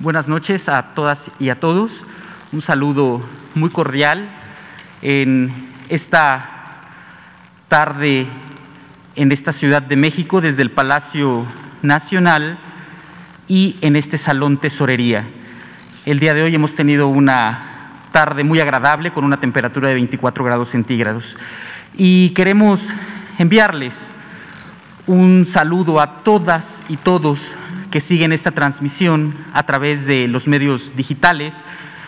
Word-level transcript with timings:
Buenas 0.00 0.28
noches 0.28 0.68
a 0.68 0.94
todas 0.94 1.28
y 1.40 1.50
a 1.50 1.58
todos. 1.58 2.06
Un 2.52 2.60
saludo 2.60 3.20
muy 3.56 3.68
cordial 3.70 4.30
en 5.02 5.72
esta 5.88 6.84
tarde 7.66 8.28
en 9.16 9.32
esta 9.32 9.52
Ciudad 9.52 9.82
de 9.82 9.96
México 9.96 10.40
desde 10.40 10.62
el 10.62 10.70
Palacio 10.70 11.44
Nacional 11.82 12.60
y 13.48 13.76
en 13.80 13.96
este 13.96 14.18
Salón 14.18 14.58
Tesorería. 14.58 15.26
El 16.06 16.20
día 16.20 16.32
de 16.32 16.44
hoy 16.44 16.54
hemos 16.54 16.76
tenido 16.76 17.08
una 17.08 18.04
tarde 18.12 18.44
muy 18.44 18.60
agradable 18.60 19.10
con 19.10 19.24
una 19.24 19.40
temperatura 19.40 19.88
de 19.88 19.94
24 19.94 20.44
grados 20.44 20.68
centígrados 20.68 21.36
y 21.96 22.30
queremos 22.30 22.94
enviarles 23.36 24.12
un 25.08 25.44
saludo 25.44 26.00
a 26.00 26.22
todas 26.22 26.84
y 26.88 26.98
todos 26.98 27.52
que 27.90 28.00
siguen 28.00 28.32
esta 28.32 28.50
transmisión 28.50 29.34
a 29.52 29.64
través 29.64 30.04
de 30.04 30.28
los 30.28 30.46
medios 30.46 30.94
digitales, 30.96 31.62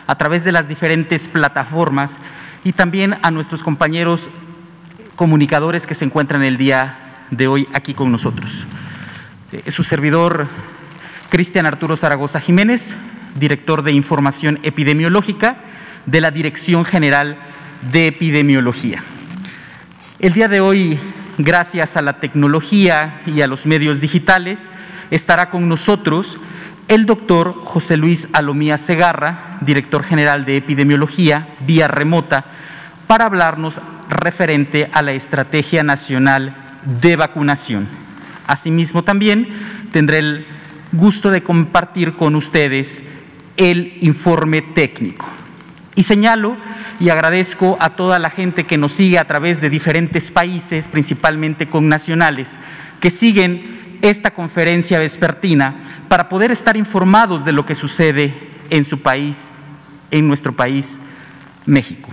a 0.06 0.16
través 0.16 0.44
de 0.44 0.52
las 0.52 0.68
diferentes 0.68 1.28
plataformas 1.28 2.18
y 2.64 2.72
también 2.72 3.16
a 3.22 3.30
nuestros 3.30 3.62
compañeros 3.62 4.30
comunicadores 5.16 5.86
que 5.86 5.94
se 5.94 6.04
encuentran 6.04 6.42
el 6.42 6.56
día 6.56 7.26
de 7.30 7.46
hoy 7.46 7.68
aquí 7.72 7.94
con 7.94 8.10
nosotros. 8.12 8.66
Eh, 9.52 9.70
su 9.70 9.82
servidor, 9.82 10.48
Cristian 11.30 11.66
Arturo 11.66 11.96
Zaragoza 11.96 12.40
Jiménez, 12.40 12.94
director 13.36 13.82
de 13.82 13.92
Información 13.92 14.58
Epidemiológica 14.62 15.56
de 16.06 16.20
la 16.20 16.30
Dirección 16.30 16.84
General 16.84 17.38
de 17.92 18.08
Epidemiología. 18.08 19.02
El 20.18 20.32
día 20.32 20.48
de 20.48 20.60
hoy, 20.60 20.98
gracias 21.38 21.96
a 21.96 22.02
la 22.02 22.20
tecnología 22.20 23.22
y 23.26 23.40
a 23.40 23.46
los 23.46 23.64
medios 23.64 24.00
digitales, 24.00 24.70
estará 25.10 25.50
con 25.50 25.68
nosotros 25.68 26.38
el 26.88 27.06
doctor 27.06 27.54
José 27.64 27.96
Luis 27.96 28.28
Alomía 28.32 28.76
Segarra, 28.76 29.58
director 29.60 30.02
general 30.02 30.44
de 30.44 30.56
epidemiología, 30.56 31.54
vía 31.64 31.86
remota, 31.86 32.46
para 33.06 33.26
hablarnos 33.26 33.80
referente 34.08 34.90
a 34.92 35.02
la 35.02 35.12
Estrategia 35.12 35.84
Nacional 35.84 36.54
de 37.00 37.16
Vacunación. 37.16 37.88
Asimismo, 38.46 39.04
también 39.04 39.48
tendré 39.92 40.18
el 40.18 40.46
gusto 40.92 41.30
de 41.30 41.42
compartir 41.42 42.14
con 42.14 42.34
ustedes 42.34 43.02
el 43.56 43.98
informe 44.00 44.62
técnico. 44.62 45.28
Y 45.94 46.02
señalo 46.02 46.56
y 46.98 47.10
agradezco 47.10 47.76
a 47.80 47.90
toda 47.90 48.18
la 48.18 48.30
gente 48.30 48.64
que 48.64 48.78
nos 48.78 48.92
sigue 48.92 49.18
a 49.18 49.26
través 49.26 49.60
de 49.60 49.70
diferentes 49.70 50.30
países, 50.30 50.88
principalmente 50.88 51.68
con 51.68 51.88
nacionales, 51.88 52.58
que 53.00 53.10
siguen 53.10 53.80
esta 54.02 54.32
conferencia 54.32 54.98
vespertina 54.98 56.04
para 56.08 56.28
poder 56.28 56.50
estar 56.50 56.76
informados 56.76 57.44
de 57.44 57.52
lo 57.52 57.66
que 57.66 57.74
sucede 57.74 58.34
en 58.70 58.84
su 58.84 59.00
país, 59.00 59.50
en 60.10 60.26
nuestro 60.26 60.52
país, 60.52 60.98
México. 61.66 62.08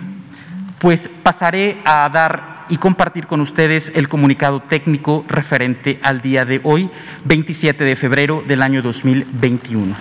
Pues 0.79 1.09
pasaré 1.23 1.81
a 1.85 2.07
dar 2.09 2.65
y 2.69 2.77
compartir 2.77 3.27
con 3.27 3.41
ustedes 3.41 3.91
el 3.95 4.09
comunicado 4.09 4.61
técnico 4.61 5.25
referente 5.27 5.99
al 6.03 6.21
día 6.21 6.45
de 6.45 6.59
hoy, 6.63 6.89
27 7.25 7.83
de 7.83 7.95
febrero 7.95 8.43
del 8.45 8.61
año 8.61 8.81
2021. 8.81 9.95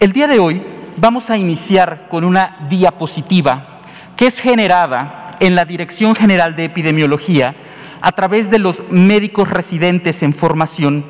El 0.00 0.12
día 0.12 0.28
de 0.28 0.38
hoy 0.38 0.62
vamos 1.00 1.30
a 1.30 1.36
iniciar 1.36 2.08
con 2.08 2.24
una 2.24 2.66
diapositiva 2.68 3.80
que 4.16 4.26
es 4.26 4.40
generada 4.40 5.36
en 5.40 5.54
la 5.54 5.64
Dirección 5.64 6.14
General 6.14 6.56
de 6.56 6.64
Epidemiología 6.64 7.54
a 8.00 8.12
través 8.12 8.50
de 8.50 8.58
los 8.58 8.82
médicos 8.90 9.48
residentes 9.48 10.22
en 10.22 10.32
formación 10.32 11.04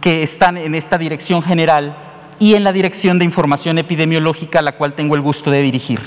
que 0.00 0.22
están 0.22 0.56
en 0.56 0.74
esta 0.74 0.98
Dirección 0.98 1.42
General 1.42 1.96
y 2.40 2.54
en 2.54 2.64
la 2.64 2.72
Dirección 2.72 3.18
de 3.18 3.24
Información 3.24 3.78
Epidemiológica, 3.78 4.62
la 4.62 4.72
cual 4.72 4.94
tengo 4.94 5.14
el 5.14 5.20
gusto 5.20 5.50
de 5.50 5.62
dirigir. 5.62 6.00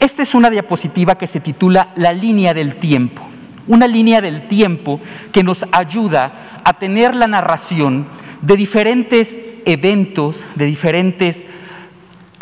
Esta 0.00 0.22
es 0.22 0.34
una 0.34 0.50
diapositiva 0.50 1.16
que 1.16 1.26
se 1.26 1.40
titula 1.40 1.92
La 1.96 2.12
línea 2.12 2.52
del 2.52 2.76
tiempo, 2.76 3.22
una 3.66 3.86
línea 3.86 4.20
del 4.20 4.48
tiempo 4.48 5.00
que 5.32 5.42
nos 5.42 5.64
ayuda 5.72 6.60
a 6.64 6.74
tener 6.74 7.14
la 7.14 7.26
narración 7.26 8.06
de 8.42 8.56
diferentes 8.56 9.40
eventos, 9.64 10.44
de 10.54 10.66
diferentes 10.66 11.46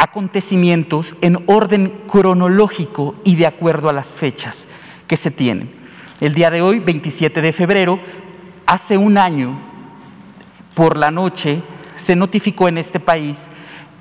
acontecimientos 0.02 1.14
en 1.20 1.44
orden 1.46 2.02
cronológico 2.08 3.14
y 3.22 3.36
de 3.36 3.46
acuerdo 3.46 3.88
a 3.88 3.92
las 3.92 4.18
fechas 4.18 4.66
que 5.06 5.16
se 5.16 5.30
tienen. 5.30 5.70
El 6.20 6.34
día 6.34 6.50
de 6.50 6.60
hoy, 6.60 6.80
27 6.80 7.40
de 7.40 7.52
febrero, 7.52 8.00
hace 8.66 8.96
un 8.96 9.16
año, 9.16 9.56
por 10.74 10.96
la 10.96 11.12
noche, 11.12 11.62
se 11.94 12.16
notificó 12.16 12.66
en 12.66 12.78
este 12.78 12.98
país 12.98 13.48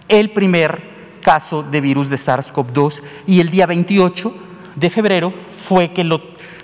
el 0.09 0.31
primer 0.31 0.81
caso 1.21 1.61
de 1.61 1.81
virus 1.81 2.09
de 2.09 2.17
SARS-CoV-2 2.17 3.03
y 3.27 3.39
el 3.39 3.51
día 3.51 3.67
28 3.67 4.33
de 4.75 4.89
febrero 4.89 5.31
fue 5.67 5.93
que 5.93 6.09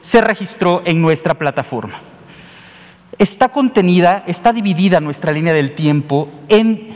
se 0.02 0.20
registró 0.20 0.82
en 0.84 1.00
nuestra 1.00 1.36
plataforma. 1.36 2.00
Está 3.20 3.50
contenida, 3.50 4.24
está 4.26 4.52
dividida 4.52 5.00
nuestra 5.00 5.32
línea 5.32 5.54
del 5.54 5.76
tiempo 5.76 6.28
en 6.50 6.96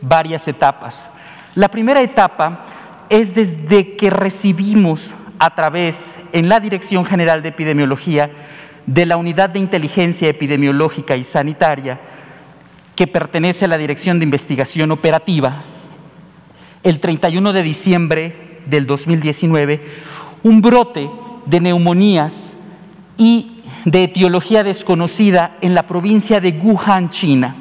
varias 0.00 0.46
etapas. 0.46 1.10
La 1.54 1.68
primera 1.68 2.00
etapa 2.00 2.64
es 3.10 3.34
desde 3.34 3.94
que 3.94 4.08
recibimos 4.08 5.14
a 5.38 5.54
través, 5.54 6.14
en 6.32 6.48
la 6.48 6.60
Dirección 6.60 7.04
General 7.04 7.42
de 7.42 7.50
Epidemiología, 7.50 8.30
de 8.86 9.04
la 9.04 9.18
Unidad 9.18 9.50
de 9.50 9.58
Inteligencia 9.58 10.28
Epidemiológica 10.28 11.14
y 11.14 11.24
Sanitaria, 11.24 12.00
que 12.96 13.06
pertenece 13.06 13.66
a 13.66 13.68
la 13.68 13.76
Dirección 13.76 14.18
de 14.18 14.24
Investigación 14.24 14.92
Operativa, 14.92 15.62
el 16.82 17.00
31 17.00 17.52
de 17.52 17.62
diciembre 17.62 18.60
del 18.64 18.86
2019, 18.86 19.82
un 20.44 20.62
brote 20.62 21.10
de 21.44 21.60
neumonías 21.60 22.56
y 23.18 23.62
de 23.84 24.04
etiología 24.04 24.62
desconocida 24.62 25.58
en 25.60 25.74
la 25.74 25.86
provincia 25.86 26.40
de 26.40 26.52
Wuhan, 26.52 27.10
China. 27.10 27.56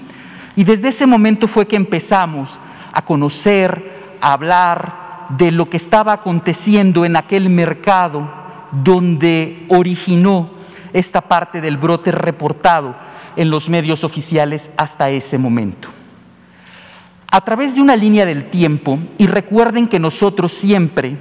Y 0.55 0.63
desde 0.63 0.89
ese 0.89 1.05
momento 1.05 1.47
fue 1.49 1.67
que 1.67 1.75
empezamos 1.75 2.59
a 2.91 3.03
conocer, 3.03 4.17
a 4.21 4.33
hablar 4.33 5.27
de 5.37 5.51
lo 5.51 5.69
que 5.69 5.77
estaba 5.77 6.13
aconteciendo 6.13 7.05
en 7.05 7.15
aquel 7.15 7.49
mercado 7.49 8.29
donde 8.71 9.65
originó 9.69 10.49
esta 10.93 11.21
parte 11.21 11.61
del 11.61 11.77
brote 11.77 12.11
reportado 12.11 12.95
en 13.35 13.49
los 13.49 13.69
medios 13.69 14.03
oficiales 14.03 14.69
hasta 14.77 15.09
ese 15.09 15.37
momento. 15.37 15.87
A 17.31 17.41
través 17.41 17.75
de 17.75 17.81
una 17.81 17.95
línea 17.95 18.25
del 18.25 18.49
tiempo, 18.49 18.99
y 19.17 19.25
recuerden 19.27 19.87
que 19.87 19.99
nosotros 19.99 20.51
siempre, 20.51 21.15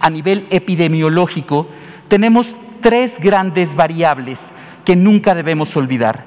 a 0.00 0.08
nivel 0.08 0.46
epidemiológico, 0.50 1.66
tenemos 2.08 2.56
tres 2.80 3.18
grandes 3.20 3.74
variables 3.74 4.50
que 4.84 4.96
nunca 4.96 5.34
debemos 5.34 5.76
olvidar. 5.76 6.24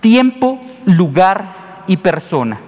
Tiempo, 0.00 0.60
lugar 0.86 1.82
y 1.88 1.96
persona. 1.96 2.60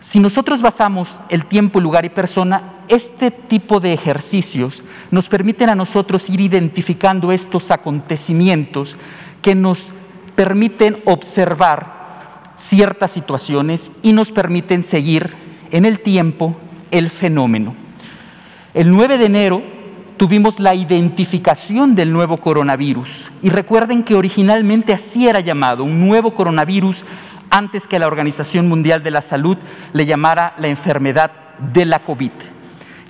Si 0.00 0.20
nosotros 0.20 0.62
basamos 0.62 1.20
el 1.28 1.46
tiempo, 1.46 1.80
lugar 1.80 2.04
y 2.04 2.08
persona, 2.08 2.74
este 2.88 3.30
tipo 3.30 3.80
de 3.80 3.92
ejercicios 3.92 4.84
nos 5.10 5.28
permiten 5.28 5.70
a 5.70 5.74
nosotros 5.74 6.30
ir 6.30 6.40
identificando 6.40 7.32
estos 7.32 7.70
acontecimientos 7.70 8.96
que 9.42 9.54
nos 9.54 9.92
permiten 10.36 11.02
observar 11.04 12.52
ciertas 12.56 13.10
situaciones 13.10 13.90
y 14.02 14.12
nos 14.12 14.30
permiten 14.30 14.82
seguir 14.82 15.34
en 15.70 15.84
el 15.84 16.00
tiempo 16.00 16.56
el 16.90 17.10
fenómeno. 17.10 17.74
El 18.74 18.90
9 18.90 19.18
de 19.18 19.26
enero 19.26 19.77
tuvimos 20.18 20.58
la 20.58 20.74
identificación 20.74 21.94
del 21.94 22.12
nuevo 22.12 22.38
coronavirus 22.38 23.30
y 23.40 23.48
recuerden 23.48 24.02
que 24.02 24.16
originalmente 24.16 24.92
así 24.92 25.28
era 25.28 25.40
llamado, 25.40 25.84
un 25.84 26.06
nuevo 26.06 26.34
coronavirus 26.34 27.04
antes 27.50 27.86
que 27.86 27.98
la 27.98 28.08
Organización 28.08 28.68
Mundial 28.68 29.02
de 29.02 29.12
la 29.12 29.22
Salud 29.22 29.56
le 29.92 30.04
llamara 30.04 30.54
la 30.58 30.68
enfermedad 30.68 31.30
de 31.72 31.86
la 31.86 32.00
COVID. 32.00 32.32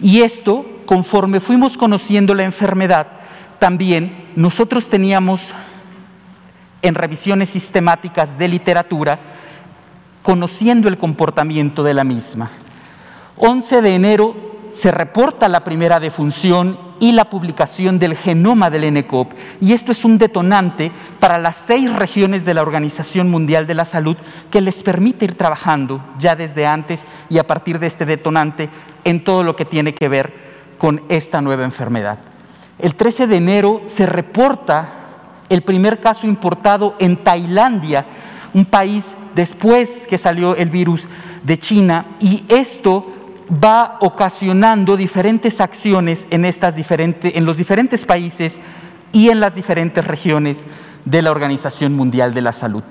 Y 0.00 0.20
esto, 0.20 0.64
conforme 0.86 1.40
fuimos 1.40 1.76
conociendo 1.76 2.34
la 2.34 2.44
enfermedad, 2.44 3.08
también 3.58 4.28
nosotros 4.36 4.86
teníamos 4.88 5.52
en 6.82 6.94
revisiones 6.94 7.48
sistemáticas 7.48 8.38
de 8.38 8.46
literatura, 8.46 9.18
conociendo 10.22 10.88
el 10.88 10.98
comportamiento 10.98 11.82
de 11.82 11.94
la 11.94 12.04
misma. 12.04 12.50
11 13.38 13.80
de 13.80 13.94
enero 13.94 14.47
se 14.70 14.90
reporta 14.90 15.48
la 15.48 15.64
primera 15.64 16.00
defunción 16.00 16.78
y 17.00 17.12
la 17.12 17.30
publicación 17.30 17.98
del 17.98 18.16
genoma 18.16 18.70
del 18.70 18.92
NCOP. 18.92 19.32
Y 19.60 19.72
esto 19.72 19.92
es 19.92 20.04
un 20.04 20.18
detonante 20.18 20.90
para 21.20 21.38
las 21.38 21.56
seis 21.56 21.92
regiones 21.94 22.44
de 22.44 22.54
la 22.54 22.62
Organización 22.62 23.28
Mundial 23.30 23.66
de 23.66 23.74
la 23.74 23.84
Salud 23.84 24.16
que 24.50 24.60
les 24.60 24.82
permite 24.82 25.24
ir 25.24 25.36
trabajando 25.36 26.02
ya 26.18 26.34
desde 26.34 26.66
antes 26.66 27.06
y 27.30 27.38
a 27.38 27.46
partir 27.46 27.78
de 27.78 27.86
este 27.86 28.04
detonante 28.04 28.68
en 29.04 29.22
todo 29.24 29.42
lo 29.42 29.54
que 29.56 29.64
tiene 29.64 29.94
que 29.94 30.08
ver 30.08 30.32
con 30.78 31.02
esta 31.08 31.40
nueva 31.40 31.64
enfermedad. 31.64 32.18
El 32.78 32.94
13 32.94 33.26
de 33.26 33.36
enero 33.36 33.82
se 33.86 34.06
reporta 34.06 34.94
el 35.48 35.62
primer 35.62 36.00
caso 36.00 36.26
importado 36.26 36.94
en 36.98 37.16
Tailandia, 37.16 38.06
un 38.54 38.64
país 38.64 39.14
después 39.34 40.06
que 40.08 40.18
salió 40.18 40.54
el 40.56 40.70
virus 40.70 41.08
de 41.42 41.58
China, 41.58 42.06
y 42.20 42.44
esto 42.48 43.06
va 43.50 43.96
ocasionando 44.00 44.96
diferentes 44.96 45.60
acciones 45.60 46.26
en, 46.30 46.44
estas 46.44 46.76
diferentes, 46.76 47.34
en 47.34 47.44
los 47.44 47.56
diferentes 47.56 48.04
países 48.04 48.60
y 49.12 49.30
en 49.30 49.40
las 49.40 49.54
diferentes 49.54 50.04
regiones 50.04 50.64
de 51.04 51.22
la 51.22 51.30
Organización 51.30 51.94
Mundial 51.94 52.34
de 52.34 52.42
la 52.42 52.52
Salud. 52.52 52.82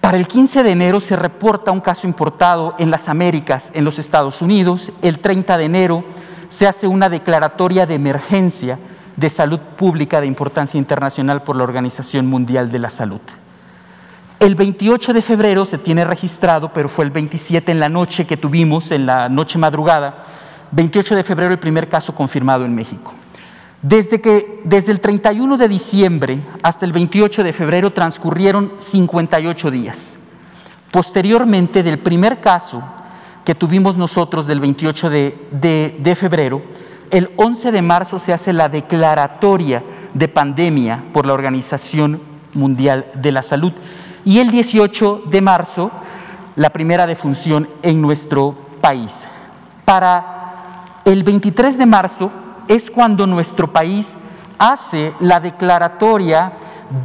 Para 0.00 0.16
el 0.16 0.26
15 0.26 0.62
de 0.62 0.70
enero 0.70 1.00
se 1.00 1.14
reporta 1.14 1.70
un 1.70 1.80
caso 1.80 2.06
importado 2.06 2.74
en 2.78 2.90
las 2.90 3.08
Américas, 3.08 3.70
en 3.74 3.84
los 3.84 3.98
Estados 3.98 4.42
Unidos. 4.42 4.90
El 5.02 5.20
30 5.20 5.58
de 5.58 5.64
enero 5.64 6.04
se 6.48 6.66
hace 6.66 6.86
una 6.86 7.08
declaratoria 7.08 7.86
de 7.86 7.94
emergencia 7.94 8.78
de 9.16 9.30
salud 9.30 9.60
pública 9.76 10.20
de 10.20 10.26
importancia 10.26 10.78
internacional 10.78 11.42
por 11.42 11.54
la 11.54 11.64
Organización 11.64 12.26
Mundial 12.26 12.70
de 12.70 12.78
la 12.78 12.90
Salud. 12.90 13.20
El 14.40 14.54
28 14.54 15.12
de 15.12 15.20
febrero 15.20 15.66
se 15.66 15.76
tiene 15.76 16.02
registrado, 16.02 16.72
pero 16.72 16.88
fue 16.88 17.04
el 17.04 17.10
27 17.10 17.72
en 17.72 17.78
la 17.78 17.90
noche 17.90 18.26
que 18.26 18.38
tuvimos, 18.38 18.90
en 18.90 19.04
la 19.04 19.28
noche 19.28 19.58
madrugada, 19.58 20.24
28 20.70 21.14
de 21.14 21.24
febrero 21.24 21.52
el 21.52 21.58
primer 21.58 21.90
caso 21.90 22.14
confirmado 22.14 22.64
en 22.64 22.74
México. 22.74 23.12
Desde, 23.82 24.22
que, 24.22 24.62
desde 24.64 24.92
el 24.92 25.00
31 25.00 25.58
de 25.58 25.68
diciembre 25.68 26.40
hasta 26.62 26.86
el 26.86 26.92
28 26.92 27.44
de 27.44 27.52
febrero 27.52 27.92
transcurrieron 27.92 28.72
58 28.78 29.70
días. 29.70 30.18
Posteriormente 30.90 31.82
del 31.82 31.98
primer 31.98 32.40
caso 32.40 32.82
que 33.44 33.54
tuvimos 33.54 33.98
nosotros 33.98 34.46
del 34.46 34.60
28 34.60 35.10
de, 35.10 35.98
de 36.00 36.16
febrero, 36.16 36.62
el 37.10 37.30
11 37.36 37.72
de 37.72 37.82
marzo 37.82 38.18
se 38.18 38.32
hace 38.32 38.54
la 38.54 38.70
declaratoria 38.70 39.82
de 40.14 40.28
pandemia 40.28 41.04
por 41.12 41.26
la 41.26 41.34
Organización 41.34 42.22
Mundial 42.54 43.04
de 43.16 43.32
la 43.32 43.42
Salud 43.42 43.74
y 44.24 44.38
el 44.38 44.50
18 44.50 45.22
de 45.26 45.40
marzo 45.40 45.90
la 46.56 46.70
primera 46.70 47.06
defunción 47.06 47.68
en 47.82 48.00
nuestro 48.00 48.54
país. 48.80 49.26
Para 49.84 51.00
el 51.04 51.22
23 51.22 51.78
de 51.78 51.86
marzo 51.86 52.30
es 52.68 52.90
cuando 52.90 53.26
nuestro 53.26 53.72
país 53.72 54.12
hace 54.58 55.14
la 55.20 55.40
declaratoria 55.40 56.52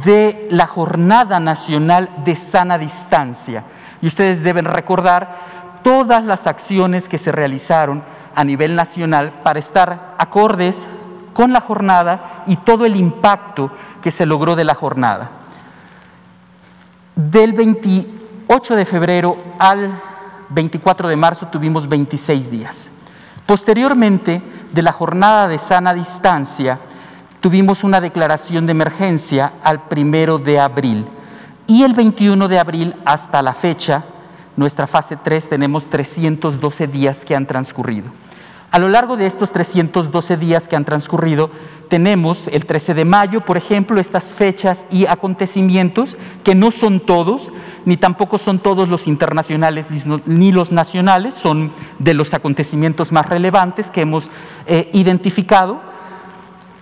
de 0.04 0.48
la 0.50 0.66
Jornada 0.66 1.40
Nacional 1.40 2.10
de 2.24 2.34
Sana 2.34 2.76
Distancia. 2.76 3.64
Y 4.02 4.06
ustedes 4.06 4.42
deben 4.42 4.66
recordar 4.66 5.80
todas 5.82 6.24
las 6.24 6.46
acciones 6.46 7.08
que 7.08 7.18
se 7.18 7.32
realizaron 7.32 8.02
a 8.34 8.44
nivel 8.44 8.74
nacional 8.74 9.40
para 9.42 9.58
estar 9.58 10.14
acordes 10.18 10.86
con 11.32 11.52
la 11.52 11.60
jornada 11.60 12.44
y 12.46 12.56
todo 12.56 12.84
el 12.84 12.96
impacto 12.96 13.70
que 14.02 14.10
se 14.10 14.26
logró 14.26 14.56
de 14.56 14.64
la 14.64 14.74
jornada. 14.74 15.30
Del 17.16 17.54
28 17.54 18.76
de 18.76 18.84
febrero 18.84 19.38
al 19.58 19.98
24 20.50 21.08
de 21.08 21.16
marzo 21.16 21.46
tuvimos 21.46 21.88
26 21.88 22.50
días. 22.50 22.90
Posteriormente 23.46 24.42
de 24.70 24.82
la 24.82 24.92
jornada 24.92 25.48
de 25.48 25.58
sana 25.58 25.94
distancia, 25.94 26.78
tuvimos 27.40 27.84
una 27.84 28.02
declaración 28.02 28.66
de 28.66 28.72
emergencia 28.72 29.54
al 29.62 29.88
primero 29.88 30.36
de 30.36 30.60
abril. 30.60 31.06
Y 31.66 31.84
el 31.84 31.94
21 31.94 32.48
de 32.48 32.58
abril 32.58 32.94
hasta 33.06 33.40
la 33.40 33.54
fecha, 33.54 34.04
nuestra 34.54 34.86
fase 34.86 35.16
3, 35.16 35.48
tenemos 35.48 35.86
312 35.86 36.86
días 36.86 37.24
que 37.24 37.34
han 37.34 37.46
transcurrido. 37.46 38.10
A 38.76 38.78
lo 38.78 38.90
largo 38.90 39.16
de 39.16 39.24
estos 39.24 39.52
312 39.52 40.36
días 40.36 40.68
que 40.68 40.76
han 40.76 40.84
transcurrido, 40.84 41.48
tenemos 41.88 42.46
el 42.48 42.66
13 42.66 42.92
de 42.92 43.06
mayo, 43.06 43.40
por 43.40 43.56
ejemplo, 43.56 43.98
estas 43.98 44.34
fechas 44.34 44.84
y 44.90 45.06
acontecimientos 45.06 46.18
que 46.44 46.54
no 46.54 46.70
son 46.70 47.00
todos, 47.00 47.50
ni 47.86 47.96
tampoco 47.96 48.36
son 48.36 48.58
todos 48.58 48.90
los 48.90 49.06
internacionales 49.06 49.86
ni 50.26 50.52
los 50.52 50.72
nacionales, 50.72 51.34
son 51.34 51.72
de 51.98 52.12
los 52.12 52.34
acontecimientos 52.34 53.12
más 53.12 53.24
relevantes 53.24 53.90
que 53.90 54.02
hemos 54.02 54.28
eh, 54.66 54.90
identificado. 54.92 55.80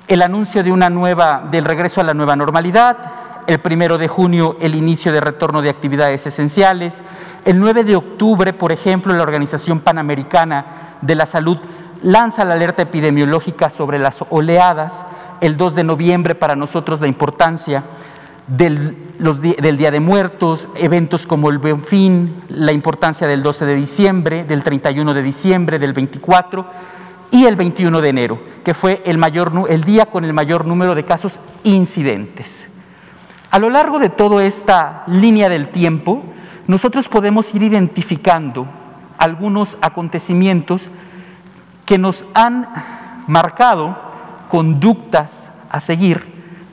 El 0.09 0.23
anuncio 0.23 0.65
de 0.65 0.73
una 0.73 0.91
nueva, 0.91 1.47
del 1.49 1.65
regreso 1.65 2.01
a 2.01 2.05
la 2.05 2.13
nueva 2.13 2.35
normalidad, 2.35 2.97
el 3.47 3.61
primero 3.61 3.99
de 3.99 4.09
junio 4.09 4.57
el 4.61 4.75
inicio 4.75 5.13
de 5.13 5.21
retorno 5.21 5.63
de 5.63 5.71
actividades 5.71 6.27
esenciales, 6.27 7.05
el 7.45 7.61
9 7.61 7.85
de 7.85 7.95
octubre, 7.95 8.53
por 8.53 8.73
ejemplo, 8.73 9.15
la 9.15 9.23
Organización 9.23 9.79
Panamericana 9.79 10.97
de 11.03 11.15
la 11.15 11.27
Salud 11.27 11.59
lanza 12.05 12.45
la 12.45 12.55
alerta 12.55 12.83
epidemiológica 12.83 13.71
sobre 13.71 13.99
las 13.99 14.23
oleadas, 14.29 15.07
el 15.41 15.57
2 15.57 15.75
de 15.75 15.85
noviembre 15.85 16.35
para 16.35 16.55
nosotros 16.55 17.01
la 17.01 17.09
importancia 17.09 17.83
del, 18.47 18.95
del, 19.59 19.77
Día 19.79 19.91
de 19.91 20.01
Muertos, 20.01 20.69
eventos 20.77 21.27
como 21.27 21.49
el 21.49 21.57
Buen 21.57 21.83
Fin, 21.83 22.43
la 22.49 22.73
importancia 22.73 23.27
del 23.27 23.43
12 23.43 23.65
de 23.65 23.75
diciembre, 23.75 24.45
del 24.45 24.63
31 24.63 25.15
de 25.15 25.23
diciembre, 25.23 25.79
del 25.79 25.95
24 25.95 26.67
y 27.31 27.47
el 27.47 27.57
21 27.57 28.03
de 28.03 28.09
enero, 28.11 28.39
que 28.63 28.75
fue 28.75 29.01
el, 29.07 29.17
mayor, 29.17 29.53
el 29.71 29.83
día 29.83 30.05
con 30.05 30.27
el 30.27 30.35
mayor 30.35 30.67
número 30.67 30.95
de 30.95 31.07
casos 31.07 31.41
incidentes. 31.63 32.67
A 33.51 33.59
lo 33.59 33.71
largo 33.71 33.99
de 33.99 34.11
toda 34.11 34.45
esta 34.45 35.05
línea 35.07 35.49
del 35.49 35.69
tiempo, 35.69 36.23
nosotros 36.67 37.09
podemos 37.09 37.55
ir 37.55 37.63
identificando 37.63 38.67
algunos 39.17 39.79
acontecimientos 39.81 40.91
que 41.85 41.99
nos 41.99 42.25
han 42.35 42.69
marcado 43.27 43.97
conductas 44.49 45.51
a 45.71 45.81
seguir 45.81 46.25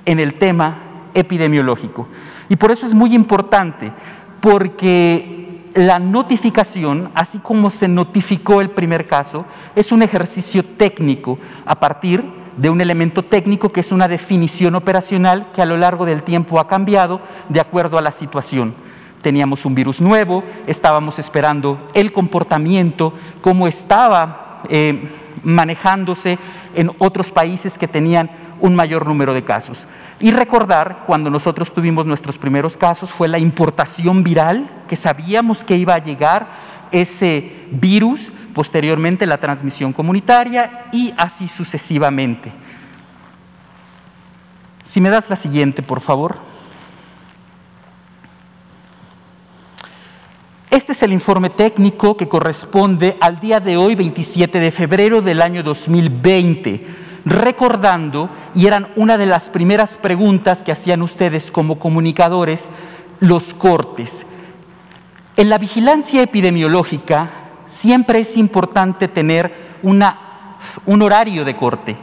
en 0.06 0.20
el 0.20 0.36
tema 0.36 0.78
epidemiológico. 1.14 2.08
Y 2.50 2.56
por 2.56 2.72
eso 2.72 2.86
es 2.86 2.94
muy 2.94 3.14
importante, 3.16 3.92
porque 4.40 5.70
la 5.74 6.00
notificación, 6.00 7.12
así 7.16 7.40
como 7.40 7.70
se 7.70 7.88
notificó 7.88 8.62
el 8.62 8.70
primer 8.70 9.08
caso, 9.08 9.46
es 9.76 9.92
un 9.92 10.02
ejercicio 10.04 10.64
técnico 10.64 11.40
a 11.66 11.80
partir 11.80 12.24
de 12.58 12.70
un 12.70 12.82
elemento 12.82 13.24
técnico 13.24 13.72
que 13.72 13.80
es 13.80 13.92
una 13.92 14.08
definición 14.08 14.76
operacional 14.76 15.52
que 15.54 15.62
a 15.62 15.66
lo 15.66 15.78
largo 15.78 16.06
del 16.06 16.24
tiempo 16.24 16.60
ha 16.60 16.68
cambiado 16.68 17.22
de 17.48 17.62
acuerdo 17.62 17.98
a 17.98 18.02
la 18.02 18.12
situación. 18.12 18.76
Teníamos 19.22 19.66
un 19.66 19.76
virus 19.76 20.02
nuevo, 20.02 20.44
estábamos 20.68 21.20
esperando 21.20 21.90
el 21.94 22.12
comportamiento, 22.12 23.14
cómo 23.40 23.68
estaba 23.68 24.51
eh, 24.70 25.10
manejándose 25.44 26.38
en 26.76 26.92
otros 27.00 27.32
países 27.32 27.78
que 27.78 27.88
tenían 27.88 28.30
un 28.60 28.76
mayor 28.76 29.08
número 29.08 29.34
de 29.34 29.44
casos. 29.44 29.88
Y 30.20 30.32
recordar, 30.32 31.04
cuando 31.08 31.30
nosotros 31.30 31.74
tuvimos 31.74 32.06
nuestros 32.06 32.38
primeros 32.38 32.78
casos, 32.78 33.12
fue 33.12 33.28
la 33.28 33.40
importación 33.40 34.24
viral, 34.24 34.70
que 34.88 34.96
sabíamos 34.96 35.64
que 35.64 35.78
iba 35.78 35.96
a 35.96 36.04
llegar 36.04 36.48
ese 36.92 37.68
virus, 37.72 38.32
posteriormente 38.54 39.26
la 39.26 39.40
transmisión 39.40 39.94
comunitaria 39.94 40.88
y 40.92 41.14
así 41.18 41.48
sucesivamente. 41.48 42.52
Si 44.84 45.00
me 45.00 45.10
das 45.10 45.30
la 45.30 45.36
siguiente, 45.36 45.82
por 45.82 46.02
favor. 46.02 46.51
Este 50.72 50.94
es 50.94 51.04
el 51.04 51.12
informe 51.12 51.50
técnico 51.50 52.16
que 52.16 52.30
corresponde 52.30 53.18
al 53.20 53.42
día 53.42 53.60
de 53.60 53.76
hoy, 53.76 53.94
27 53.94 54.58
de 54.58 54.72
febrero 54.72 55.22
del 55.22 55.42
año 55.42 55.64
2020, 55.64 56.88
recordando, 57.26 58.30
y 58.56 58.68
eran 58.68 58.88
una 58.96 59.18
de 59.18 59.26
las 59.26 59.50
primeras 59.50 59.98
preguntas 59.98 60.64
que 60.64 60.72
hacían 60.72 61.02
ustedes 61.02 61.52
como 61.52 61.78
comunicadores, 61.78 62.72
los 63.20 63.54
cortes. 63.54 64.26
En 65.36 65.50
la 65.50 65.58
vigilancia 65.58 66.22
epidemiológica 66.22 67.32
siempre 67.68 68.22
es 68.22 68.38
importante 68.38 69.10
tener 69.10 69.54
una, 69.84 70.56
un 70.86 71.02
horario 71.02 71.44
de 71.44 71.58
corte. 71.58 71.98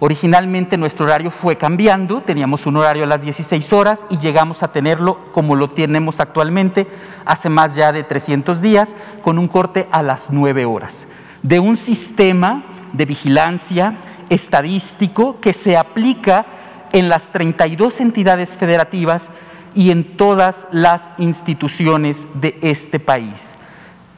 Originalmente 0.00 0.78
nuestro 0.78 1.06
horario 1.06 1.32
fue 1.32 1.56
cambiando, 1.56 2.20
teníamos 2.20 2.66
un 2.66 2.76
horario 2.76 3.02
a 3.02 3.08
las 3.08 3.20
16 3.20 3.72
horas 3.72 4.06
y 4.08 4.18
llegamos 4.18 4.62
a 4.62 4.70
tenerlo 4.70 5.18
como 5.32 5.56
lo 5.56 5.70
tenemos 5.70 6.20
actualmente 6.20 6.86
hace 7.24 7.48
más 7.48 7.74
ya 7.74 7.90
de 7.90 8.04
300 8.04 8.60
días, 8.60 8.94
con 9.22 9.38
un 9.38 9.48
corte 9.48 9.88
a 9.90 10.04
las 10.04 10.30
9 10.30 10.64
horas, 10.66 11.06
de 11.42 11.58
un 11.58 11.76
sistema 11.76 12.62
de 12.92 13.06
vigilancia 13.06 13.96
estadístico 14.30 15.40
que 15.40 15.52
se 15.52 15.76
aplica 15.76 16.46
en 16.92 17.08
las 17.08 17.30
32 17.30 18.00
entidades 18.00 18.56
federativas 18.56 19.30
y 19.74 19.90
en 19.90 20.16
todas 20.16 20.68
las 20.70 21.10
instituciones 21.18 22.28
de 22.34 22.56
este 22.62 23.00
país. 23.00 23.56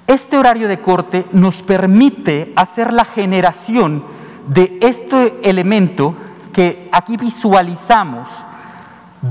Este 0.06 0.37
horario 0.37 0.68
de 0.68 0.80
corte 0.80 1.25
nos 1.32 1.62
permite 1.62 2.52
hacer 2.54 2.92
la 2.92 3.06
generación 3.06 4.19
de 4.49 4.78
este 4.80 5.49
elemento 5.49 6.16
que 6.52 6.88
aquí 6.92 7.16
visualizamos 7.16 8.28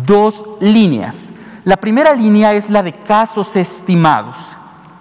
dos 0.06 0.46
líneas. 0.60 1.32
La 1.66 1.78
primera 1.78 2.14
línea 2.14 2.54
es 2.54 2.70
la 2.70 2.84
de 2.84 2.94
casos 2.94 3.56
estimados, 3.56 4.54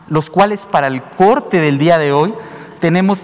los 0.08 0.30
cuales 0.30 0.64
para 0.66 0.88
el 0.88 1.02
corte 1.02 1.60
del 1.60 1.78
día 1.78 1.98
de 1.98 2.12
hoy 2.12 2.34
tenemos 2.80 3.20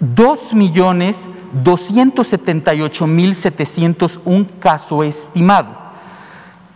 2 0.00 0.54
millones 0.54 1.24
278.701 1.62 4.46
caso 4.58 5.04
estimado. 5.04 5.84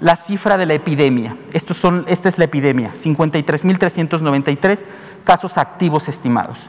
la 0.00 0.16
cifra 0.16 0.56
de 0.56 0.66
la 0.66 0.74
epidemia. 0.74 1.36
Estos 1.52 1.76
son, 1.76 2.04
esta 2.08 2.28
es 2.28 2.38
la 2.38 2.44
epidemia, 2.44 2.92
53.393 2.94 4.84
casos 5.24 5.58
activos 5.58 6.08
estimados. 6.08 6.68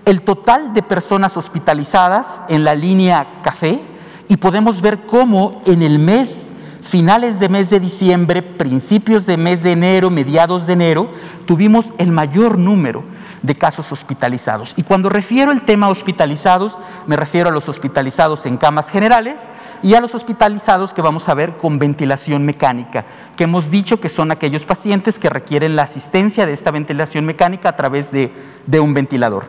el 0.04 0.24
total 0.24 0.74
de 0.74 0.84
personas 0.84 1.38
hospitalizadas 1.38 2.42
en 2.50 2.66
la 2.66 2.76
línea 2.76 3.40
café 3.44 3.80
y 4.28 4.36
podemos 4.36 4.82
ver 4.82 5.06
cómo 5.06 5.62
en 5.66 5.84
el 5.84 6.00
mes, 6.00 6.44
finales 6.82 7.40
de 7.40 7.48
mes 7.48 7.70
de 7.70 7.80
diciembre, 7.80 8.42
principios 8.42 9.26
de 9.26 9.38
mes 9.38 9.64
de 9.64 9.72
enero, 9.72 10.10
mediados 10.10 10.68
de 10.68 10.74
enero, 10.74 11.08
tuvimos 11.46 11.94
el 11.98 12.12
mayor 12.12 12.58
número 12.58 13.06
de 13.44 13.56
casos 13.56 13.92
hospitalizados. 13.92 14.74
Y 14.78 14.84
cuando 14.84 15.10
refiero 15.10 15.52
el 15.52 15.62
tema 15.62 15.90
hospitalizados, 15.90 16.80
me 17.06 17.18
refiero 17.18 17.50
a 17.50 17.52
los 17.52 17.70
hospitalizados 17.70 18.46
en 18.46 18.58
camas 18.58 18.90
generales 18.90 19.48
y 19.84 19.94
a 19.94 20.02
los 20.02 20.16
hospitalizados 20.16 20.94
que 20.94 21.02
vamos 21.02 21.30
a 21.30 21.34
ver 21.34 21.58
con 21.58 21.78
ventilación 21.78 22.46
mecánica, 22.46 23.06
que 23.36 23.44
hemos 23.44 23.70
dicho 23.70 24.00
que 24.00 24.10
son 24.10 24.32
aquellos 24.32 24.66
pacientes 24.66 25.20
que 25.20 25.30
requieren 25.30 25.76
la 25.76 25.84
asistencia 25.84 26.46
de 26.46 26.54
esta 26.54 26.72
ventilación 26.72 27.26
mecánica 27.26 27.70
a 27.70 27.76
través 27.76 28.12
de, 28.12 28.34
de 28.66 28.80
un 28.80 28.94
ventilador. 28.94 29.46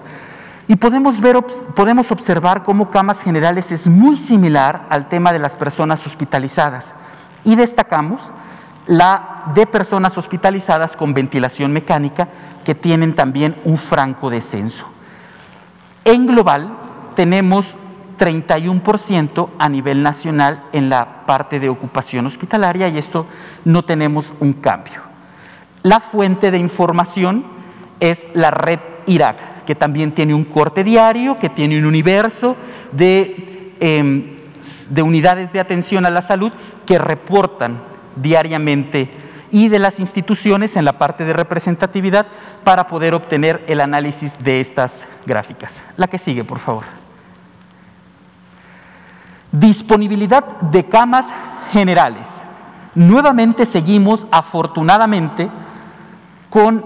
Y 0.67 0.77
podemos, 0.77 1.21
ver, 1.21 1.37
podemos 1.77 2.11
observar 2.11 2.65
cómo 2.65 2.91
camas 2.91 3.23
generales 3.23 3.71
es 3.71 3.87
muy 3.87 4.17
similar 4.17 4.87
al 4.91 5.09
tema 5.09 5.33
de 5.33 5.39
las 5.39 5.57
personas 5.57 6.05
hospitalizadas. 6.05 6.95
Y 7.45 7.55
destacamos 7.55 8.33
la 8.87 9.45
de 9.55 9.67
personas 9.67 10.17
hospitalizadas 10.19 10.97
con 10.97 11.15
ventilación 11.15 11.73
mecánica 11.73 12.29
que 12.65 12.75
tienen 12.75 13.15
también 13.15 13.57
un 13.65 13.77
franco 13.77 14.31
descenso. 14.31 14.87
En 16.05 16.27
global 16.27 16.71
tenemos 17.15 17.77
31% 18.19 19.49
a 19.59 19.69
nivel 19.69 20.03
nacional 20.03 20.65
en 20.73 20.89
la 20.89 21.27
parte 21.27 21.61
de 21.61 21.69
ocupación 21.69 22.27
hospitalaria 22.27 22.89
y 22.89 22.99
esto 22.99 23.27
no 23.65 23.85
tenemos 23.85 24.35
un 24.41 24.53
cambio. 24.55 25.01
La 25.83 26.01
fuente 26.01 26.51
de 26.51 26.59
información 26.59 27.45
es 28.01 28.25
la 28.35 28.51
red 28.51 28.81
Irak, 29.07 29.65
que 29.65 29.75
también 29.75 30.13
tiene 30.13 30.35
un 30.35 30.45
corte 30.45 30.85
diario, 30.85 31.39
que 31.39 31.49
tiene 31.49 31.79
un 31.79 31.85
universo 31.85 32.57
de, 32.93 33.75
em, 33.81 34.37
de 34.89 35.03
unidades 35.03 35.53
de 35.53 35.61
atención 35.61 36.07
a 36.07 36.11
la 36.11 36.23
salud 36.23 36.53
que 36.87 36.99
reportan 36.99 37.94
diariamente 38.17 39.11
y 39.55 39.69
de 39.69 39.79
las 39.79 40.01
instituciones 40.01 40.75
en 40.75 40.85
la 40.85 40.99
parte 40.99 41.25
de 41.25 41.33
representatividad 41.33 42.27
para 42.65 42.89
poder 42.89 43.15
obtener 43.15 43.65
el 43.69 43.81
análisis 43.81 44.37
de 44.43 44.61
estas 44.61 45.05
gráficas. 45.27 45.81
La 45.97 46.09
que 46.09 46.19
sigue, 46.19 46.43
por 46.43 46.59
favor. 46.59 46.83
Disponibilidad 49.53 50.45
de 50.61 50.85
camas 50.87 51.29
generales. 51.71 52.43
Nuevamente 52.97 53.65
seguimos, 53.65 54.27
afortunadamente, 54.33 55.49
con 56.51 56.85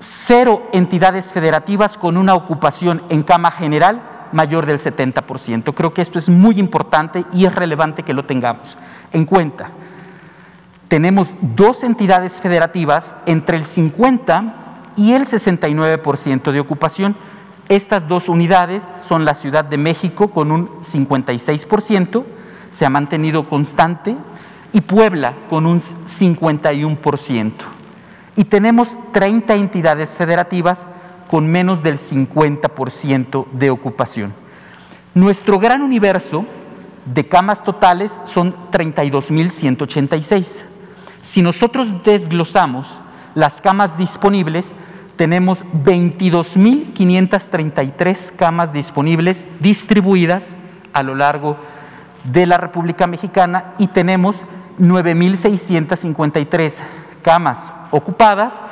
cero 0.00 0.68
entidades 0.72 1.32
federativas 1.32 1.96
con 1.96 2.16
una 2.16 2.34
ocupación 2.34 3.02
en 3.08 3.22
cama 3.22 3.52
general 3.52 4.02
mayor 4.32 4.66
del 4.66 4.80
70%. 4.80 5.72
Creo 5.74 5.94
que 5.94 6.02
esto 6.02 6.18
es 6.18 6.28
muy 6.28 6.58
importante 6.58 7.24
y 7.32 7.44
es 7.44 7.54
relevante 7.54 8.02
que 8.02 8.14
lo 8.14 8.24
tengamos 8.24 8.76
en 9.12 9.24
cuenta 9.24 9.70
tenemos 10.88 11.34
dos 11.42 11.84
entidades 11.84 12.40
federativas 12.40 13.14
entre 13.26 13.56
el 13.58 13.64
50 13.64 14.92
y 14.96 15.12
el 15.12 15.26
69% 15.26 16.50
de 16.50 16.60
ocupación. 16.60 17.16
Estas 17.68 18.08
dos 18.08 18.28
unidades 18.28 18.94
son 18.98 19.26
la 19.26 19.34
Ciudad 19.34 19.64
de 19.64 19.76
México 19.76 20.28
con 20.28 20.50
un 20.50 20.68
56%, 20.80 22.24
se 22.70 22.86
ha 22.86 22.90
mantenido 22.90 23.48
constante, 23.48 24.16
y 24.72 24.80
Puebla 24.80 25.34
con 25.48 25.66
un 25.66 25.80
51%. 25.80 27.52
Y 28.36 28.44
tenemos 28.44 28.96
30 29.12 29.54
entidades 29.54 30.16
federativas 30.16 30.86
con 31.30 31.46
menos 31.46 31.82
del 31.82 31.98
50% 31.98 33.46
de 33.52 33.70
ocupación. 33.70 34.32
Nuestro 35.14 35.58
gran 35.58 35.82
universo 35.82 36.46
de 37.04 37.26
camas 37.26 37.62
totales 37.64 38.20
son 38.24 38.54
32.186. 38.70 40.64
Si 41.22 41.42
nosotros 41.42 42.02
desglosamos 42.04 43.00
las 43.34 43.60
camas 43.60 43.98
disponibles, 43.98 44.74
tenemos 45.16 45.64
22.533 45.84 48.36
camas 48.36 48.72
disponibles 48.72 49.46
distribuidas 49.60 50.56
a 50.92 51.02
lo 51.02 51.14
largo 51.14 51.56
de 52.24 52.46
la 52.46 52.56
República 52.56 53.06
Mexicana 53.06 53.74
y 53.78 53.88
tenemos 53.88 54.42
9.653 54.78 56.76
camas 57.22 57.70
ocupadas 57.90 58.62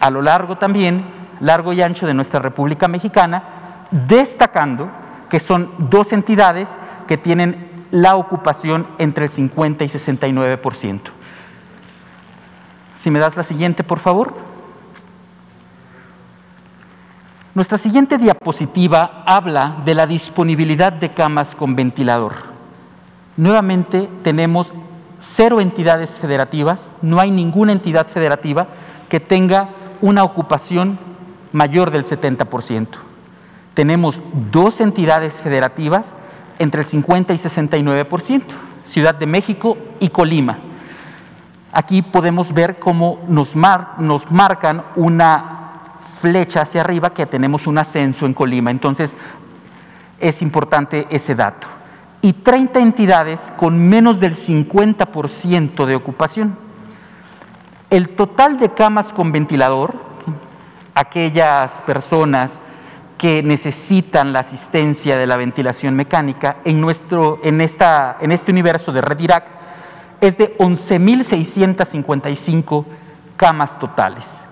a 0.00 0.10
lo 0.10 0.22
largo 0.22 0.58
también, 0.58 1.04
largo 1.40 1.72
y 1.72 1.82
ancho 1.82 2.06
de 2.06 2.14
nuestra 2.14 2.40
República 2.40 2.88
Mexicana, 2.88 3.86
destacando 3.90 4.90
que 5.28 5.40
son 5.40 5.70
dos 5.78 6.12
entidades 6.12 6.78
que 7.06 7.16
tienen 7.16 7.86
la 7.90 8.16
ocupación 8.16 8.86
entre 8.98 9.24
el 9.24 9.30
50 9.30 9.84
y 9.84 9.88
69%. 9.88 11.00
Si 12.94 13.10
me 13.10 13.18
das 13.18 13.36
la 13.36 13.42
siguiente, 13.42 13.84
por 13.84 13.98
favor. 13.98 14.34
Nuestra 17.54 17.78
siguiente 17.78 18.16
diapositiva 18.16 19.24
habla 19.26 19.78
de 19.84 19.94
la 19.94 20.06
disponibilidad 20.06 20.92
de 20.92 21.12
camas 21.12 21.54
con 21.54 21.74
ventilador. 21.74 22.34
Nuevamente 23.36 24.08
tenemos 24.22 24.72
cero 25.18 25.60
entidades 25.60 26.20
federativas, 26.20 26.92
no 27.02 27.18
hay 27.18 27.30
ninguna 27.30 27.72
entidad 27.72 28.06
federativa 28.06 28.68
que 29.08 29.18
tenga 29.18 29.70
una 30.00 30.22
ocupación 30.22 30.98
mayor 31.52 31.90
del 31.90 32.04
70%. 32.04 32.86
Tenemos 33.74 34.20
dos 34.52 34.80
entidades 34.80 35.42
federativas 35.42 36.14
entre 36.58 36.82
el 36.82 36.86
50 36.86 37.32
y 37.34 37.36
69%, 37.36 38.42
Ciudad 38.84 39.14
de 39.14 39.26
México 39.26 39.76
y 39.98 40.08
Colima. 40.10 40.69
Aquí 41.72 42.02
podemos 42.02 42.52
ver 42.52 42.78
cómo 42.78 43.20
nos, 43.28 43.54
nos 43.54 44.30
marcan 44.30 44.82
una 44.96 45.60
flecha 46.20 46.62
hacia 46.62 46.80
arriba 46.80 47.14
que 47.14 47.26
tenemos 47.26 47.66
un 47.66 47.78
ascenso 47.78 48.26
en 48.26 48.34
Colima. 48.34 48.70
Entonces, 48.70 49.16
es 50.18 50.42
importante 50.42 51.06
ese 51.10 51.34
dato. 51.34 51.66
Y 52.22 52.34
30 52.34 52.80
entidades 52.80 53.52
con 53.56 53.88
menos 53.88 54.20
del 54.20 54.34
50% 54.34 55.86
de 55.86 55.94
ocupación. 55.94 56.56
El 57.88 58.10
total 58.10 58.58
de 58.58 58.70
camas 58.74 59.12
con 59.12 59.32
ventilador, 59.32 59.94
aquellas 60.94 61.80
personas 61.82 62.60
que 63.16 63.42
necesitan 63.42 64.32
la 64.32 64.40
asistencia 64.40 65.16
de 65.16 65.26
la 65.26 65.36
ventilación 65.36 65.94
mecánica 65.94 66.58
en, 66.64 66.80
nuestro, 66.80 67.40
en, 67.42 67.60
esta, 67.60 68.16
en 68.20 68.32
este 68.32 68.50
universo 68.50 68.92
de 68.92 69.00
Red 69.02 69.20
Irak 69.20 69.44
es 70.20 70.36
de 70.36 70.58
11.655 70.58 72.84
camas 73.36 73.78
totales. 73.78 74.44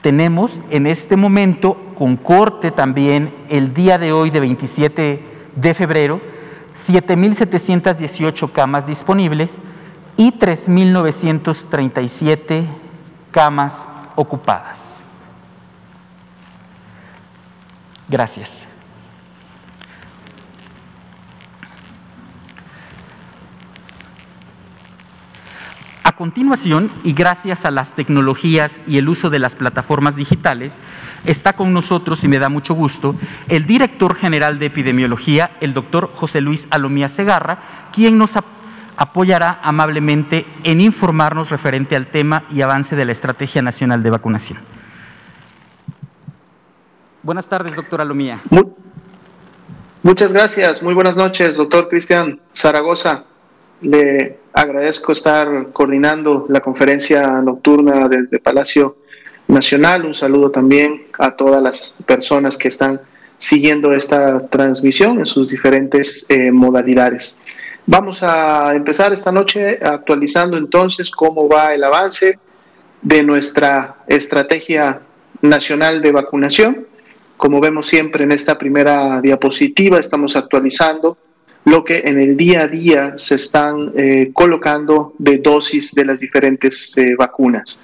Tenemos 0.00 0.62
en 0.70 0.86
este 0.86 1.16
momento, 1.16 1.76
con 1.96 2.16
corte 2.16 2.70
también 2.70 3.34
el 3.48 3.74
día 3.74 3.98
de 3.98 4.12
hoy 4.12 4.30
de 4.30 4.38
27 4.40 5.24
de 5.56 5.74
febrero, 5.74 6.20
7.718 6.76 8.52
camas 8.52 8.86
disponibles 8.86 9.58
y 10.16 10.30
3.937 10.30 12.64
camas 13.32 13.88
ocupadas. 14.14 15.02
Gracias. 18.08 18.67
Continuación, 26.18 26.90
y 27.04 27.12
gracias 27.12 27.64
a 27.64 27.70
las 27.70 27.94
tecnologías 27.94 28.82
y 28.88 28.98
el 28.98 29.08
uso 29.08 29.30
de 29.30 29.38
las 29.38 29.54
plataformas 29.54 30.16
digitales, 30.16 30.80
está 31.24 31.52
con 31.52 31.72
nosotros, 31.72 32.24
y 32.24 32.28
me 32.28 32.40
da 32.40 32.48
mucho 32.48 32.74
gusto, 32.74 33.14
el 33.48 33.66
director 33.66 34.16
general 34.16 34.58
de 34.58 34.66
epidemiología, 34.66 35.52
el 35.60 35.74
doctor 35.74 36.10
José 36.16 36.40
Luis 36.40 36.66
Alomía 36.70 37.08
Segarra, 37.08 37.88
quien 37.92 38.18
nos 38.18 38.34
apoyará 38.96 39.60
amablemente 39.62 40.44
en 40.64 40.80
informarnos 40.80 41.50
referente 41.50 41.94
al 41.94 42.08
tema 42.08 42.42
y 42.50 42.62
avance 42.62 42.96
de 42.96 43.04
la 43.04 43.12
Estrategia 43.12 43.62
Nacional 43.62 44.02
de 44.02 44.10
Vacunación. 44.10 44.58
Buenas 47.22 47.48
tardes, 47.48 47.76
doctora 47.76 48.04
Lomía. 48.04 48.40
muchas 50.02 50.32
gracias, 50.32 50.82
muy 50.82 50.94
buenas 50.94 51.14
noches, 51.14 51.54
doctor 51.54 51.88
Cristian 51.88 52.40
Zaragoza. 52.52 53.24
Le 53.80 54.40
agradezco 54.58 55.12
estar 55.12 55.68
coordinando 55.72 56.46
la 56.48 56.60
conferencia 56.60 57.40
nocturna 57.40 58.08
desde 58.08 58.40
Palacio 58.40 58.96
Nacional. 59.46 60.04
Un 60.04 60.14
saludo 60.14 60.50
también 60.50 61.04
a 61.16 61.36
todas 61.36 61.62
las 61.62 61.94
personas 62.04 62.58
que 62.58 62.66
están 62.66 63.00
siguiendo 63.38 63.92
esta 63.92 64.48
transmisión 64.48 65.20
en 65.20 65.26
sus 65.26 65.48
diferentes 65.48 66.26
eh, 66.28 66.50
modalidades. 66.50 67.38
Vamos 67.86 68.22
a 68.22 68.74
empezar 68.74 69.12
esta 69.12 69.30
noche 69.30 69.78
actualizando 69.80 70.56
entonces 70.56 71.08
cómo 71.12 71.48
va 71.48 71.72
el 71.72 71.84
avance 71.84 72.40
de 73.00 73.22
nuestra 73.22 73.98
estrategia 74.08 75.00
nacional 75.40 76.02
de 76.02 76.10
vacunación. 76.10 76.84
Como 77.36 77.60
vemos 77.60 77.86
siempre 77.86 78.24
en 78.24 78.32
esta 78.32 78.58
primera 78.58 79.20
diapositiva, 79.20 80.00
estamos 80.00 80.34
actualizando 80.34 81.16
lo 81.68 81.84
que 81.84 81.98
en 82.04 82.18
el 82.18 82.36
día 82.36 82.62
a 82.62 82.68
día 82.68 83.18
se 83.18 83.34
están 83.34 83.92
eh, 83.96 84.30
colocando 84.32 85.12
de 85.18 85.36
dosis 85.38 85.92
de 85.94 86.06
las 86.06 86.20
diferentes 86.20 86.96
eh, 86.96 87.14
vacunas. 87.16 87.80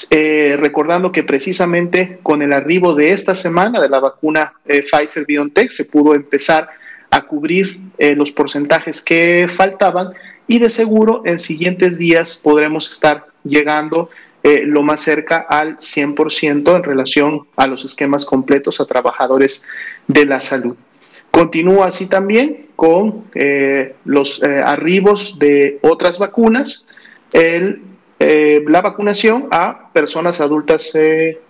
eh, 0.09 0.55
recordando 0.59 1.11
que 1.11 1.23
precisamente 1.23 2.19
con 2.23 2.41
el 2.41 2.53
arribo 2.53 2.95
de 2.95 3.11
esta 3.11 3.35
semana 3.35 3.81
de 3.81 3.89
la 3.89 3.99
vacuna 3.99 4.53
eh, 4.65 4.81
Pfizer 4.81 5.25
BioNTech 5.25 5.69
se 5.69 5.85
pudo 5.85 6.15
empezar 6.15 6.69
a 7.09 7.23
cubrir 7.23 7.77
los 8.15 8.31
porcentajes 8.31 9.01
que 9.01 9.49
faltaban 9.49 10.13
y 10.47 10.59
de 10.59 10.69
seguro 10.69 11.23
en 11.25 11.39
siguientes 11.39 11.97
días 11.97 12.39
podremos 12.41 12.89
estar 12.89 13.25
llegando 13.43 14.09
eh, 14.43 14.63
lo 14.65 14.81
más 14.81 15.01
cerca 15.01 15.45
al 15.47 15.77
100% 15.77 16.75
en 16.75 16.83
relación 16.83 17.47
a 17.55 17.67
los 17.67 17.85
esquemas 17.85 18.25
completos 18.25 18.81
a 18.81 18.85
trabajadores 18.85 19.67
de 20.07 20.25
la 20.25 20.41
salud. 20.41 20.75
Continúa 21.31 21.87
así 21.87 22.07
también 22.07 22.67
con 22.75 23.25
eh, 23.35 23.95
los 24.05 24.41
eh, 24.43 24.61
arribos 24.63 25.39
de 25.39 25.79
otras 25.81 26.19
vacunas, 26.19 26.87
la 27.33 28.81
vacunación 28.81 29.47
a 29.51 29.89
personas 29.93 30.41
adultas 30.41 30.91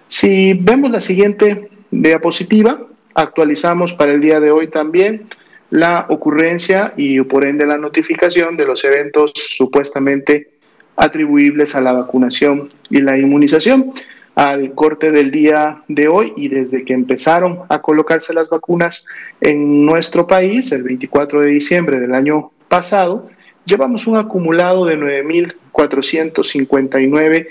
Si 0.07 0.53
vemos 0.53 0.91
la 0.91 0.99
siguiente 0.99 1.69
diapositiva, 1.89 2.85
actualizamos 3.13 3.93
para 3.93 4.13
el 4.13 4.21
día 4.21 4.39
de 4.39 4.51
hoy 4.51 4.67
también 4.67 5.27
la 5.69 6.05
ocurrencia 6.09 6.93
y 6.97 7.21
por 7.21 7.45
ende 7.45 7.65
la 7.65 7.77
notificación 7.77 8.57
de 8.57 8.65
los 8.65 8.83
eventos 8.83 9.31
supuestamente 9.35 10.49
atribuibles 10.97 11.75
a 11.75 11.81
la 11.81 11.93
vacunación 11.93 12.69
y 12.89 13.01
la 13.01 13.17
inmunización 13.17 13.93
al 14.35 14.73
corte 14.73 15.11
del 15.11 15.31
día 15.31 15.81
de 15.87 16.07
hoy 16.07 16.33
y 16.37 16.47
desde 16.47 16.85
que 16.85 16.93
empezaron 16.93 17.61
a 17.69 17.81
colocarse 17.81 18.31
las 18.33 18.49
vacunas 18.49 19.07
en 19.41 19.85
nuestro 19.85 20.27
país, 20.27 20.71
el 20.71 20.83
24 20.83 21.41
de 21.41 21.47
diciembre 21.47 21.99
del 21.99 22.13
año 22.13 22.51
pasado, 22.67 23.29
llevamos 23.65 24.05
un 24.07 24.17
acumulado 24.17 24.85
de 24.85 24.97
9.459 24.97 27.47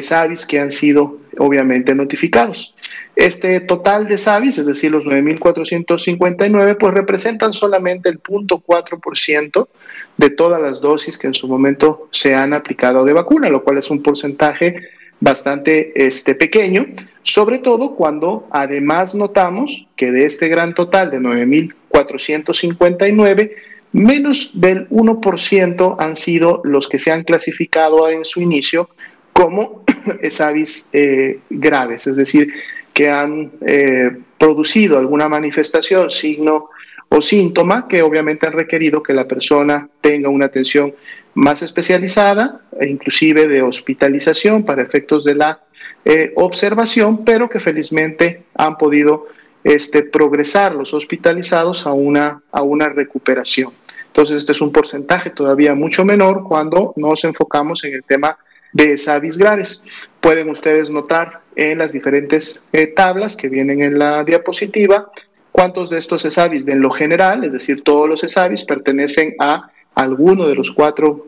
SAVIs 0.00 0.46
que 0.46 0.60
han 0.60 0.70
sido 0.70 1.18
obviamente 1.38 1.94
notificados. 1.94 2.76
Este 3.16 3.60
total 3.60 4.06
de 4.06 4.16
SAVIs, 4.16 4.58
es 4.58 4.66
decir, 4.66 4.92
los 4.92 5.04
9.459, 5.04 6.76
pues 6.78 6.94
representan 6.94 7.52
solamente 7.52 8.08
el 8.08 8.22
0.4% 8.22 9.68
de 10.16 10.30
todas 10.30 10.62
las 10.62 10.80
dosis 10.80 11.18
que 11.18 11.26
en 11.26 11.34
su 11.34 11.48
momento 11.48 12.08
se 12.12 12.34
han 12.34 12.54
aplicado 12.54 13.04
de 13.04 13.12
vacuna, 13.12 13.50
lo 13.50 13.64
cual 13.64 13.78
es 13.78 13.90
un 13.90 14.02
porcentaje 14.02 14.76
bastante 15.20 15.92
este, 15.94 16.34
pequeño, 16.34 16.86
sobre 17.22 17.58
todo 17.58 17.94
cuando 17.94 18.48
además 18.50 19.14
notamos 19.14 19.86
que 19.96 20.10
de 20.10 20.24
este 20.24 20.48
gran 20.48 20.74
total 20.74 21.10
de 21.10 21.20
9.459, 21.20 23.52
menos 23.92 24.52
del 24.54 24.88
1% 24.88 25.96
han 25.98 26.16
sido 26.16 26.62
los 26.64 26.88
que 26.88 26.98
se 26.98 27.12
han 27.12 27.24
clasificado 27.24 28.08
en 28.08 28.24
su 28.24 28.40
inicio 28.40 28.88
como 29.32 29.84
ESAVIS 30.22 30.90
eh, 30.92 31.40
graves, 31.50 32.06
es 32.06 32.16
decir, 32.16 32.52
que 32.92 33.10
han 33.10 33.52
eh, 33.66 34.10
producido 34.38 34.98
alguna 34.98 35.28
manifestación, 35.28 36.10
signo 36.10 36.70
o 37.08 37.20
síntoma 37.20 37.88
que 37.88 38.02
obviamente 38.02 38.46
han 38.46 38.52
requerido 38.52 39.02
que 39.02 39.12
la 39.12 39.26
persona 39.26 39.88
tenga 40.00 40.28
una 40.28 40.46
atención 40.46 40.94
más 41.34 41.62
especializada, 41.62 42.60
e 42.78 42.88
inclusive 42.88 43.48
de 43.48 43.62
hospitalización 43.62 44.64
para 44.64 44.82
efectos 44.82 45.24
de 45.24 45.34
la 45.34 45.60
eh, 46.04 46.32
observación, 46.36 47.24
pero 47.24 47.48
que 47.48 47.60
felizmente 47.60 48.44
han 48.54 48.76
podido 48.76 49.28
este, 49.64 50.02
progresar 50.02 50.74
los 50.74 50.94
hospitalizados 50.94 51.86
a 51.86 51.92
una, 51.92 52.42
a 52.50 52.62
una 52.62 52.88
recuperación. 52.88 53.72
Entonces, 54.06 54.38
este 54.38 54.52
es 54.52 54.60
un 54.60 54.72
porcentaje 54.72 55.30
todavía 55.30 55.74
mucho 55.74 56.04
menor 56.04 56.44
cuando 56.44 56.92
nos 56.96 57.22
enfocamos 57.24 57.84
en 57.84 57.94
el 57.94 58.02
tema 58.02 58.38
de 58.72 58.96
SAVIS 58.98 59.38
graves. 59.38 59.84
Pueden 60.20 60.50
ustedes 60.50 60.90
notar 60.90 61.40
en 61.54 61.78
las 61.78 61.92
diferentes 61.92 62.64
eh, 62.72 62.88
tablas 62.88 63.36
que 63.36 63.48
vienen 63.48 63.82
en 63.82 63.98
la 63.98 64.24
diapositiva 64.24 65.10
cuántos 65.52 65.90
de 65.90 65.98
estos 65.98 66.24
ESAVIS 66.24 66.64
de 66.64 66.72
en 66.72 66.80
lo 66.80 66.90
general, 66.90 67.44
es 67.44 67.52
decir, 67.52 67.82
todos 67.82 68.08
los 68.08 68.22
ESAVIS 68.22 68.64
pertenecen 68.64 69.34
a 69.38 69.70
alguno 69.94 70.46
de 70.46 70.54
los 70.54 70.70
cuatro 70.70 71.26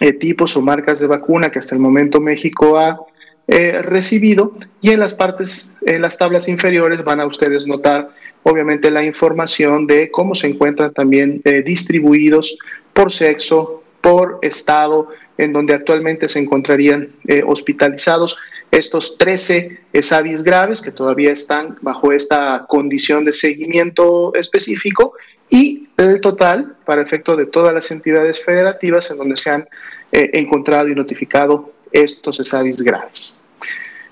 eh, 0.00 0.12
tipos 0.12 0.56
o 0.56 0.62
marcas 0.62 0.98
de 0.98 1.06
vacuna 1.06 1.50
que 1.50 1.58
hasta 1.58 1.74
el 1.74 1.80
momento 1.80 2.20
México 2.20 2.78
ha 2.78 3.00
eh, 3.46 3.82
recibido. 3.82 4.54
Y 4.80 4.90
en 4.90 5.00
las 5.00 5.14
partes, 5.14 5.72
en 5.82 6.02
las 6.02 6.18
tablas 6.18 6.48
inferiores 6.48 7.04
van 7.04 7.20
a 7.20 7.26
ustedes 7.26 7.66
notar 7.66 8.10
obviamente 8.42 8.90
la 8.90 9.04
información 9.04 9.86
de 9.86 10.10
cómo 10.10 10.34
se 10.34 10.48
encuentran 10.48 10.92
también 10.92 11.40
distribuidos 11.64 12.58
por 12.92 13.12
sexo, 13.12 13.84
por 14.00 14.40
estado, 14.42 15.08
en 15.38 15.52
donde 15.52 15.74
actualmente 15.74 16.28
se 16.28 16.38
encontrarían 16.38 17.08
eh, 17.26 17.42
hospitalizados 17.46 18.36
estos 18.70 19.18
13 19.18 19.80
ESAVIS 19.92 20.42
graves 20.42 20.80
que 20.80 20.92
todavía 20.92 21.32
están 21.32 21.76
bajo 21.82 22.12
esta 22.12 22.66
condición 22.68 23.24
de 23.24 23.32
seguimiento 23.32 24.32
específico 24.34 25.14
y 25.52 25.86
el 25.98 26.22
total 26.22 26.76
para 26.86 27.02
efecto 27.02 27.36
de 27.36 27.44
todas 27.44 27.74
las 27.74 27.90
entidades 27.90 28.42
federativas 28.42 29.10
en 29.10 29.18
donde 29.18 29.36
se 29.36 29.50
han 29.50 29.68
eh, 30.10 30.30
encontrado 30.32 30.88
y 30.88 30.94
notificado 30.94 31.74
estos 31.92 32.40
ESAVIS 32.40 32.80
graves. 32.80 33.38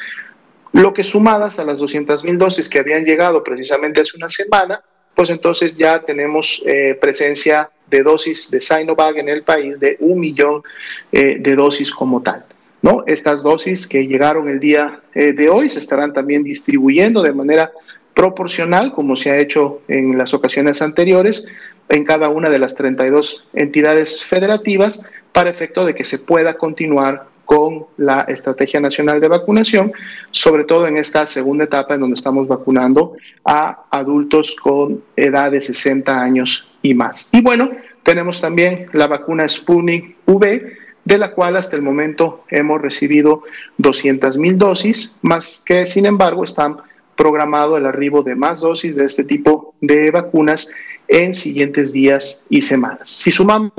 lo 0.75 0.93
que 0.93 1.03
sumadas 1.03 1.59
a 1.59 1.65
las 1.65 1.79
200 1.79 2.25
mil 2.25 2.37
dosis 2.37 2.69
que 2.69 2.79
habían 2.79 3.07
llegado 3.07 3.43
precisamente 3.43 4.03
hace 4.03 4.19
una 4.19 4.29
semana, 4.29 4.83
pues 5.19 5.31
entonces 5.31 5.75
ya 5.75 5.99
tenemos 5.99 6.63
eh, 6.65 6.97
presencia 7.01 7.69
de 7.91 8.05
dosis 8.05 8.53
de 8.53 8.61
Sinovac 8.61 9.17
en 9.17 9.29
el 9.29 9.43
país 9.43 9.81
de 9.81 9.97
un 9.99 10.21
millón 10.21 10.63
eh, 11.11 11.39
de 11.41 11.57
dosis 11.57 11.91
como 11.91 12.23
tal. 12.23 12.45
¿no? 12.83 13.03
Estas 13.05 13.43
dosis 13.43 13.89
que 13.89 14.07
llegaron 14.07 14.49
el 14.49 14.61
día 14.61 15.01
eh, 15.17 15.33
de 15.33 15.49
hoy 15.49 15.71
se 15.71 15.81
estarán 15.81 16.13
también 16.13 16.45
distribuyendo 16.45 17.21
de 17.21 17.33
manera 17.33 17.73
proporcional, 18.15 18.93
como 18.93 19.17
se 19.17 19.33
ha 19.33 19.39
hecho 19.39 19.83
en 19.89 20.17
las 20.17 20.35
ocasiones 20.35 20.83
anteriores, 20.83 21.49
en 21.89 22.05
cada 22.05 22.29
una 22.29 22.49
de 22.49 22.61
las 22.61 22.77
32 22.77 23.49
entidades 23.55 24.23
federativas, 24.23 25.05
para 25.33 25.51
efecto 25.51 25.85
de 25.85 25.97
que 25.97 26.05
se 26.05 26.21
pueda 26.21 26.55
continuar 26.55 27.27
con 27.49 27.87
la 27.97 28.27
Estrategia 28.29 28.79
Nacional 28.79 29.23
de 29.23 29.29
Vacunación, 29.29 29.91
sobre 30.33 30.65
todo 30.65 30.87
en 30.87 30.99
esta 30.99 31.25
segunda 31.25 31.65
etapa 31.65 31.95
en 31.95 32.03
donde 32.03 32.13
estamos 32.13 32.47
vacunando 32.47 33.17
a 33.43 33.85
adultos 33.91 34.55
con 34.55 35.03
edad 35.17 35.51
de 35.51 35.63
60 35.63 36.21
años 36.21 36.69
y 36.83 36.93
más. 36.93 37.31
Y 37.33 37.41
bueno, 37.41 37.71
tenemos 38.03 38.43
también 38.43 38.89
la 38.93 39.07
vacuna 39.07 39.49
Sputnik 39.49 40.17
V, 40.27 40.77
de 41.07 41.19
la 41.19 41.33
cual 41.33 41.57
hasta 41.57 41.75
el 41.75 41.81
momento 41.81 42.45
hemos 42.51 42.83
recibido 42.83 43.45
200 43.79 44.37
mil 44.37 44.59
dosis, 44.59 45.17
más 45.23 45.63
que 45.65 45.87
sin 45.87 46.05
embargo 46.05 46.45
están 46.45 46.77
programado 47.17 47.79
el 47.79 47.87
arribo 47.87 48.23
de 48.23 48.35
más 48.35 48.61
dosis 48.61 48.95
de 48.95 49.07
este 49.07 49.25
tipo 49.25 49.75
de 49.81 50.11
vacunas 50.11 50.71
en 51.09 51.33
siguientes 51.33 51.95
días 51.95 52.45
y 52.51 52.61
semanas. 52.61 53.09
Si 53.09 53.33
sumamos 53.33 53.73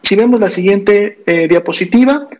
Si 0.00 0.16
vemos 0.16 0.40
la 0.40 0.48
siguiente 0.48 1.18
eh, 1.26 1.46
diapositiva, 1.46 2.30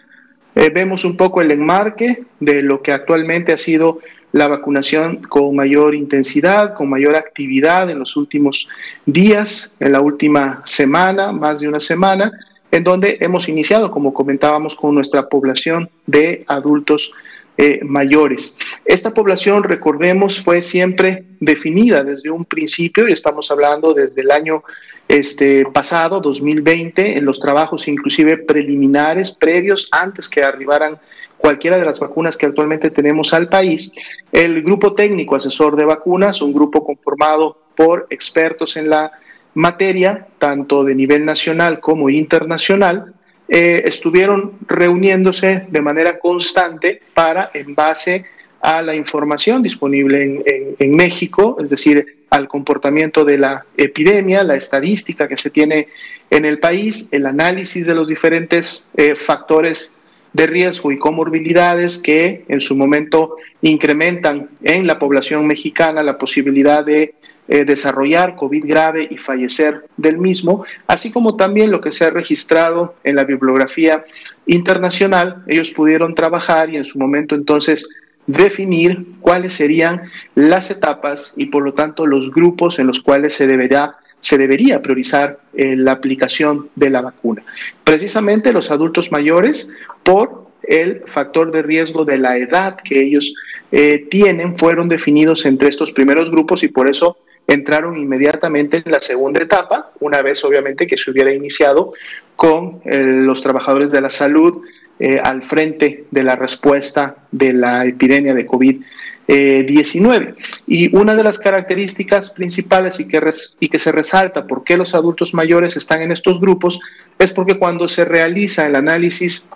vemos 0.54 1.04
un 1.04 1.16
poco 1.16 1.42
el 1.42 1.50
enmarque 1.50 2.22
de 2.38 2.62
lo 2.62 2.80
que 2.80 2.92
actualmente 2.92 3.52
ha 3.52 3.58
sido 3.58 3.98
la 4.34 4.48
vacunación 4.48 5.22
con 5.22 5.54
mayor 5.54 5.94
intensidad, 5.94 6.74
con 6.74 6.90
mayor 6.90 7.14
actividad 7.14 7.88
en 7.88 8.00
los 8.00 8.16
últimos 8.16 8.66
días, 9.06 9.72
en 9.78 9.92
la 9.92 10.00
última 10.00 10.60
semana, 10.64 11.30
más 11.30 11.60
de 11.60 11.68
una 11.68 11.78
semana, 11.78 12.32
en 12.72 12.82
donde 12.82 13.16
hemos 13.20 13.48
iniciado, 13.48 13.92
como 13.92 14.12
comentábamos, 14.12 14.74
con 14.74 14.92
nuestra 14.92 15.28
población 15.28 15.88
de 16.04 16.44
adultos 16.48 17.12
eh, 17.56 17.78
mayores. 17.84 18.58
Esta 18.84 19.14
población, 19.14 19.62
recordemos, 19.62 20.40
fue 20.40 20.62
siempre 20.62 21.26
definida 21.38 22.02
desde 22.02 22.28
un 22.30 22.44
principio, 22.44 23.08
y 23.08 23.12
estamos 23.12 23.52
hablando 23.52 23.94
desde 23.94 24.22
el 24.22 24.32
año 24.32 24.64
este, 25.06 25.64
pasado, 25.66 26.20
2020, 26.20 27.18
en 27.18 27.24
los 27.24 27.38
trabajos 27.38 27.86
inclusive 27.86 28.38
preliminares, 28.38 29.30
previos, 29.30 29.86
antes 29.92 30.28
que 30.28 30.42
arribaran 30.42 30.98
cualquiera 31.44 31.76
de 31.76 31.84
las 31.84 32.00
vacunas 32.00 32.38
que 32.38 32.46
actualmente 32.46 32.88
tenemos 32.88 33.34
al 33.34 33.50
país, 33.50 33.94
el 34.32 34.62
grupo 34.62 34.94
técnico 34.94 35.36
asesor 35.36 35.76
de 35.76 35.84
vacunas, 35.84 36.40
un 36.40 36.54
grupo 36.54 36.82
conformado 36.82 37.58
por 37.76 38.06
expertos 38.08 38.78
en 38.78 38.88
la 38.88 39.12
materia, 39.52 40.26
tanto 40.38 40.84
de 40.84 40.94
nivel 40.94 41.22
nacional 41.26 41.80
como 41.80 42.08
internacional, 42.08 43.12
eh, 43.46 43.82
estuvieron 43.84 44.54
reuniéndose 44.66 45.66
de 45.68 45.82
manera 45.82 46.18
constante 46.18 47.02
para, 47.12 47.50
en 47.52 47.74
base 47.74 48.24
a 48.62 48.80
la 48.80 48.94
información 48.94 49.62
disponible 49.62 50.42
en, 50.78 50.96
México, 50.96 51.58
es 51.62 51.68
decir, 51.68 52.24
al 52.30 52.48
comportamiento 52.48 53.22
de 53.22 53.36
la 53.36 53.66
epidemia, 53.76 54.42
la 54.44 54.56
estadística 54.56 55.28
que 55.28 55.36
se 55.36 55.50
tiene 55.50 55.88
en 56.30 56.46
el 56.46 56.58
país, 56.58 57.10
el 57.12 57.26
análisis 57.26 57.86
de 57.86 57.94
los 57.94 58.08
diferentes 58.08 58.88
eh, 58.96 59.14
factores 59.14 59.94
de 60.34 60.46
riesgo 60.46 60.92
y 60.92 60.98
comorbilidades 60.98 61.96
que 61.96 62.44
en 62.48 62.60
su 62.60 62.76
momento 62.76 63.36
incrementan 63.62 64.50
en 64.62 64.86
la 64.86 64.98
población 64.98 65.46
mexicana 65.46 66.02
la 66.02 66.18
posibilidad 66.18 66.84
de 66.84 67.14
eh, 67.46 67.64
desarrollar 67.64 68.36
COVID 68.36 68.64
grave 68.66 69.06
y 69.10 69.16
fallecer 69.16 69.86
del 69.96 70.18
mismo, 70.18 70.64
así 70.86 71.12
como 71.12 71.36
también 71.36 71.70
lo 71.70 71.80
que 71.80 71.92
se 71.92 72.04
ha 72.04 72.10
registrado 72.10 72.96
en 73.04 73.16
la 73.16 73.24
bibliografía 73.24 74.04
internacional. 74.46 75.44
Ellos 75.46 75.70
pudieron 75.70 76.14
trabajar 76.14 76.68
y 76.70 76.76
en 76.76 76.84
su 76.84 76.98
momento 76.98 77.34
entonces 77.34 77.88
definir 78.26 79.06
cuáles 79.20 79.52
serían 79.52 80.10
las 80.34 80.70
etapas 80.70 81.32
y 81.36 81.46
por 81.46 81.62
lo 81.62 81.74
tanto 81.74 82.06
los 82.06 82.30
grupos 82.32 82.78
en 82.78 82.86
los 82.88 83.00
cuales 83.00 83.34
se 83.34 83.46
deberá 83.46 83.98
se 84.24 84.38
debería 84.38 84.80
priorizar 84.80 85.38
eh, 85.52 85.76
la 85.76 85.92
aplicación 85.92 86.70
de 86.74 86.88
la 86.88 87.02
vacuna. 87.02 87.44
Precisamente 87.84 88.54
los 88.54 88.70
adultos 88.70 89.12
mayores, 89.12 89.70
por 90.02 90.46
el 90.62 91.02
factor 91.06 91.52
de 91.52 91.60
riesgo 91.60 92.06
de 92.06 92.16
la 92.16 92.38
edad 92.38 92.78
que 92.82 93.02
ellos 93.02 93.34
eh, 93.70 94.06
tienen, 94.10 94.56
fueron 94.56 94.88
definidos 94.88 95.44
entre 95.44 95.68
estos 95.68 95.92
primeros 95.92 96.30
grupos 96.30 96.62
y 96.62 96.68
por 96.68 96.88
eso 96.88 97.18
entraron 97.46 97.98
inmediatamente 97.98 98.82
en 98.82 98.90
la 98.90 99.00
segunda 99.00 99.42
etapa, 99.42 99.92
una 100.00 100.22
vez 100.22 100.42
obviamente 100.42 100.86
que 100.86 100.96
se 100.96 101.10
hubiera 101.10 101.30
iniciado 101.30 101.92
con 102.34 102.80
eh, 102.86 102.96
los 102.96 103.42
trabajadores 103.42 103.92
de 103.92 104.00
la 104.00 104.08
salud 104.08 104.62
eh, 104.98 105.20
al 105.22 105.42
frente 105.42 106.04
de 106.10 106.22
la 106.22 106.36
respuesta 106.36 107.16
de 107.30 107.52
la 107.52 107.84
epidemia 107.84 108.34
de 108.34 108.46
COVID-19. 108.46 110.34
y 110.66 110.94
una 110.94 111.14
de 111.14 111.22
las 111.22 111.38
características 111.38 112.30
principales 112.30 113.00
y 113.00 113.08
que, 113.08 113.20
y 113.60 113.68
que 113.68 113.78
se 113.78 113.92
resalta 113.92 114.46
por 114.46 114.62
qué 114.62 114.76
los 114.76 114.94
adultos 114.94 115.34
mayores 115.34 115.76
están 115.76 116.02
en 116.02 116.12
estos 116.12 116.40
grupos 116.40 116.78
es 117.18 117.32
porque 117.32 117.58
cuando 117.58 117.88
se 117.88 118.04
realiza 118.04 118.66
el 118.66 118.76
análisis 118.76 119.48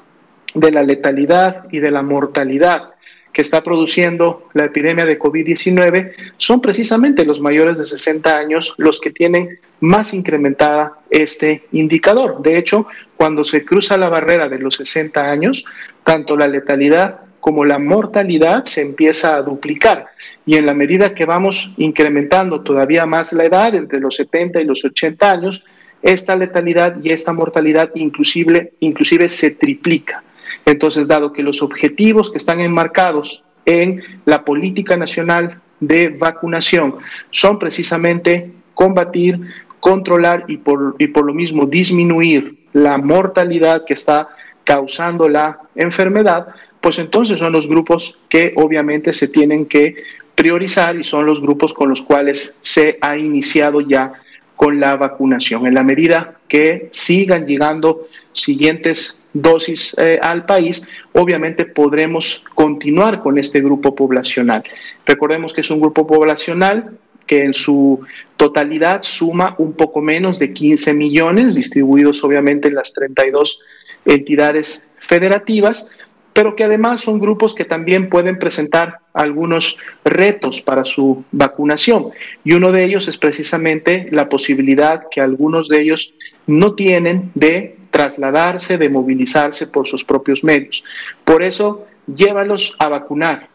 de 0.55 0.73
la 0.73 0.83
letalidad 0.83 1.65
y 1.71 1.79
de 1.79 1.91
la 1.91 2.03
mortalidad 2.03 2.91
que 3.33 3.43
está 3.43 3.63
produciendo 3.63 4.49
la 4.55 4.65
epidemia 4.65 5.05
de 5.05 5.19
COVID-19 5.19 6.13
son 6.37 6.61
precisamente 6.61 7.25
los 7.25 7.41
mayores 7.41 7.79
de 7.79 7.85
60 7.85 8.37
años 8.37 8.75
los 8.79 9.01
que 9.01 9.11
tienen 9.11 9.59
más 9.81 10.13
incrementada 10.13 10.99
este 11.11 11.65
indicador. 11.73 12.43
De 12.43 12.59
hecho, 12.59 12.87
cuando 13.17 13.45
se 13.45 13.65
cruza 13.65 13.97
la 13.97 14.09
barrera 14.09 14.49
de 14.49 14.59
los 14.59 14.77
60 14.77 15.31
años, 15.31 15.65
tanto 16.05 16.37
la 16.37 16.49
letalidad 16.49 17.21
como 17.41 17.65
la 17.65 17.79
mortalidad 17.79 18.65
se 18.65 18.83
empieza 18.83 19.37
a 19.37 19.43
duplicar 19.43 20.07
y 20.45 20.57
en 20.57 20.67
la 20.67 20.75
medida 20.75 21.15
que 21.15 21.25
vamos 21.25 21.73
incrementando 21.77 22.63
todavía 22.63 23.07
más 23.07 23.33
la 23.33 23.45
edad, 23.45 23.75
entre 23.75 24.01
los 24.01 24.17
70 24.17 24.61
y 24.61 24.65
los 24.65 24.85
80 24.85 25.31
años, 25.31 25.65
esta 26.03 26.37
letalidad 26.37 26.97
y 27.03 27.11
esta 27.11 27.33
mortalidad 27.33 27.91
inclusive, 27.95 28.73
inclusive 28.81 29.29
se 29.29 29.53
triplica. 29.53 30.23
Entonces, 30.69 31.09
dado 31.09 31.33
que 31.33 31.43
los 31.43 31.63
objetivos 31.63 32.31
que 32.31 32.37
están 32.37 32.61
enmarcados 32.61 33.43
en 33.65 34.03
la 34.27 34.45
política 34.45 34.99
nacional 34.99 35.63
de 35.81 36.11
vacunación 36.11 36.97
son 37.31 37.59
precisamente 37.59 38.53
combatir, 38.75 39.41
controlar 39.81 40.45
y 40.47 40.59
por, 40.59 40.95
y 40.99 41.07
por 41.07 41.25
lo 41.25 41.33
mismo 41.33 41.65
disminuir 41.65 42.67
la 42.75 42.99
mortalidad 42.99 43.87
que 43.87 43.95
está 43.95 44.29
causando 44.63 45.27
la 45.27 45.59
enfermedad, 45.75 46.49
pues 46.83 46.99
entonces 46.99 47.39
son 47.39 47.53
los 47.53 47.67
grupos 47.67 48.19
que 48.29 48.53
obviamente 48.57 49.15
se 49.15 49.29
tienen 49.29 49.65
que 49.65 49.97
priorizar 50.35 50.97
y 50.97 51.03
son 51.03 51.25
los 51.25 51.41
grupos 51.41 51.73
con 51.73 51.89
los 51.89 52.03
cuales 52.03 52.59
se 52.61 52.99
ha 53.01 53.17
iniciado 53.17 53.81
ya 53.81 54.13
con 54.55 54.79
la 54.79 54.97
vacunación. 54.97 55.67
En 55.67 55.73
la 55.73 55.83
medida 55.83 56.37
que 56.47 56.91
sigan 56.93 57.47
llegando 57.47 58.07
siguientes 58.33 59.18
dosis 59.33 59.95
eh, 59.99 60.19
al 60.21 60.45
país, 60.47 60.87
obviamente 61.13 61.65
podremos 61.65 62.45
continuar 62.55 63.21
con 63.23 63.39
este 63.39 63.61
grupo 63.61 63.95
poblacional. 63.95 64.63
Recordemos 65.07 65.53
que 65.53 65.61
es 65.61 65.71
un 65.71 65.81
grupo 65.81 66.07
poblacional 66.07 66.99
que 67.27 67.45
en 67.45 67.53
su 67.53 68.01
totalidad 68.37 69.03
suma 69.03 69.55
un 69.59 69.75
poco 69.75 70.01
menos 70.01 70.39
de 70.39 70.53
15 70.53 70.95
millones, 70.95 71.55
distribuidos 71.55 72.25
obviamente 72.25 72.69
en 72.69 72.75
las 72.75 72.93
32 72.95 73.61
entidades 74.05 74.91
federativas, 74.99 75.93
pero 76.33 76.55
que 76.55 76.65
además 76.65 77.01
son 77.01 77.19
grupos 77.19 77.55
que 77.55 77.65
también 77.65 78.09
pueden 78.09 78.39
presentar 78.39 79.01
algunos 79.13 79.79
retos 80.05 80.61
para 80.61 80.85
su 80.85 81.25
vacunación. 81.33 82.11
Y 82.45 82.53
uno 82.53 82.71
de 82.71 82.85
ellos 82.85 83.09
es 83.09 83.19
precisamente 83.19 84.09
la 84.13 84.29
posibilidad 84.29 85.03
que 85.11 85.21
algunos 85.21 85.69
de 85.69 85.81
ellos 85.81 86.15
no 86.47 86.75
tienen 86.75 87.33
de 87.35 87.78
trasladarse, 87.99 88.79
de 88.79 88.89
movilizarse 88.89 89.67
por 89.67 89.89
sus 89.89 90.05
propios 90.05 90.45
medios. 90.45 90.85
Por 91.25 91.43
eso, 91.43 91.85
llévalos 92.07 92.77
a 92.79 92.89
vacunar. 92.89 93.49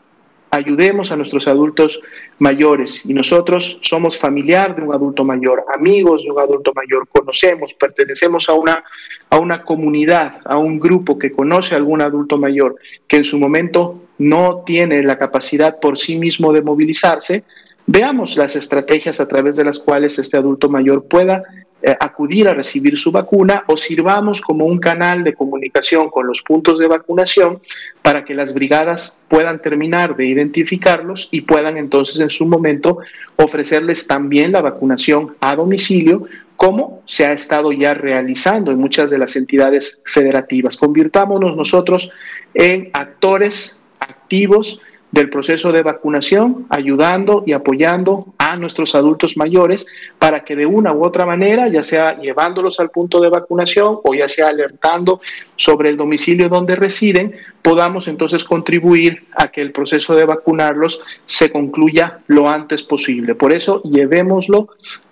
Ayudemos 0.52 1.12
a 1.12 1.16
nuestros 1.16 1.48
adultos 1.48 2.02
mayores 2.40 3.06
y 3.06 3.14
nosotros 3.14 3.80
somos 3.82 4.18
familiar 4.18 4.76
de 4.76 4.82
un 4.82 4.94
adulto 4.94 5.24
mayor, 5.24 5.64
amigos 5.74 6.26
de 6.26 6.32
un 6.32 6.40
adulto 6.42 6.74
mayor, 6.76 7.08
conocemos, 7.08 7.74
pertenecemos 7.74 8.50
a 8.50 8.54
una, 8.54 8.84
a 9.30 9.40
una 9.40 9.64
comunidad, 9.64 10.42
a 10.44 10.58
un 10.58 10.78
grupo 10.78 11.18
que 11.18 11.32
conoce 11.32 11.74
a 11.74 11.78
algún 11.78 12.02
adulto 12.02 12.38
mayor 12.38 12.76
que 13.08 13.16
en 13.16 13.24
su 13.24 13.40
momento 13.40 14.02
no 14.18 14.64
tiene 14.66 15.02
la 15.04 15.18
capacidad 15.18 15.80
por 15.80 15.98
sí 15.98 16.20
mismo 16.20 16.52
de 16.52 16.62
movilizarse, 16.62 17.46
veamos 17.88 18.36
las 18.36 18.58
estrategias 18.58 19.22
a 19.22 19.28
través 19.30 19.56
de 19.56 19.64
las 19.64 19.80
cuales 19.80 20.20
este 20.20 20.36
adulto 20.36 20.68
mayor 20.68 21.06
pueda 21.06 21.44
eh, 21.86 21.98
acudir 22.00 22.48
a 22.48 22.54
recibir 22.54 22.98
su 22.98 23.12
vacuna 23.12 23.66
o 23.68 23.76
sirvamos 23.76 24.40
como 24.40 24.66
un 24.66 24.80
canal 24.80 25.22
de 25.26 25.34
comunicación 25.34 26.10
con 26.10 26.26
los 26.26 26.42
puntos 26.42 26.80
de 26.80 26.88
vacunación 26.88 27.60
para 28.02 28.24
que 28.24 28.34
las 28.34 28.54
brigadas 28.54 29.20
puedan 29.28 29.62
terminar 29.62 30.16
de 30.16 30.26
identificarlos 30.26 31.28
y 31.30 31.42
puedan 31.42 31.76
entonces 31.76 32.22
en 32.22 32.30
su 32.30 32.46
momento 32.46 33.00
ofrecerles 33.36 34.08
también 34.08 34.54
la 34.54 34.62
vacunación 34.62 35.36
a 35.42 35.58
domicilio 35.58 36.24
como 36.56 37.02
se 37.06 37.26
ha 37.26 37.34
estado 37.34 37.74
ya 37.74 37.94
realizando 37.94 38.72
en 38.72 38.78
muchas 38.78 39.10
de 39.10 39.18
las 39.18 39.36
entidades 39.36 40.02
federativas. 40.06 40.78
Convirtámonos 40.78 41.58
nosotros 41.58 42.12
en 42.54 42.92
actores 42.94 43.78
activos 44.00 44.80
del 45.12 45.30
proceso 45.30 45.74
de 45.74 45.84
vacunación, 45.84 46.66
ayudando 46.70 47.44
y 47.46 47.52
apoyando 47.52 48.34
nuestros 48.56 48.96
adultos 48.96 49.38
mayores 49.38 49.88
para 50.20 50.44
que 50.44 50.56
de 50.56 50.66
una 50.66 50.94
u 50.94 51.04
otra 51.04 51.26
manera, 51.26 51.68
ya 51.68 51.84
sea 51.84 52.18
llevándolos 52.20 52.80
al 52.80 52.90
punto 52.90 53.20
de 53.20 53.30
vacunación 53.30 54.00
o 54.04 54.14
ya 54.14 54.28
sea 54.28 54.50
alertando 54.50 55.22
sobre 55.56 55.90
el 55.90 55.98
domicilio 55.98 56.50
donde 56.50 56.76
residen, 56.76 57.36
podamos 57.62 58.08
entonces 58.08 58.44
contribuir 58.44 59.28
a 59.36 59.50
que 59.50 59.62
el 59.62 59.72
proceso 59.72 60.16
de 60.16 60.26
vacunarlos 60.26 61.02
se 61.26 61.52
concluya 61.52 62.20
lo 62.28 62.50
antes 62.50 62.84
posible. 62.84 63.36
Por 63.36 63.54
eso, 63.54 63.82
llevémoslo 63.84 64.70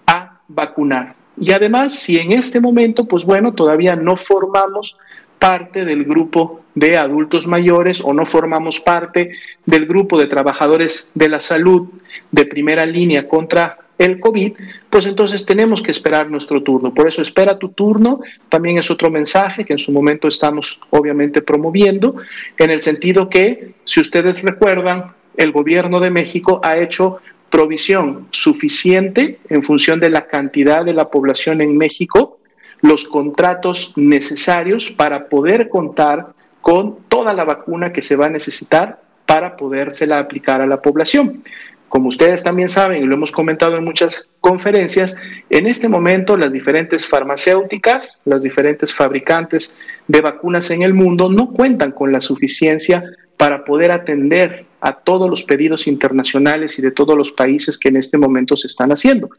a 0.07 0.39
vacunar. 0.47 1.15
Y 1.39 1.51
además, 1.51 1.93
si 1.93 2.19
en 2.19 2.33
este 2.33 2.59
momento, 2.59 3.05
pues 3.05 3.23
bueno, 3.23 3.53
todavía 3.53 3.95
no 3.95 4.15
formamos 4.15 4.97
parte 5.41 5.85
del 5.85 6.03
grupo 6.03 6.61
de 6.75 6.99
adultos 6.99 7.47
mayores 7.47 7.99
o 7.99 8.13
no 8.13 8.27
formamos 8.27 8.79
parte 8.79 9.31
del 9.65 9.87
grupo 9.87 10.19
de 10.19 10.27
trabajadores 10.27 11.09
de 11.15 11.29
la 11.29 11.39
salud 11.39 11.87
de 12.29 12.45
primera 12.45 12.85
línea 12.85 13.27
contra 13.27 13.79
el 13.97 14.19
COVID, 14.19 14.53
pues 14.87 15.07
entonces 15.07 15.43
tenemos 15.43 15.81
que 15.81 15.89
esperar 15.89 16.29
nuestro 16.29 16.61
turno. 16.61 16.93
Por 16.93 17.07
eso 17.07 17.23
espera 17.23 17.57
tu 17.57 17.69
turno, 17.69 18.19
también 18.49 18.77
es 18.77 18.91
otro 18.91 19.09
mensaje 19.09 19.65
que 19.65 19.73
en 19.73 19.79
su 19.79 19.91
momento 19.91 20.27
estamos 20.27 20.79
obviamente 20.91 21.41
promoviendo, 21.41 22.17
en 22.59 22.69
el 22.69 22.83
sentido 22.83 23.27
que, 23.27 23.73
si 23.83 23.99
ustedes 23.99 24.43
recuerdan, 24.43 25.13
el 25.37 25.51
gobierno 25.51 25.99
de 25.99 26.11
México 26.11 26.61
ha 26.63 26.77
hecho 26.77 27.17
provisión 27.49 28.27
suficiente 28.29 29.39
en 29.49 29.63
función 29.63 29.99
de 29.99 30.11
la 30.11 30.27
cantidad 30.27 30.85
de 30.85 30.93
la 30.93 31.09
población 31.09 31.61
en 31.61 31.77
México 31.77 32.37
los 32.81 33.07
contratos 33.07 33.93
necesarios 33.95 34.91
para 34.91 35.27
poder 35.27 35.69
contar 35.69 36.33
con 36.61 36.99
toda 37.07 37.33
la 37.33 37.43
vacuna 37.43 37.91
que 37.91 38.01
se 38.01 38.15
va 38.15 38.27
a 38.27 38.29
necesitar 38.29 39.01
para 39.25 39.55
podérsela 39.55 40.19
aplicar 40.19 40.61
a 40.61 40.67
la 40.67 40.81
población. 40.81 41.43
Como 41.89 42.07
ustedes 42.07 42.41
también 42.41 42.69
saben 42.69 43.03
y 43.03 43.05
lo 43.05 43.15
hemos 43.15 43.31
comentado 43.31 43.75
en 43.75 43.83
muchas 43.83 44.29
conferencias, 44.39 45.15
en 45.49 45.67
este 45.67 45.89
momento 45.89 46.37
las 46.37 46.53
diferentes 46.53 47.05
farmacéuticas, 47.05 48.21
los 48.23 48.41
diferentes 48.41 48.93
fabricantes 48.93 49.75
de 50.07 50.21
vacunas 50.21 50.71
en 50.71 50.83
el 50.83 50.93
mundo 50.93 51.29
no 51.29 51.51
cuentan 51.51 51.91
con 51.91 52.11
la 52.11 52.21
suficiencia 52.21 53.03
para 53.35 53.65
poder 53.65 53.91
atender 53.91 54.65
a 54.79 54.93
todos 54.93 55.29
los 55.29 55.43
pedidos 55.43 55.87
internacionales 55.87 56.79
y 56.79 56.81
de 56.81 56.91
todos 56.91 57.17
los 57.17 57.31
países 57.31 57.77
que 57.77 57.89
en 57.89 57.97
este 57.97 58.17
momento 58.17 58.55
se 58.55 58.67
están 58.67 58.91
haciendo. 58.91 59.29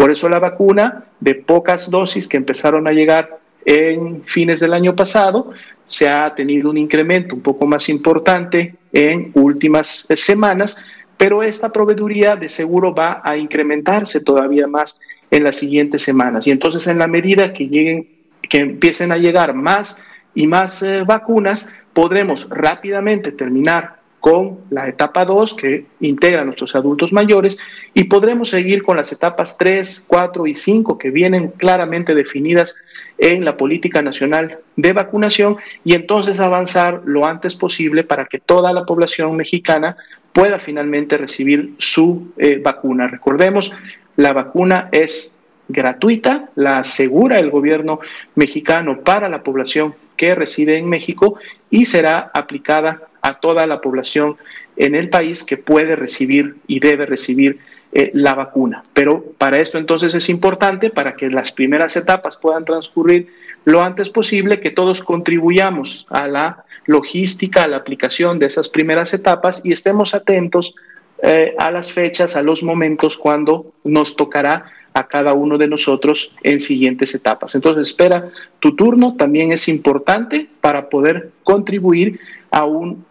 Por 0.00 0.10
eso 0.10 0.30
la 0.30 0.38
vacuna 0.38 1.04
de 1.20 1.34
pocas 1.34 1.90
dosis 1.90 2.26
que 2.26 2.38
empezaron 2.38 2.88
a 2.88 2.90
llegar 2.90 3.38
en 3.66 4.22
fines 4.24 4.58
del 4.58 4.72
año 4.72 4.96
pasado, 4.96 5.50
se 5.86 6.08
ha 6.08 6.34
tenido 6.34 6.70
un 6.70 6.78
incremento 6.78 7.34
un 7.34 7.42
poco 7.42 7.66
más 7.66 7.86
importante 7.90 8.76
en 8.94 9.30
últimas 9.34 10.06
semanas, 10.14 10.82
pero 11.18 11.42
esta 11.42 11.68
proveeduría 11.68 12.34
de 12.34 12.48
seguro 12.48 12.94
va 12.94 13.20
a 13.22 13.36
incrementarse 13.36 14.22
todavía 14.22 14.66
más 14.66 14.98
en 15.30 15.44
las 15.44 15.56
siguientes 15.56 16.00
semanas. 16.00 16.46
Y 16.46 16.50
entonces 16.50 16.86
en 16.86 16.98
la 16.98 17.06
medida 17.06 17.52
que 17.52 17.68
lleguen, 17.68 18.08
que 18.48 18.56
empiecen 18.56 19.12
a 19.12 19.18
llegar 19.18 19.52
más 19.52 20.02
y 20.34 20.46
más 20.46 20.82
eh, 20.82 21.02
vacunas, 21.02 21.74
podremos 21.92 22.48
rápidamente 22.48 23.32
terminar 23.32 23.99
con 24.20 24.60
la 24.70 24.86
etapa 24.86 25.24
2 25.24 25.54
que 25.54 25.86
integra 26.00 26.42
a 26.42 26.44
nuestros 26.44 26.76
adultos 26.76 27.12
mayores 27.12 27.58
y 27.94 28.04
podremos 28.04 28.50
seguir 28.50 28.82
con 28.82 28.98
las 28.98 29.10
etapas 29.12 29.56
3, 29.58 30.04
4 30.06 30.46
y 30.46 30.54
5 30.54 30.98
que 30.98 31.10
vienen 31.10 31.48
claramente 31.48 32.14
definidas 32.14 32.76
en 33.18 33.44
la 33.44 33.56
política 33.56 34.02
nacional 34.02 34.58
de 34.76 34.92
vacunación 34.92 35.56
y 35.84 35.94
entonces 35.94 36.38
avanzar 36.38 37.02
lo 37.06 37.26
antes 37.26 37.54
posible 37.54 38.04
para 38.04 38.26
que 38.26 38.38
toda 38.38 38.72
la 38.72 38.84
población 38.84 39.36
mexicana 39.36 39.96
pueda 40.32 40.58
finalmente 40.58 41.16
recibir 41.16 41.74
su 41.78 42.32
eh, 42.36 42.60
vacuna. 42.62 43.08
Recordemos, 43.08 43.72
la 44.16 44.32
vacuna 44.32 44.88
es 44.92 45.34
gratuita, 45.68 46.50
la 46.56 46.78
asegura 46.78 47.38
el 47.38 47.50
gobierno 47.50 48.00
mexicano 48.34 49.00
para 49.00 49.28
la 49.28 49.42
población 49.42 49.94
que 50.16 50.34
reside 50.34 50.76
en 50.76 50.88
México 50.88 51.38
y 51.70 51.86
será 51.86 52.30
aplicada 52.34 53.09
a 53.22 53.40
toda 53.40 53.66
la 53.66 53.80
población 53.80 54.36
en 54.76 54.94
el 54.94 55.10
país 55.10 55.44
que 55.44 55.56
puede 55.56 55.96
recibir 55.96 56.56
y 56.66 56.80
debe 56.80 57.06
recibir 57.06 57.58
eh, 57.92 58.10
la 58.14 58.34
vacuna. 58.34 58.84
Pero 58.94 59.24
para 59.36 59.58
esto 59.58 59.76
entonces 59.76 60.14
es 60.14 60.28
importante, 60.28 60.90
para 60.90 61.16
que 61.16 61.28
las 61.28 61.52
primeras 61.52 61.96
etapas 61.96 62.36
puedan 62.36 62.64
transcurrir 62.64 63.28
lo 63.64 63.82
antes 63.82 64.08
posible, 64.08 64.60
que 64.60 64.70
todos 64.70 65.02
contribuyamos 65.02 66.06
a 66.08 66.26
la 66.26 66.64
logística, 66.86 67.64
a 67.64 67.68
la 67.68 67.76
aplicación 67.76 68.38
de 68.38 68.46
esas 68.46 68.68
primeras 68.68 69.12
etapas 69.12 69.64
y 69.66 69.72
estemos 69.72 70.14
atentos 70.14 70.74
eh, 71.22 71.54
a 71.58 71.70
las 71.70 71.92
fechas, 71.92 72.36
a 72.36 72.42
los 72.42 72.62
momentos 72.62 73.18
cuando 73.18 73.72
nos 73.84 74.16
tocará 74.16 74.72
a 74.94 75.06
cada 75.06 75.34
uno 75.34 75.58
de 75.58 75.68
nosotros 75.68 76.32
en 76.42 76.60
siguientes 76.60 77.14
etapas. 77.14 77.54
Entonces, 77.54 77.88
espera 77.88 78.30
tu 78.58 78.74
turno, 78.74 79.16
también 79.16 79.52
es 79.52 79.68
importante 79.68 80.48
para 80.60 80.88
poder 80.88 81.30
contribuir 81.44 82.20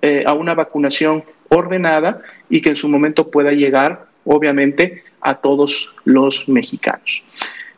eh, 0.01 0.23
a 0.25 0.33
una 0.33 0.53
vacunación 0.53 1.23
ordenada 1.49 2.21
y 2.49 2.61
que 2.61 2.69
en 2.69 2.75
su 2.75 2.89
momento 2.89 3.29
pueda 3.29 3.51
llegar 3.51 4.07
obviamente 4.25 5.03
a 5.21 5.35
todos 5.35 5.95
los 6.03 6.47
mexicanos. 6.47 7.23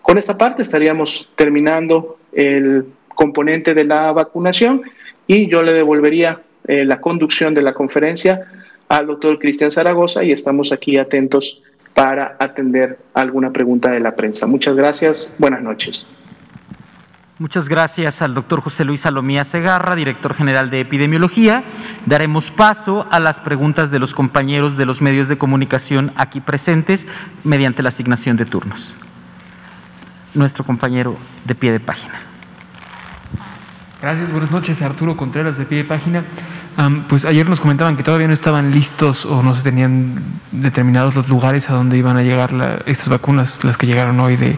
Con 0.02 0.18
esta 0.18 0.38
parte 0.38 0.64
estaríamos 0.64 1.30
terminando 1.36 2.18
el 2.34 2.86
componente 3.10 3.74
de 3.74 3.86
la 3.86 4.12
vacunación 4.12 4.82
y 5.28 5.48
yo 5.48 5.62
le 5.62 5.74
devolvería 5.74 6.42
eh, 6.68 6.86
la 6.86 7.00
conducción 7.00 7.54
de 7.54 7.62
la 7.62 7.74
conferencia 7.74 8.48
al 8.90 9.08
doctor 9.08 9.40
Cristian 9.40 9.72
Zaragoza 9.72 10.24
y 10.24 10.32
estamos 10.32 10.72
aquí 10.72 10.98
atentos 10.98 11.62
para 11.94 12.36
atender 12.40 13.00
alguna 13.14 13.52
pregunta 13.52 13.92
de 13.92 14.00
la 14.00 14.16
prensa. 14.16 14.48
Muchas 14.48 14.76
gracias, 14.76 15.34
buenas 15.38 15.62
noches. 15.62 16.08
Muchas 17.42 17.68
gracias 17.68 18.22
al 18.22 18.36
doctor 18.36 18.62
José 18.62 18.86
Luis 18.86 19.02
Salomía 19.02 19.44
Segarra, 19.44 19.96
director 19.96 20.36
general 20.36 20.70
de 20.70 20.80
epidemiología. 20.80 21.64
Daremos 22.06 22.52
paso 22.52 23.08
a 23.10 23.20
las 23.20 23.40
preguntas 23.40 23.90
de 23.90 23.98
los 23.98 24.14
compañeros 24.14 24.78
de 24.78 24.86
los 24.86 25.02
medios 25.02 25.28
de 25.28 25.40
comunicación 25.40 26.14
aquí 26.18 26.40
presentes 26.40 27.08
mediante 27.44 27.82
la 27.82 27.90
asignación 27.90 28.38
de 28.38 28.46
turnos. 28.46 28.96
Nuestro 30.36 30.64
compañero 30.64 31.18
de 31.44 31.56
pie 31.56 31.72
de 31.72 31.80
página. 31.80 32.22
Gracias, 34.00 34.32
buenas 34.32 34.52
noches. 34.52 34.80
Arturo 34.84 35.18
Contreras 35.18 35.58
de 35.58 35.66
pie 35.66 35.80
de 35.80 35.86
página 35.86 36.24
pues 37.08 37.26
ayer 37.26 37.48
nos 37.48 37.60
comentaban 37.60 37.98
que 37.98 38.04
todavía 38.04 38.28
no 38.28 38.34
estaban 38.34 38.72
listos 38.72 39.26
o 39.26 39.44
no 39.44 39.54
se 39.54 39.62
tenían 39.62 40.16
determinados 40.52 41.16
los 41.16 41.28
lugares 41.28 41.70
a 41.70 41.74
donde 41.74 41.98
iban 41.98 42.18
a 42.18 42.22
llegar 42.22 42.84
estas 42.86 43.10
vacunas, 43.10 43.64
las 43.64 43.78
que 43.78 43.88
llegaron 43.88 44.20
hoy 44.20 44.38
de, 44.38 44.58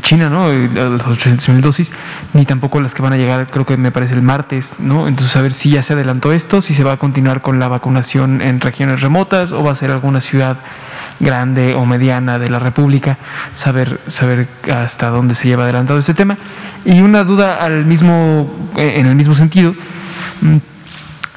China, 0.00 0.30
¿no? 0.30 0.52
Las 0.52 1.06
800 1.06 1.48
mil 1.48 1.60
dosis, 1.60 1.92
ni 2.34 2.44
tampoco 2.44 2.80
las 2.80 2.94
que 2.94 3.02
van 3.02 3.12
a 3.12 3.16
llegar, 3.16 3.48
creo 3.50 3.66
que 3.66 3.76
me 3.76 3.90
parece 3.90 4.14
el 4.14 4.22
martes, 4.22 4.74
¿no? 4.78 5.08
Entonces, 5.08 5.34
a 5.36 5.42
ver 5.42 5.52
si 5.52 5.70
ya 5.70 5.82
se 5.82 5.94
adelantó 5.94 6.32
esto, 6.32 6.62
si 6.62 6.74
se 6.74 6.84
va 6.84 6.92
a 6.92 6.96
continuar 6.96 7.42
con 7.42 7.58
la 7.58 7.68
vacunación 7.68 8.42
en 8.42 8.60
regiones 8.60 9.00
remotas 9.00 9.52
o 9.52 9.62
va 9.62 9.72
a 9.72 9.74
ser 9.74 9.90
alguna 9.90 10.20
ciudad 10.20 10.58
grande 11.18 11.74
o 11.74 11.84
mediana 11.84 12.38
de 12.38 12.48
la 12.48 12.58
República, 12.58 13.18
saber, 13.54 14.00
saber 14.06 14.48
hasta 14.72 15.08
dónde 15.08 15.34
se 15.34 15.48
lleva 15.48 15.64
adelantado 15.64 15.98
este 15.98 16.14
tema. 16.14 16.38
Y 16.84 17.00
una 17.00 17.24
duda 17.24 17.54
al 17.54 17.84
mismo, 17.84 18.50
eh, 18.76 18.94
en 18.96 19.06
el 19.06 19.16
mismo 19.16 19.34
sentido 19.34 19.74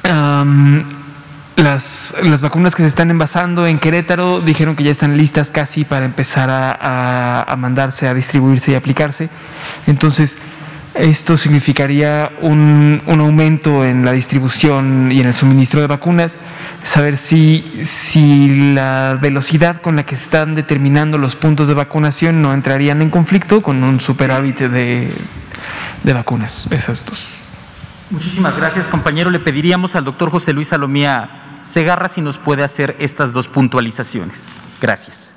mm, 0.04 0.80
las, 1.56 2.14
las, 2.22 2.40
vacunas 2.40 2.74
que 2.74 2.82
se 2.82 2.88
están 2.88 3.10
envasando 3.10 3.66
en 3.66 3.78
Querétaro 3.78 4.40
dijeron 4.40 4.76
que 4.76 4.84
ya 4.84 4.90
están 4.90 5.16
listas 5.16 5.50
casi 5.50 5.84
para 5.84 6.04
empezar 6.04 6.48
a, 6.50 7.54
mandarse, 7.56 8.08
a 8.08 8.14
distribuirse 8.14 8.72
y 8.72 8.74
aplicarse. 8.74 9.28
Entonces, 9.86 10.36
esto 10.94 11.36
significaría 11.36 12.30
un, 12.40 13.02
un, 13.06 13.20
aumento 13.20 13.84
en 13.84 14.04
la 14.04 14.12
distribución 14.12 15.10
y 15.10 15.20
en 15.20 15.26
el 15.26 15.34
suministro 15.34 15.80
de 15.80 15.88
vacunas, 15.88 16.36
saber 16.84 17.16
si, 17.16 17.80
si 17.84 18.72
la 18.74 19.18
velocidad 19.20 19.80
con 19.80 19.96
la 19.96 20.06
que 20.06 20.16
se 20.16 20.24
están 20.24 20.54
determinando 20.54 21.18
los 21.18 21.34
puntos 21.34 21.66
de 21.66 21.74
vacunación 21.74 22.42
no 22.42 22.52
entrarían 22.52 23.02
en 23.02 23.10
conflicto 23.10 23.60
con 23.60 23.82
un 23.82 24.00
superávit 24.00 24.58
de, 24.58 25.12
de 26.04 26.12
vacunas, 26.12 26.68
esas 26.70 27.04
dos. 27.04 27.26
Muchísimas 28.10 28.56
gracias, 28.56 28.86
compañero. 28.88 29.30
Le 29.30 29.40
pediríamos 29.40 29.94
al 29.94 30.04
doctor 30.04 30.30
José 30.30 30.52
Luis 30.52 30.68
Salomía 30.68 31.60
Segarra 31.62 32.08
si 32.08 32.20
nos 32.20 32.38
puede 32.38 32.62
hacer 32.62 32.96
estas 32.98 33.32
dos 33.32 33.48
puntualizaciones. 33.48 34.52
Gracias. 34.80 35.30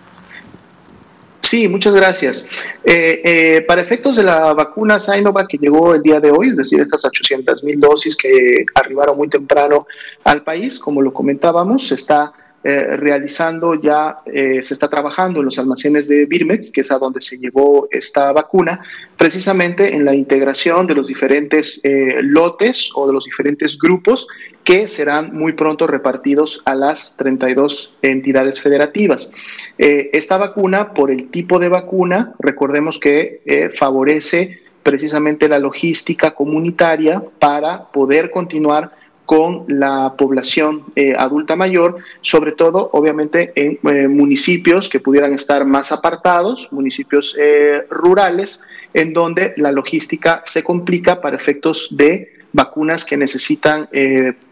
Sí, 1.42 1.70
muchas 1.70 1.96
gracias. 1.96 2.50
Eh, 2.84 3.22
eh, 3.24 3.62
para 3.62 3.82
efectos 3.82 4.18
de 4.18 4.24
la 4.24 4.52
vacuna 4.54 5.00
Sinovac 5.00 5.48
que 5.48 5.58
llegó 5.58 5.96
el 5.96 6.02
día 6.02 6.20
de 6.20 6.30
hoy, 6.30 6.50
es 6.50 6.58
decir, 6.58 6.82
estas 6.82 7.06
800 7.06 7.64
mil 7.64 7.80
dosis 7.80 8.18
que 8.18 8.66
arribaron 8.76 9.16
muy 9.16 9.30
temprano 9.30 9.88
al 10.26 10.44
país, 10.44 10.78
como 10.78 11.02
lo 11.02 11.14
comentábamos, 11.14 11.90
está 11.94 12.34
eh, 12.64 12.98
realizando 12.98 13.76
ya, 13.76 14.18
eh, 14.26 14.62
se 14.64 14.74
está 14.74 14.90
trabajando 14.90 15.40
en 15.40 15.46
los 15.46 15.60
almacenes 15.60 16.08
de 16.08 16.26
Birmex, 16.26 16.72
que 16.72 16.82
es 16.82 16.92
a 16.92 16.98
donde 16.98 17.22
se 17.22 17.38
llevó 17.38 17.88
esta 17.92 18.32
vacuna, 18.34 18.82
precisamente 19.16 19.94
en 19.94 20.04
la 20.04 20.16
integración 20.16 20.88
de 20.88 20.96
los 20.96 21.08
diferentes 21.08 21.80
eh, 21.84 22.18
lotes 22.22 22.90
o 22.96 23.06
de 23.08 23.14
los 23.14 23.26
diferentes 23.26 23.78
grupos 23.78 24.28
que 24.64 24.88
serán 24.88 25.36
muy 25.36 25.54
pronto 25.54 25.86
repartidos 25.88 26.62
a 26.66 26.74
las 26.76 27.16
32 27.16 27.94
entidades 28.02 28.60
federativas. 28.60 29.32
esta 29.78 30.38
vacuna, 30.38 30.94
por 30.94 31.12
el 31.12 31.30
tipo 31.30 31.60
de 31.60 31.70
vacuna, 31.70 32.34
recordemos 32.40 33.00
que 33.00 33.72
favorece 33.76 34.60
precisamente 34.84 35.48
la 35.48 35.60
logística 35.60 36.32
comunitaria 36.32 37.24
para 37.40 37.86
poder 37.92 38.32
continuar 38.32 38.97
con 39.28 39.66
la 39.68 40.14
población 40.18 40.86
eh, 40.96 41.14
adulta 41.16 41.58
mayor, 41.58 41.98
sobre 42.22 42.54
todo 42.54 42.90
obviamente 42.94 43.52
en 43.56 43.78
eh, 43.84 44.08
municipios 44.08 44.88
que 44.88 45.02
pudieran 45.02 45.34
estar 45.34 45.66
más 45.66 45.92
apartados, 45.92 46.72
municipios 46.72 47.36
eh, 47.38 47.86
rurales, 47.90 48.64
en 48.94 49.12
donde 49.12 49.54
la 49.58 49.74
logística 49.74 50.42
se 50.46 50.64
complica 50.64 51.20
para 51.20 51.36
efectos 51.36 51.90
de 51.92 52.36
vacunas 52.54 53.04
que 53.04 53.18
necesitan 53.18 53.90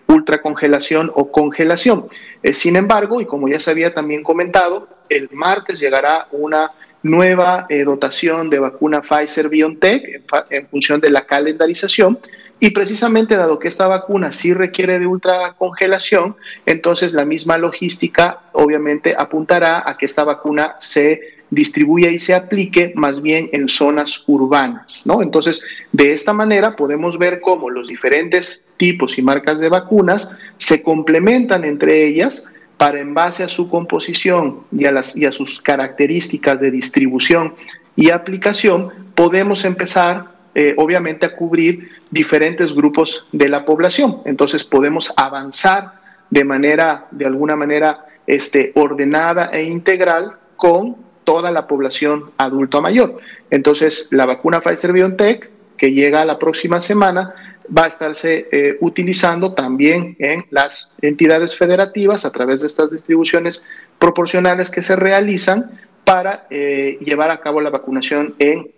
ultracongelación 0.08 1.10
o 1.16 1.32
congelación. 1.32 2.08
sin 2.54 2.76
embargo, 2.76 3.22
y 3.22 3.26
como 3.26 3.48
ya 3.48 3.62
se 3.62 3.72
había 3.72 3.94
también 3.94 4.24
comentado, 4.24 4.90
el 5.08 5.30
martes 5.32 5.80
llegará 5.80 6.28
una 6.32 6.74
nueva 7.02 7.66
dotación 7.86 8.50
de 8.50 8.60
vacuna 8.60 9.02
Pfizer 9.02 9.48
BioNTech 9.48 10.22
en 10.50 10.68
función 10.68 11.00
de 11.00 11.10
la 11.10 11.26
calendarización 11.26 12.20
y 12.60 12.70
precisamente 12.72 13.36
dado 13.36 13.60
que 13.60 13.68
esta 13.68 13.88
vacuna 13.88 14.32
sí 14.32 14.54
requiere 14.54 15.00
de 15.00 15.08
ultracongelación, 15.08 16.36
entonces 16.66 17.14
la 17.14 17.26
misma 17.26 17.58
logística 17.58 18.44
obviamente 18.54 19.14
apuntará 19.18 19.88
a 19.88 19.98
que 19.98 20.06
esta 20.06 20.24
vacuna 20.24 20.76
se 20.80 21.36
distribuya 21.50 22.10
y 22.10 22.20
se 22.20 22.34
aplique 22.34 22.92
más 22.96 23.22
bien 23.22 23.50
en 23.54 23.68
zonas 23.68 24.24
urbanas, 24.28 25.04
¿no? 25.06 25.22
Entonces, 25.22 25.64
de 25.92 26.12
esta 26.12 26.34
manera 26.34 26.76
podemos 26.76 27.18
ver 27.18 27.40
cómo 27.40 27.70
los 27.70 27.88
diferentes 27.88 28.66
tipos 28.78 29.18
y 29.18 29.22
marcas 29.22 29.60
de 29.60 29.70
vacunas 29.70 30.36
se 30.58 30.82
complementan 30.82 31.64
entre 31.64 32.06
ellas 32.06 32.52
para 32.78 33.00
en 33.00 33.14
base 33.14 33.44
a 33.44 33.48
su 33.48 33.70
composición 33.70 34.62
y 34.72 34.86
a, 34.86 34.92
las, 34.92 35.16
y 35.16 35.26
a 35.26 35.32
sus 35.32 35.62
características 35.62 36.60
de 36.60 36.72
distribución 36.72 37.56
y 37.96 38.10
aplicación, 38.10 38.90
podemos 39.16 39.64
empezar 39.64 40.35
eh, 40.56 40.74
obviamente 40.78 41.26
a 41.26 41.36
cubrir 41.36 41.90
diferentes 42.10 42.74
grupos 42.74 43.28
de 43.34 43.50
la 43.50 43.66
población. 43.66 44.22
Entonces 44.26 44.64
podemos 44.64 45.14
avanzar 45.18 46.00
de 46.30 46.44
manera, 46.46 47.08
de 47.12 47.26
alguna 47.26 47.56
manera, 47.56 48.06
este, 48.26 48.72
ordenada 48.76 49.50
e 49.52 49.64
integral 49.64 50.38
con 50.56 50.96
toda 51.26 51.52
la 51.52 51.68
población 51.68 52.32
adulto 52.38 52.82
mayor. 52.82 53.18
Entonces, 53.50 54.08
la 54.12 54.26
vacuna 54.26 54.62
Pfizer 54.62 54.94
BioNTech, 54.94 55.50
que 55.78 55.92
llega 55.92 56.24
la 56.24 56.40
próxima 56.40 56.80
semana, 56.80 57.34
va 57.76 57.86
a 57.86 57.88
estarse 57.88 58.48
eh, 58.52 58.78
utilizando 58.80 59.54
también 59.54 60.16
en 60.20 60.46
las 60.52 60.92
entidades 61.02 61.56
federativas 61.56 62.26
a 62.26 62.32
través 62.32 62.62
de 62.62 62.68
estas 62.68 62.92
distribuciones 62.92 63.64
proporcionales 64.00 64.70
que 64.70 64.84
se 64.84 64.96
realizan 64.96 65.72
para 66.06 66.46
eh, 66.52 67.00
llevar 67.04 67.32
a 67.32 67.42
cabo 67.42 67.60
la 67.60 67.72
vacunación 67.72 68.36
en 68.40 68.70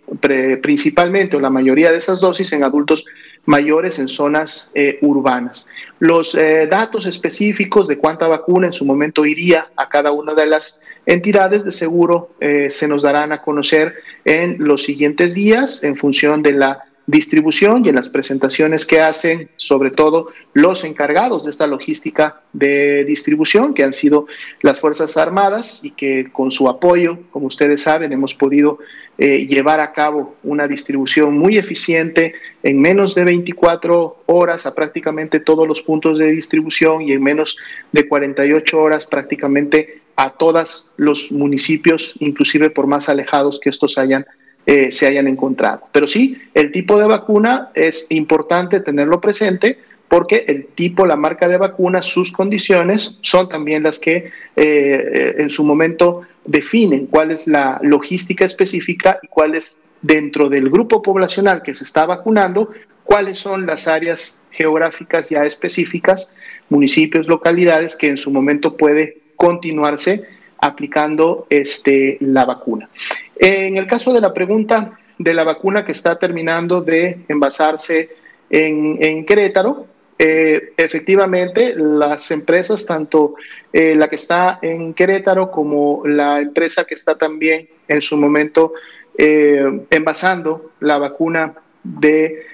principalmente 0.62 1.36
o 1.36 1.40
la 1.40 1.50
mayoría 1.50 1.92
de 1.92 1.98
esas 1.98 2.20
dosis 2.20 2.52
en 2.54 2.64
adultos 2.64 3.04
mayores 3.44 3.98
en 3.98 4.08
zonas 4.08 4.70
eh, 4.74 4.98
urbanas. 5.02 5.68
Los 5.98 6.34
eh, 6.34 6.66
datos 6.68 7.04
específicos 7.04 7.86
de 7.86 7.98
cuánta 7.98 8.26
vacuna 8.26 8.68
en 8.68 8.72
su 8.72 8.86
momento 8.86 9.26
iría 9.26 9.68
a 9.76 9.88
cada 9.90 10.10
una 10.10 10.34
de 10.34 10.46
las 10.46 10.80
entidades 11.04 11.64
de 11.64 11.72
seguro 11.72 12.30
se 12.40 12.88
nos 12.88 13.02
darán 13.02 13.32
a 13.32 13.40
conocer 13.40 13.94
en 14.24 14.56
los 14.58 14.82
siguientes 14.82 15.34
días 15.34 15.82
en 15.82 15.96
función 15.96 16.42
de 16.42 16.52
la 16.52 16.87
distribución 17.08 17.84
y 17.84 17.88
en 17.88 17.94
las 17.94 18.10
presentaciones 18.10 18.84
que 18.84 19.00
hacen, 19.00 19.48
sobre 19.56 19.90
todo 19.90 20.28
los 20.52 20.84
encargados 20.84 21.44
de 21.44 21.50
esta 21.50 21.66
logística 21.66 22.42
de 22.52 23.02
distribución, 23.06 23.72
que 23.72 23.82
han 23.82 23.94
sido 23.94 24.26
las 24.60 24.78
Fuerzas 24.78 25.16
Armadas 25.16 25.82
y 25.82 25.92
que 25.92 26.28
con 26.30 26.50
su 26.50 26.68
apoyo, 26.68 27.18
como 27.30 27.46
ustedes 27.46 27.80
saben, 27.80 28.12
hemos 28.12 28.34
podido 28.34 28.78
eh, 29.16 29.46
llevar 29.46 29.80
a 29.80 29.94
cabo 29.94 30.36
una 30.42 30.68
distribución 30.68 31.36
muy 31.38 31.56
eficiente 31.56 32.34
en 32.62 32.78
menos 32.78 33.14
de 33.14 33.24
24 33.24 34.24
horas 34.26 34.66
a 34.66 34.74
prácticamente 34.74 35.40
todos 35.40 35.66
los 35.66 35.80
puntos 35.80 36.18
de 36.18 36.30
distribución 36.30 37.00
y 37.00 37.12
en 37.12 37.22
menos 37.22 37.56
de 37.90 38.06
48 38.06 38.78
horas 38.78 39.06
prácticamente 39.06 40.02
a 40.14 40.30
todos 40.30 40.90
los 40.98 41.32
municipios, 41.32 42.12
inclusive 42.18 42.68
por 42.68 42.86
más 42.86 43.08
alejados 43.08 43.58
que 43.60 43.70
estos 43.70 43.96
hayan 43.96 44.26
eh, 44.70 44.92
se 44.92 45.06
hayan 45.06 45.26
encontrado. 45.26 45.88
Pero 45.92 46.06
sí, 46.06 46.36
el 46.52 46.70
tipo 46.72 46.98
de 46.98 47.06
vacuna 47.06 47.70
es 47.72 48.04
importante 48.10 48.80
tenerlo 48.80 49.18
presente 49.18 49.78
porque 50.08 50.44
el 50.46 50.66
tipo, 50.66 51.06
la 51.06 51.16
marca 51.16 51.48
de 51.48 51.56
vacuna, 51.56 52.02
sus 52.02 52.30
condiciones 52.30 53.18
son 53.22 53.48
también 53.48 53.82
las 53.82 53.98
que 53.98 54.16
eh, 54.16 54.30
eh, 54.56 55.34
en 55.38 55.48
su 55.48 55.64
momento 55.64 56.20
definen 56.44 57.06
cuál 57.06 57.30
es 57.30 57.46
la 57.46 57.80
logística 57.82 58.44
específica 58.44 59.18
y 59.22 59.28
cuál 59.28 59.54
es 59.54 59.80
dentro 60.02 60.50
del 60.50 60.68
grupo 60.68 61.00
poblacional 61.00 61.62
que 61.62 61.74
se 61.74 61.84
está 61.84 62.04
vacunando, 62.04 62.68
cuáles 63.04 63.38
son 63.38 63.64
las 63.64 63.88
áreas 63.88 64.42
geográficas 64.50 65.30
ya 65.30 65.46
específicas, 65.46 66.34
municipios, 66.68 67.26
localidades 67.26 67.96
que 67.96 68.10
en 68.10 68.18
su 68.18 68.30
momento 68.30 68.76
puede 68.76 69.22
continuarse 69.34 70.24
aplicando 70.58 71.46
este, 71.50 72.18
la 72.20 72.44
vacuna. 72.44 72.88
En 73.36 73.76
el 73.76 73.86
caso 73.86 74.12
de 74.12 74.20
la 74.20 74.34
pregunta 74.34 74.98
de 75.18 75.34
la 75.34 75.44
vacuna 75.44 75.84
que 75.84 75.92
está 75.92 76.18
terminando 76.18 76.80
de 76.80 77.20
envasarse 77.28 78.10
en, 78.50 79.24
Querétaro, 79.26 79.86
eh, 80.18 80.72
efectivamente 80.76 81.74
las 81.76 82.30
empresas, 82.30 82.86
tanto 82.86 83.34
eh, 83.72 83.94
la 83.94 84.08
que 84.08 84.16
está 84.16 84.58
en 84.62 84.94
Querétaro 84.94 85.50
como 85.50 86.02
la 86.06 86.40
empresa 86.40 86.84
que 86.84 86.94
está 86.94 87.16
también 87.16 87.68
en 87.86 88.02
su 88.02 88.16
momento 88.16 88.72
eh, 89.16 89.86
envasando 89.90 90.72
la 90.80 90.98
vacuna 90.98 91.54
de 91.82 92.44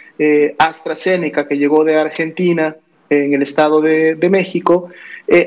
AstraZeneca 0.58 1.48
que 1.48 1.58
llegó 1.58 1.82
de 1.82 1.96
Argentina 1.96 2.76
en 3.10 3.34
el 3.34 3.42
Estado 3.42 3.80
de, 3.80 4.14
de 4.14 4.30
México, 4.30 4.90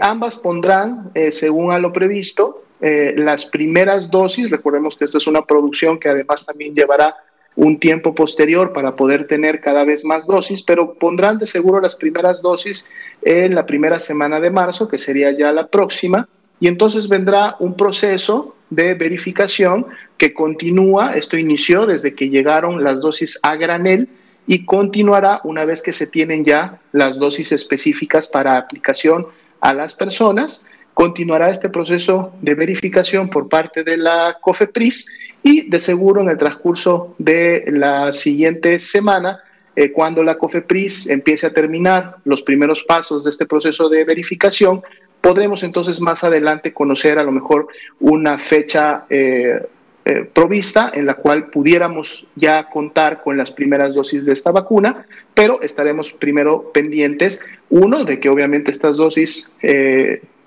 ambas 0.02 0.36
pondrán, 0.36 1.12
según 1.32 1.72
a 1.72 1.80
lo 1.80 1.94
previsto, 1.94 2.64
eh, 2.80 3.16
las 3.18 3.46
primeras 3.46 4.12
dosis, 4.12 4.52
recordemos 4.52 4.96
que 4.96 5.06
esta 5.06 5.18
es 5.18 5.26
una 5.26 5.44
producción 5.44 6.00
que 6.00 6.10
además 6.10 6.46
también 6.46 6.76
llevará 6.76 7.16
un 7.56 7.80
tiempo 7.80 8.14
posterior 8.14 8.72
para 8.72 8.96
poder 8.96 9.26
tener 9.26 9.62
cada 9.62 9.84
vez 9.84 10.06
más 10.06 10.28
dosis, 10.28 10.62
pero 10.62 10.94
pondrán 10.94 11.40
de 11.40 11.48
seguro 11.48 11.82
las 11.82 11.96
primeras 11.96 12.40
dosis 12.44 12.88
en 13.24 13.56
la 13.56 13.66
primera 13.66 14.00
semana 14.00 14.40
de 14.40 14.52
marzo, 14.52 14.88
que 14.88 15.00
sería 15.00 15.32
ya 15.32 15.52
la 15.52 15.68
próxima, 15.68 16.30
y 16.60 16.68
entonces 16.68 17.08
vendrá 17.08 17.56
un 17.60 17.76
proceso 17.76 18.56
de 18.70 18.94
verificación 18.94 19.88
que 20.18 20.36
continúa, 20.36 21.16
esto 21.16 21.36
inició 21.36 21.88
desde 21.88 22.14
que 22.14 22.30
llegaron 22.30 22.84
las 22.84 23.02
dosis 23.02 23.40
a 23.42 23.56
granel 23.56 24.08
y 24.46 24.66
continuará 24.66 25.42
una 25.44 25.66
vez 25.66 25.82
que 25.82 25.94
se 25.94 26.06
tienen 26.06 26.44
ya 26.44 26.80
las 26.92 27.18
dosis 27.18 27.52
específicas 27.52 28.28
para 28.28 28.58
aplicación 28.58 29.28
a 29.62 29.74
las 29.74 29.94
personas. 29.96 30.66
Continuará 30.94 31.50
este 31.50 31.70
proceso 31.70 32.34
de 32.42 32.56
verificación 32.56 33.30
por 33.30 33.48
parte 33.48 33.84
de 33.84 33.98
la 33.98 34.38
COFEPRIS 34.42 35.08
y 35.44 35.70
de 35.70 35.80
seguro 35.80 36.22
en 36.22 36.30
el 36.30 36.38
transcurso 36.38 37.16
de 37.18 37.66
la 37.68 38.12
siguiente 38.12 38.80
semana, 38.80 39.40
eh, 39.76 39.92
cuando 39.92 40.24
la 40.24 40.38
COFEPRIS 40.38 41.10
empiece 41.10 41.46
a 41.46 41.54
terminar 41.54 42.18
los 42.26 42.42
primeros 42.42 42.84
pasos 42.84 43.24
de 43.24 43.30
este 43.30 43.46
proceso 43.46 43.90
de 43.90 44.04
verificación, 44.06 44.82
podremos 45.22 45.62
entonces 45.64 46.02
más 46.02 46.24
adelante 46.24 46.74
conocer 46.74 47.20
a 47.20 47.24
lo 47.24 47.32
mejor 47.32 47.68
una 48.00 48.38
fecha 48.38 49.06
eh, 49.10 49.62
eh, 50.08 50.30
provista 50.34 50.92
en 50.94 51.06
la 51.06 51.16
cual 51.16 51.50
pudiéramos 51.50 52.26
ya 52.36 52.70
contar 52.70 53.22
con 53.24 53.38
las 53.38 53.52
primeras 53.52 53.94
dosis 53.94 54.26
de 54.26 54.34
esta 54.34 54.52
vacuna, 54.52 55.06
pero 55.34 55.62
estaremos 55.62 56.14
primero 56.14 56.72
pendientes, 56.74 57.42
uno, 57.70 58.06
de 58.06 58.20
que 58.20 58.30
obviamente 58.30 58.72
estas 58.72 58.98
dosis 58.98 59.50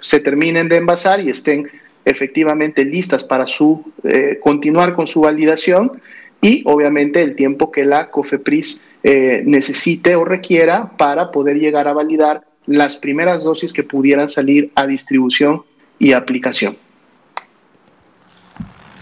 se 0.00 0.20
terminen 0.20 0.68
de 0.68 0.76
envasar 0.76 1.20
y 1.20 1.30
estén 1.30 1.68
efectivamente 2.04 2.84
listas 2.84 3.24
para 3.24 3.46
su 3.46 3.92
eh, 4.04 4.38
continuar 4.42 4.94
con 4.94 5.06
su 5.06 5.20
validación 5.20 6.00
y 6.40 6.62
obviamente 6.64 7.20
el 7.20 7.36
tiempo 7.36 7.70
que 7.70 7.84
la 7.84 8.10
COFEPRIS 8.10 8.82
eh, 9.02 9.42
necesite 9.44 10.16
o 10.16 10.24
requiera 10.24 10.90
para 10.96 11.30
poder 11.30 11.58
llegar 11.58 11.86
a 11.88 11.92
validar 11.92 12.44
las 12.66 12.96
primeras 12.96 13.44
dosis 13.44 13.72
que 13.72 13.82
pudieran 13.82 14.28
salir 14.28 14.70
a 14.74 14.86
distribución 14.86 15.62
y 15.98 16.12
aplicación. 16.12 16.76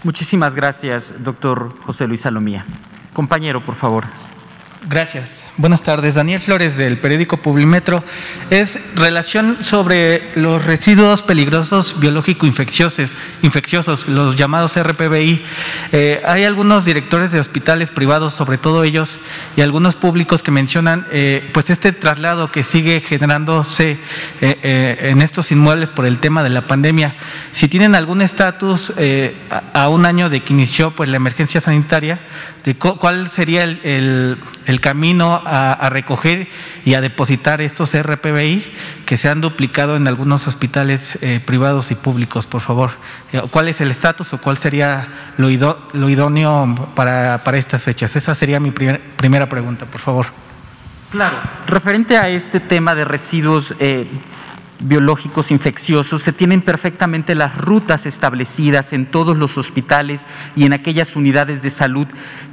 Muchísimas 0.03 0.55
gracias, 0.55 1.13
doctor 1.19 1.73
José 1.85 2.07
Luis 2.07 2.21
Salomía. 2.21 2.65
Compañero, 3.13 3.63
por 3.63 3.75
favor. 3.75 4.05
Gracias. 4.87 5.43
Buenas 5.59 5.81
tardes. 5.81 6.15
Daniel 6.15 6.39
Flores 6.39 6.77
del 6.77 6.99
periódico 6.99 7.35
Publimetro. 7.35 8.01
Es 8.49 8.79
relación 8.95 9.57
sobre 9.59 10.31
los 10.35 10.63
residuos 10.63 11.21
peligrosos 11.21 11.99
biológico-infecciosos, 11.99 13.09
infecciosos, 13.41 14.07
los 14.07 14.37
llamados 14.37 14.81
RPBI. 14.81 15.43
Eh, 15.91 16.21
hay 16.25 16.45
algunos 16.45 16.85
directores 16.85 17.33
de 17.33 17.41
hospitales 17.41 17.91
privados, 17.91 18.33
sobre 18.33 18.57
todo 18.57 18.85
ellos, 18.85 19.19
y 19.57 19.61
algunos 19.61 19.97
públicos 19.97 20.43
que 20.43 20.51
mencionan 20.51 21.05
eh, 21.11 21.49
pues 21.53 21.69
este 21.69 21.91
traslado 21.91 22.53
que 22.53 22.63
sigue 22.63 23.01
generándose 23.01 23.99
eh, 24.39 24.97
en 25.11 25.21
estos 25.21 25.51
inmuebles 25.51 25.89
por 25.89 26.05
el 26.05 26.19
tema 26.19 26.41
de 26.41 26.51
la 26.51 26.67
pandemia. 26.67 27.17
Si 27.51 27.67
tienen 27.67 27.95
algún 27.95 28.21
estatus 28.21 28.93
a 29.73 29.89
un 29.89 30.05
año 30.05 30.29
de 30.29 30.41
que 30.41 30.53
inició 30.53 30.91
pues 30.91 31.09
la 31.09 31.17
emergencia 31.17 31.59
sanitaria, 31.59 32.21
de 32.63 32.75
cuál 32.75 33.29
sería 33.29 33.63
el, 33.63 34.37
camino 34.81 35.41
a, 35.49 35.89
recoger 35.89 36.47
y 36.85 36.93
a 36.93 37.01
depositar 37.01 37.61
estos 37.61 37.99
RPBI 37.99 38.71
que 39.05 39.17
se 39.17 39.29
han 39.29 39.41
duplicado 39.41 39.95
en 39.95 40.07
algunos 40.07 40.47
hospitales 40.47 41.17
eh, 41.21 41.39
privados 41.43 41.91
y 41.91 41.95
públicos, 41.95 42.45
por 42.45 42.61
favor. 42.61 42.91
Eh, 43.33 43.41
¿Cuál 43.49 43.69
es 43.69 43.81
el 43.81 43.91
estatus 43.91 44.33
o 44.33 44.41
cuál 44.41 44.57
sería 44.57 45.33
lo, 45.37 45.49
idóneo 45.49 46.89
para, 46.95 47.41
estas 47.57 47.83
fechas? 47.83 48.15
Esa 48.15 48.35
sería 48.35 48.59
mi 48.59 48.71
primera 48.71 49.49
pregunta, 49.49 49.85
por 49.85 50.01
favor. 50.01 50.27
Claro, 51.11 51.37
referente 51.65 52.17
a 52.17 52.29
este 52.29 52.59
tema 52.59 52.93
de 52.93 53.03
residuos 53.03 53.73
eh, 53.79 54.07
biológicos 54.79 55.51
infecciosos, 55.51 56.21
se 56.21 56.33
tienen 56.33 56.61
perfectamente 56.61 57.35
las 57.35 57.57
rutas 57.57 58.05
establecidas 58.05 58.93
en 58.93 59.05
todos 59.05 59.37
los 59.37 59.57
hospitales 59.57 60.25
y 60.55 60.65
en 60.65 60.73
aquellas 60.73 61.15
unidades 61.15 61.61
de 61.61 61.69
salud 61.69 62.07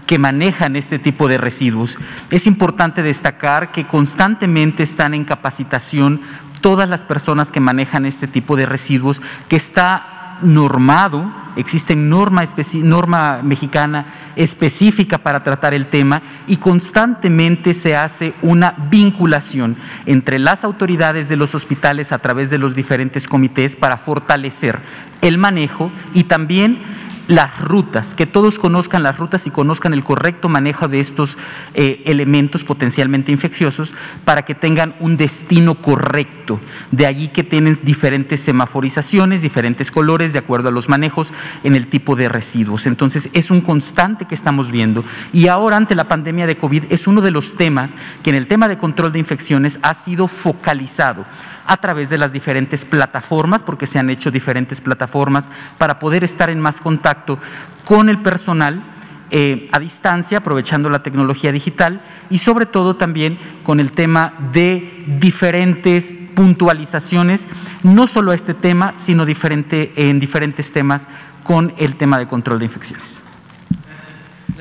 que 0.07 0.19
manejan 0.19 0.77
este 0.77 0.99
tipo 0.99 1.29
de 1.29 1.39
residuos. 1.39 1.99
Es 2.31 2.47
importante 2.47 3.03
destacar 3.03 3.73
que 3.73 3.87
constantemente 3.87 4.83
están 4.83 5.15
en 5.15 5.25
capacitación 5.25 6.21
todas 6.61 6.89
las 6.89 7.05
personas 7.05 7.51
que 7.51 7.61
manejan 7.61 8.07
este 8.07 8.27
tipo 8.27 8.57
de 8.57 8.67
residuos, 8.67 9.23
que 9.49 9.57
está 9.57 10.39
normado, 10.43 11.46
existe 11.57 11.97
norma, 11.97 12.45
norma 12.75 13.41
mexicana 13.43 14.07
específica 14.37 15.19
para 15.19 15.43
tratar 15.43 15.75
el 15.75 15.89
tema 15.89 16.23
y 16.47 16.59
constantemente 16.59 17.75
se 17.75 17.97
hace 17.97 18.35
una 18.43 18.75
vinculación 18.91 19.77
entre 20.07 20.39
las 20.39 20.65
autoridades 20.65 21.29
de 21.29 21.37
los 21.37 21.55
hospitales 21.55 22.13
a 22.13 22.19
través 22.19 22.51
de 22.51 22.59
los 22.59 22.75
diferentes 22.75 23.27
comités 23.27 23.77
para 23.77 23.99
fortalecer 23.99 24.81
el 25.23 25.39
manejo 25.39 25.91
y 26.15 26.25
también 26.25 26.83
las 27.29 27.61
rutas, 27.61 28.15
que 28.15 28.27
todos 28.27 28.59
conozcan 28.59 29.03
las 29.03 29.19
rutas 29.19 29.47
y 29.47 29.51
conozcan 29.51 29.93
el 29.93 30.05
correcto 30.05 30.49
manejo 30.49 30.89
de 30.89 31.01
estos 31.01 31.37
eh, 31.75 32.03
elementos 32.07 32.65
potencialmente 32.65 33.33
infecciosos 33.33 33.95
para 34.25 34.43
que 34.43 34.55
tengan 34.55 34.95
un 35.01 35.17
destino 35.17 35.77
correcto. 35.77 36.61
De 36.93 37.07
allí 37.07 37.29
que 37.29 37.43
tienen 37.43 37.79
diferentes 37.83 38.41
semaforizaciones, 38.41 39.43
diferentes 39.43 39.91
colores 39.91 40.33
de 40.33 40.39
acuerdo 40.39 40.69
a 40.69 40.73
los 40.73 40.89
manejos 40.89 41.33
en 41.65 41.75
el 41.75 41.89
tipo 41.89 42.15
de 42.15 42.29
residuos. 42.29 42.87
Entonces 42.87 43.29
es 43.33 43.51
un 43.51 43.61
constante 43.61 44.27
que 44.27 44.35
estamos 44.35 44.71
viendo 44.71 45.05
y 45.33 45.49
ahora 45.49 45.77
ante 45.77 45.95
la 45.95 46.09
pandemia 46.09 46.47
de 46.47 46.57
COVID 46.57 46.85
es 46.91 47.07
uno 47.07 47.21
de 47.21 47.31
los 47.31 47.57
temas 47.57 47.97
que 48.23 48.31
en 48.31 48.37
el 48.37 48.47
tema 48.47 48.69
de 48.69 48.79
control 48.79 49.13
de 49.13 49.19
infecciones 49.19 49.79
ha 49.83 49.95
sido 49.95 50.29
focalizado 50.29 51.27
a 51.67 51.77
través 51.79 52.09
de 52.11 52.19
las 52.19 52.33
diferentes 52.33 52.85
plataformas, 52.85 53.63
porque 53.63 53.87
se 53.87 53.99
han 53.99 54.11
hecho 54.11 54.31
diferentes 54.31 54.81
plataformas 54.81 55.51
para 55.79 55.99
poder 55.99 56.25
estar 56.25 56.51
en 56.51 56.61
más 56.61 56.81
contacto 56.81 57.39
con 57.85 58.09
el 58.09 58.19
personal 58.23 58.93
eh, 59.31 59.69
a 59.73 59.81
distancia, 59.81 60.39
aprovechando 60.39 60.89
la 60.89 61.03
tecnología 61.03 61.51
digital 61.51 62.01
y 62.31 62.39
sobre 62.39 62.65
todo 62.65 62.95
también 62.95 63.39
con 63.65 63.81
el 63.81 63.91
tema 63.91 64.35
de 64.53 65.05
diferentes 65.19 66.15
puntualizaciones, 66.37 67.49
no 67.83 68.07
solo 68.07 68.31
a 68.31 68.37
este 68.37 68.55
tema, 68.55 68.93
sino 68.97 69.25
diferente, 69.25 69.93
en 69.97 70.21
diferentes 70.21 70.71
temas 70.71 71.09
con 71.43 71.75
el 71.77 71.97
tema 71.97 72.19
de 72.19 72.29
control 72.29 72.61
de 72.61 72.67
infecciones. 72.67 73.26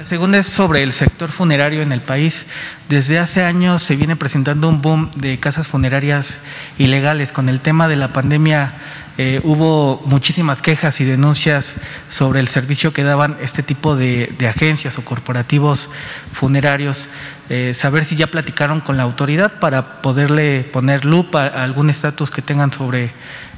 La 0.05 0.09
segunda 0.09 0.37
es 0.37 0.45
sobre 0.45 0.83
el 0.83 0.93
sector 0.93 1.31
funerario 1.31 1.81
en 1.81 1.91
el 1.91 1.99
país. 1.99 2.45
Desde 2.89 3.17
hace 3.17 3.43
años 3.43 3.81
se 3.81 3.95
viene 3.95 4.15
presentando 4.15 4.69
un 4.69 4.79
boom 4.79 5.09
de 5.15 5.39
casas 5.39 5.67
funerarias 5.67 6.37
ilegales. 6.77 7.31
Con 7.31 7.49
el 7.49 7.59
tema 7.59 7.87
de 7.87 7.95
la 7.95 8.13
pandemia 8.13 8.75
eh, 9.17 9.41
hubo 9.43 10.03
muchísimas 10.05 10.61
quejas 10.61 11.01
y 11.01 11.05
denuncias 11.05 11.73
sobre 12.07 12.39
el 12.39 12.47
servicio 12.49 12.93
que 12.93 13.03
daban 13.03 13.37
este 13.41 13.63
tipo 13.63 13.95
de, 13.95 14.31
agencias 14.47 14.99
o 14.99 15.03
corporativos 15.03 15.89
funerarios. 16.31 17.09
Eh, 17.49 17.73
saber 17.73 18.05
si 18.05 18.15
ya 18.15 18.27
platicaron 18.27 18.81
con 18.81 18.97
la 18.97 19.03
autoridad 19.03 19.59
para 19.59 20.03
poderle 20.03 20.61
poner 20.71 21.03
lupa 21.03 21.47
a 21.47 21.63
algún 21.63 21.89
estatus 21.89 22.29
que 22.29 22.43
tengan 22.43 22.71
sobre 22.71 23.11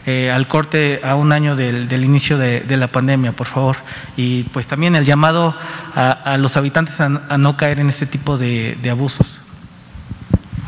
eh, 0.07 0.31
al 0.31 0.47
corte 0.47 1.01
a 1.03 1.15
un 1.15 1.33
año 1.33 1.57
del, 1.57 1.91
inicio 2.03 2.37
de, 2.37 2.77
la 2.77 2.87
pandemia, 2.87 3.33
por 3.33 3.45
favor. 3.45 3.75
Y 4.15 4.43
pues 4.43 4.65
también 4.65 4.95
el 4.95 5.03
llamado 5.03 5.53
a, 5.93 6.37
los 6.39 6.55
habitantes 6.55 7.01
a, 7.01 7.09
no 7.09 7.57
caer 7.57 7.79
en 7.79 7.89
este 7.89 8.05
tipo 8.05 8.37
de, 8.37 8.77
de 8.81 8.89
abusos. 8.89 9.41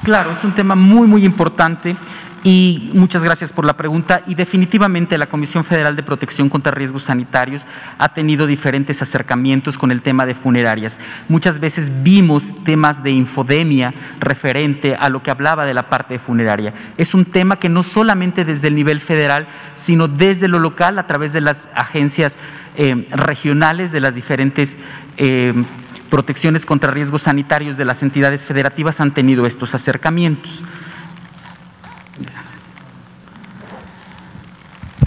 Claro, 0.04 0.32
es 0.32 0.44
un 0.44 0.52
tema 0.52 0.76
muy, 0.76 1.08
muy 1.08 1.24
importante. 1.24 1.96
Y 2.44 2.92
muchas 2.94 3.22
gracias 3.22 3.52
por 3.52 3.66
la 3.66 3.76
pregunta. 3.76 4.24
Y 4.26 4.36
definitivamente 4.36 5.18
la 5.18 5.28
Comisión 5.28 5.66
Federal 5.66 5.96
de 5.96 6.04
Protección 6.04 6.48
contra 6.50 6.72
Riesgos 6.72 7.04
Sanitarios 7.04 7.66
ha 7.98 8.14
tenido 8.14 8.48
diferentes 8.48 9.02
acercamientos 9.02 9.78
con 9.78 9.92
el 9.92 10.02
tema 10.02 10.26
de 10.26 10.36
funerarias. 10.36 11.00
Muchas 11.28 11.60
veces 11.60 11.92
vimos 12.02 12.54
temas 12.64 13.04
de 13.04 13.12
infodemia 13.12 13.94
referente 14.20 14.96
a 14.96 15.10
lo 15.10 15.22
que 15.22 15.32
hablaba 15.32 15.66
de 15.66 15.74
la 15.74 15.90
parte 15.90 16.18
funeraria. 16.18 16.74
Es 16.98 17.14
un 17.14 17.26
tema 17.26 17.60
que 17.60 17.68
no 17.68 17.84
solamente 17.84 18.46
desde 18.46 18.70
el 18.70 18.76
nivel 18.76 19.02
federal, 19.02 19.48
sino 19.76 20.08
desde 20.08 20.48
lo 20.48 20.60
local 20.60 20.98
a 20.98 21.08
través 21.08 21.34
de 21.34 21.42
las 21.42 21.68
agencias 21.76 22.38
eh, 22.78 23.08
regionales 23.12 23.92
de 23.92 24.00
las 24.00 24.16
diferentes... 24.16 24.78
Eh, 25.18 25.54
protecciones 26.10 26.66
contra 26.66 26.90
riesgos 26.90 27.22
sanitarios 27.22 27.78
de 27.78 27.86
las 27.86 28.02
entidades 28.02 28.44
federativas 28.44 29.00
han 29.00 29.14
tenido 29.14 29.46
estos 29.46 29.76
acercamientos. 29.76 30.64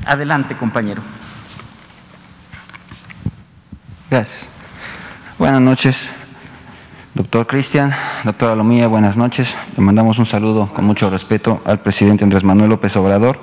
Adelante, 0.05 0.57
compañero. 0.57 1.01
Gracias. 4.11 4.49
Buenas 5.39 5.61
noches, 5.61 6.09
doctor 7.15 7.47
Cristian, 7.47 7.93
doctora 8.25 8.57
Lomía, 8.57 8.89
buenas 8.89 9.17
noches. 9.17 9.55
Le 9.77 9.83
mandamos 9.83 10.19
un 10.19 10.27
saludo 10.27 10.73
con 10.75 10.85
mucho 10.85 11.09
respeto 11.09 11.63
al 11.65 11.81
presidente 11.81 12.25
Andrés 12.25 12.45
Manuel 12.45 12.71
López 12.71 12.95
Obrador. 12.97 13.41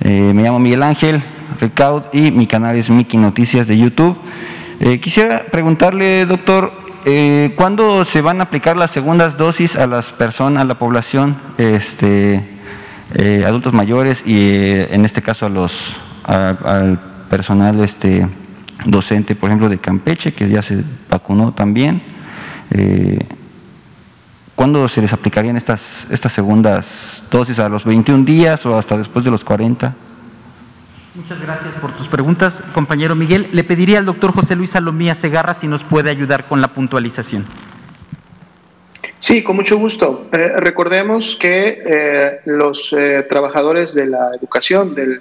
Eh, 0.00 0.32
me 0.34 0.42
llamo 0.42 0.58
Miguel 0.58 0.82
Ángel 0.82 1.22
Ricaud 1.60 2.04
y 2.12 2.30
mi 2.30 2.46
canal 2.46 2.76
es 2.76 2.90
Miki 2.90 3.16
Noticias 3.16 3.66
de 3.66 3.78
YouTube. 3.78 4.18
Eh, 4.80 4.98
quisiera 5.00 5.44
preguntarle, 5.50 6.26
doctor, 6.26 6.72
eh, 7.04 7.54
¿cuándo 7.56 8.04
se 8.04 8.22
van 8.22 8.40
a 8.40 8.44
aplicar 8.44 8.76
las 8.76 8.90
segundas 8.90 9.36
dosis 9.36 9.76
a 9.76 9.86
las 9.86 10.12
personas, 10.12 10.62
a 10.62 10.66
la 10.66 10.78
población 10.78 11.36
este, 11.58 12.55
eh, 13.14 13.44
adultos 13.46 13.72
mayores 13.72 14.22
y 14.26 14.36
eh, 14.36 14.88
en 14.90 15.04
este 15.04 15.22
caso 15.22 15.46
a 15.46 15.48
los 15.48 15.72
al 16.24 16.98
personal 17.30 17.80
este 17.84 18.26
docente, 18.84 19.34
por 19.34 19.48
ejemplo, 19.48 19.68
de 19.68 19.78
Campeche, 19.78 20.32
que 20.32 20.48
ya 20.48 20.62
se 20.62 20.82
vacunó 21.08 21.52
también. 21.52 22.02
Eh, 22.70 23.18
¿Cuándo 24.54 24.88
se 24.88 25.02
les 25.02 25.12
aplicarían 25.12 25.56
estas, 25.56 26.06
estas 26.10 26.32
segundas 26.32 27.24
dosis? 27.30 27.58
¿A 27.58 27.68
los 27.68 27.84
21 27.84 28.24
días 28.24 28.64
o 28.66 28.78
hasta 28.78 28.96
después 28.96 29.24
de 29.24 29.30
los 29.30 29.44
40? 29.44 29.94
Muchas 31.14 31.40
gracias 31.40 31.74
por 31.76 31.92
tus 31.92 32.08
preguntas, 32.08 32.62
compañero 32.72 33.14
Miguel. 33.14 33.48
Le 33.52 33.64
pediría 33.64 33.98
al 33.98 34.04
doctor 34.04 34.32
José 34.32 34.56
Luis 34.56 34.70
Salomía 34.70 35.14
Segarra 35.14 35.54
si 35.54 35.66
nos 35.66 35.84
puede 35.84 36.10
ayudar 36.10 36.46
con 36.46 36.60
la 36.60 36.68
puntualización. 36.68 37.44
Sí, 39.18 39.42
con 39.42 39.56
mucho 39.56 39.78
gusto. 39.78 40.28
Eh, 40.32 40.52
recordemos 40.58 41.36
que 41.40 41.82
eh, 41.86 42.40
los 42.44 42.92
eh, 42.92 43.24
trabajadores 43.28 43.94
de 43.94 44.06
la 44.06 44.30
educación 44.34 44.94
del 44.94 45.20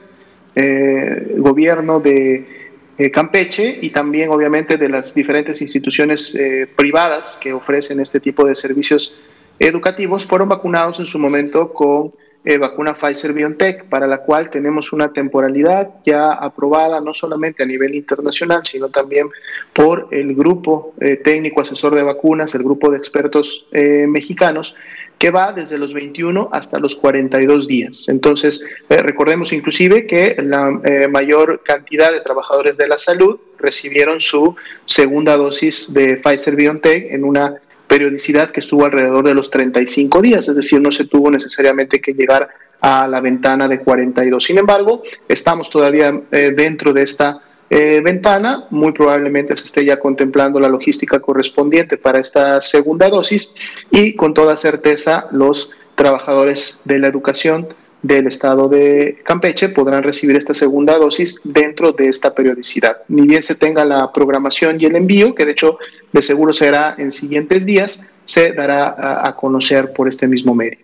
gobierno 1.38 2.00
de 2.00 2.72
Campeche 3.12 3.78
y 3.82 3.90
también 3.90 4.30
obviamente 4.30 4.78
de 4.78 4.88
las 4.88 5.14
diferentes 5.14 5.62
instituciones 5.62 6.34
privadas 6.78 7.38
que 7.42 7.52
ofrecen 7.52 8.00
este 8.00 8.22
tipo 8.22 8.48
de 8.48 8.56
servicios 8.56 9.18
educativos 9.60 10.24
fueron 10.24 10.48
vacunados 10.48 11.02
en 11.02 11.08
su 11.08 11.20
momento 11.20 11.74
con 11.74 12.14
eh, 12.48 12.60
vacuna 12.60 12.94
Pfizer 12.94 13.34
BioNTech, 13.34 13.86
para 13.86 14.06
la 14.06 14.20
cual 14.20 14.52
tenemos 14.52 14.94
una 14.94 15.12
temporalidad 15.12 15.90
ya 16.06 16.32
aprobada 16.32 17.02
no 17.02 17.12
solamente 17.12 17.64
a 17.64 17.66
nivel 17.66 17.96
internacional, 17.96 18.62
sino 18.64 18.90
también 18.90 19.30
por 19.74 20.10
el 20.12 20.36
grupo 20.36 20.94
eh, 21.02 21.16
técnico 21.18 21.62
asesor 21.62 21.96
de 21.96 22.04
vacunas, 22.04 22.54
el 22.54 22.62
grupo 22.62 22.92
de 22.92 22.98
expertos 22.98 23.66
eh, 23.72 24.06
mexicanos, 24.08 24.76
que 25.18 25.32
va 25.32 25.54
desde 25.54 25.80
los 25.80 25.94
21 25.94 26.50
hasta 26.52 26.78
los 26.78 26.96
42 26.96 27.68
días. 27.68 28.10
Entonces, 28.10 28.64
recordemos 28.90 29.54
inclusive 29.54 30.06
que 30.06 30.36
la 30.44 30.72
mayor 31.10 31.64
cantidad 31.64 32.12
de 32.12 32.20
trabajadores 32.20 32.76
de 32.76 32.90
la 32.90 32.98
salud 32.98 33.40
recibieron 33.58 34.20
su 34.20 34.58
segunda 34.86 35.38
dosis 35.38 35.94
de 35.94 36.18
Pfizer 36.18 36.58
BioNTech 36.58 37.14
en 37.14 37.24
una 37.24 37.62
periodicidad 37.96 38.52
que 38.52 38.60
estuvo 38.60 38.84
alrededor 38.84 39.26
de 39.26 39.34
los 39.34 39.50
35 39.50 40.22
días, 40.22 40.50
es 40.50 40.56
decir, 40.58 40.82
no 40.82 40.92
se 40.92 41.06
tuvo 41.06 41.32
necesariamente 41.32 42.02
que 42.02 42.14
llegar 42.14 42.50
a 42.82 43.08
la 43.08 43.22
ventana 43.22 43.70
de 43.70 43.80
42. 43.80 44.44
Sin 44.44 44.58
embargo, 44.58 45.02
estamos 45.30 45.70
todavía 45.70 46.22
eh, 46.30 46.52
dentro 46.54 46.92
de 46.92 47.04
esta 47.04 47.40
eh, 47.70 48.02
ventana, 48.04 48.66
muy 48.70 48.92
probablemente 48.92 49.56
se 49.56 49.64
esté 49.64 49.86
ya 49.86 49.98
contemplando 49.98 50.60
la 50.60 50.68
logística 50.68 51.22
correspondiente 51.22 51.96
para 51.96 52.20
esta 52.20 52.60
segunda 52.60 53.08
dosis 53.08 53.56
y 53.90 54.14
con 54.14 54.34
toda 54.34 54.58
certeza 54.58 55.28
los 55.32 55.70
trabajadores 55.96 56.82
de 56.84 57.00
la 57.00 57.08
educación 57.08 57.70
del 58.06 58.28
estado 58.28 58.70
de 58.70 59.20
Campeche 59.26 59.70
podrán 59.70 60.04
recibir 60.04 60.36
esta 60.36 60.54
segunda 60.54 60.96
dosis 60.98 61.42
dentro 61.44 61.92
de 61.92 62.08
esta 62.08 62.36
periodicidad. 62.36 62.98
Ni 63.08 63.26
bien 63.26 63.42
se 63.42 63.56
tenga 63.56 63.84
la 63.84 64.12
programación 64.12 64.78
y 64.80 64.86
el 64.86 64.96
envío, 64.96 65.34
que 65.34 65.44
de 65.44 65.54
hecho 65.54 65.80
de 66.14 66.22
seguro 66.22 66.54
será 66.54 66.94
en 67.00 67.12
siguientes 67.12 67.66
días, 67.66 68.08
se 68.26 68.54
dará 68.54 69.28
a, 69.28 69.36
conocer 69.36 69.92
por 69.92 70.08
este 70.08 70.28
mismo 70.28 70.54
medio. 70.54 70.78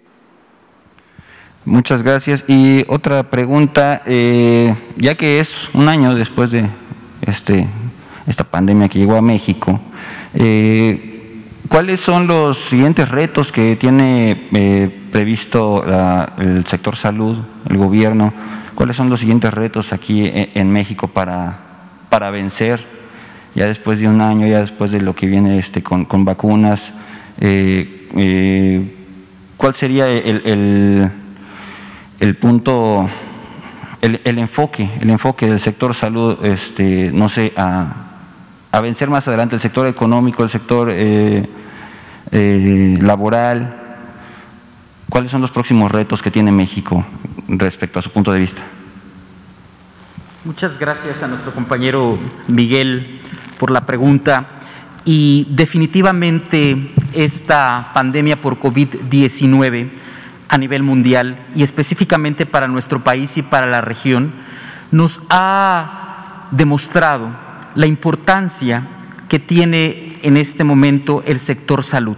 Muchas 1.64 2.02
gracias. 2.02 2.44
Y 2.48 2.86
otra 2.88 3.30
pregunta, 3.30 4.02
eh, 4.08 4.76
ya 4.98 5.16
que 5.16 5.40
es 5.40 5.70
un 5.74 5.90
año 5.90 6.16
después 6.16 6.50
de 6.50 6.68
este, 7.22 7.68
esta 8.26 8.44
pandemia 8.44 8.90
que 8.90 8.98
llegó 8.98 9.16
a 9.16 9.22
México, 9.22 9.80
eh, 10.34 11.12
¿Cuáles 11.72 12.02
son 12.02 12.28
los 12.28 12.58
siguientes 12.66 13.08
retos 13.08 13.50
que 13.50 13.78
tiene 13.78 14.50
eh, 14.54 15.01
previsto 15.12 15.84
el 16.38 16.66
sector 16.68 16.96
salud, 16.96 17.38
el 17.70 17.78
gobierno? 17.78 18.34
¿Cuáles 18.76 18.96
son 18.96 19.10
los 19.10 19.20
siguientes 19.20 19.54
retos 19.54 19.94
aquí 19.94 20.30
en, 20.34 20.72
México 20.72 21.08
para, 21.08 21.60
para 22.10 22.32
vencer, 22.32 22.86
ya 23.54 23.68
después 23.68 24.00
de 24.00 24.08
un 24.08 24.22
año, 24.22 24.48
ya 24.48 24.60
después 24.60 24.92
de 24.92 25.02
lo 25.02 25.14
que 25.14 25.28
viene 25.28 25.60
este, 25.60 25.84
con, 25.84 26.26
vacunas? 26.26 26.92
Eh, 27.40 28.10
eh, 28.16 28.96
¿Cuál 29.58 29.76
sería 29.76 30.08
el, 30.08 31.12
el, 32.20 32.36
punto, 32.38 33.08
el, 34.02 34.40
enfoque, 34.40 34.90
el 35.00 35.10
enfoque 35.10 35.48
del 35.48 35.60
sector 35.60 35.94
salud, 35.94 36.44
este, 36.44 37.12
no 37.14 37.30
sé, 37.30 37.54
a 37.56 38.08
a 38.72 38.80
vencer 38.80 39.10
más 39.10 39.28
adelante 39.28 39.56
el 39.56 39.62
sector 39.62 39.88
económico, 39.88 40.44
el 40.44 40.50
sector 40.50 40.90
eh, 40.92 41.48
laboral. 43.02 43.81
¿Cuáles 45.12 45.30
son 45.30 45.42
los 45.42 45.52
próximos 45.52 45.92
retos 45.92 46.22
que 46.22 46.32
tiene 46.32 46.54
México 46.54 47.06
respecto 47.50 48.00
a 48.00 48.02
su 48.02 48.12
punto 48.12 48.32
de 48.32 48.40
vista? 48.40 48.62
Muchas 50.46 50.80
gracias 50.80 51.22
a 51.22 51.28
nuestro 51.28 51.54
compañero 51.54 52.18
Miguel 52.48 53.20
por 53.60 53.72
la 53.72 53.82
pregunta. 53.86 54.48
Y 55.04 55.48
definitivamente 55.50 56.94
esta 57.12 57.92
pandemia 57.94 58.42
por 58.42 58.58
COVID-19 58.58 59.90
a 60.48 60.58
nivel 60.58 60.82
mundial 60.82 61.46
y 61.56 61.64
específicamente 61.64 62.46
para 62.46 62.70
nuestro 62.70 63.04
país 63.04 63.36
y 63.36 63.42
para 63.42 63.68
la 63.68 63.82
región 63.82 64.32
nos 64.92 65.22
ha 65.30 66.48
demostrado 66.52 67.32
la 67.76 67.86
importancia 67.86 68.88
que 69.28 69.40
tiene 69.40 70.20
en 70.24 70.38
este 70.38 70.64
momento 70.64 71.22
el 71.26 71.38
sector 71.38 71.84
salud 71.84 72.16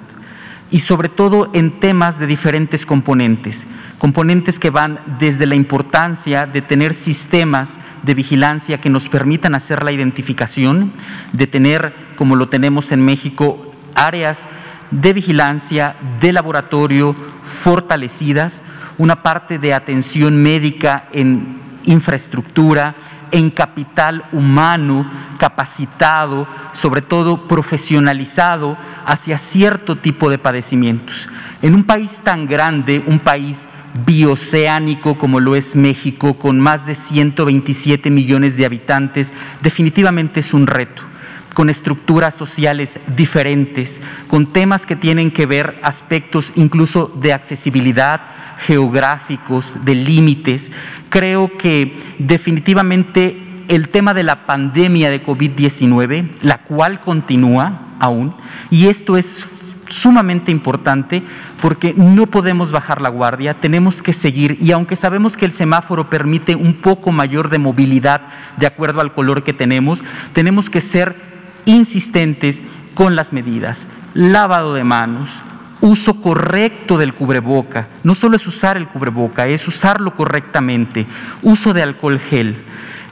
y 0.73 0.79
sobre 0.79 1.07
todo 1.07 1.51
en 1.53 1.79
temas 1.79 2.17
de 2.17 2.25
diferentes 2.25 2.83
componentes, 2.83 3.67
componentes 3.99 4.57
que 4.57 4.71
van 4.71 4.99
desde 5.19 5.45
la 5.45 5.53
importancia 5.53 6.47
de 6.47 6.63
tener 6.63 6.95
sistemas 6.95 7.77
de 8.01 8.15
vigilancia 8.15 8.81
que 8.81 8.89
nos 8.89 9.07
permitan 9.07 9.53
hacer 9.53 9.83
la 9.83 9.91
identificación, 9.91 10.91
de 11.31 11.45
tener, 11.45 11.93
como 12.15 12.35
lo 12.35 12.49
tenemos 12.49 12.91
en 12.91 13.05
México, 13.05 13.71
áreas 13.93 14.47
de 14.89 15.13
vigilancia, 15.13 15.95
de 16.19 16.33
laboratorio 16.33 17.15
fortalecidas, 17.43 18.63
una 18.97 19.21
parte 19.21 19.59
de 19.59 19.75
atención 19.75 20.41
médica 20.41 21.07
en 21.13 21.59
infraestructura, 21.85 22.95
en 23.33 23.49
capital 23.49 24.23
humano 24.31 25.09
capacitado, 25.37 26.47
sobre 26.71 27.01
todo 27.01 27.47
profesionalizado 27.47 28.77
hacia 29.05 29.37
cierto 29.37 29.97
tipo 29.97 30.29
de 30.29 30.37
padecimientos. 30.37 31.27
En 31.61 31.73
un 31.73 31.83
país 31.83 32.21
tan 32.23 32.47
grande, 32.47 33.03
un 33.05 33.19
país 33.19 33.67
bioceánico 34.05 35.17
como 35.17 35.39
lo 35.39 35.55
es 35.55 35.75
México, 35.75 36.35
con 36.35 36.59
más 36.59 36.85
de 36.85 36.95
127 36.95 38.09
millones 38.09 38.55
de 38.55 38.65
habitantes, 38.65 39.33
definitivamente 39.61 40.39
es 40.39 40.53
un 40.53 40.67
reto 40.67 41.12
con 41.53 41.69
estructuras 41.69 42.35
sociales 42.35 42.99
diferentes, 43.15 44.01
con 44.27 44.51
temas 44.51 44.85
que 44.85 44.95
tienen 44.95 45.31
que 45.31 45.45
ver 45.45 45.79
aspectos 45.83 46.51
incluso 46.55 47.07
de 47.07 47.33
accesibilidad, 47.33 48.21
geográficos, 48.65 49.73
de 49.85 49.95
límites. 49.95 50.71
Creo 51.09 51.57
que 51.57 51.99
definitivamente 52.19 53.37
el 53.67 53.89
tema 53.89 54.13
de 54.13 54.23
la 54.23 54.45
pandemia 54.45 55.09
de 55.09 55.23
COVID-19, 55.23 56.29
la 56.41 56.59
cual 56.63 57.01
continúa 57.01 57.95
aún, 57.99 58.35
y 58.69 58.87
esto 58.87 59.15
es 59.17 59.45
sumamente 59.87 60.51
importante 60.51 61.23
porque 61.61 61.93
no 61.95 62.25
podemos 62.27 62.71
bajar 62.71 63.01
la 63.01 63.09
guardia, 63.09 63.53
tenemos 63.53 64.01
que 64.01 64.13
seguir 64.13 64.57
y 64.59 64.71
aunque 64.71 64.95
sabemos 64.95 65.37
que 65.37 65.45
el 65.45 65.51
semáforo 65.51 66.09
permite 66.09 66.55
un 66.55 66.73
poco 66.73 67.11
mayor 67.11 67.49
de 67.49 67.59
movilidad 67.59 68.21
de 68.57 68.65
acuerdo 68.65 69.01
al 69.01 69.13
color 69.13 69.43
que 69.43 69.53
tenemos, 69.53 70.03
tenemos 70.33 70.69
que 70.69 70.81
ser 70.81 71.32
insistentes 71.65 72.63
con 72.93 73.15
las 73.15 73.33
medidas, 73.33 73.87
lavado 74.13 74.73
de 74.73 74.83
manos, 74.83 75.41
uso 75.81 76.21
correcto 76.21 76.97
del 76.97 77.13
cubreboca, 77.13 77.89
no 78.03 78.15
solo 78.15 78.37
es 78.37 78.47
usar 78.47 78.77
el 78.77 78.87
cubreboca, 78.87 79.47
es 79.47 79.67
usarlo 79.67 80.15
correctamente, 80.15 81.05
uso 81.41 81.73
de 81.73 81.83
alcohol 81.83 82.19
gel. 82.19 82.63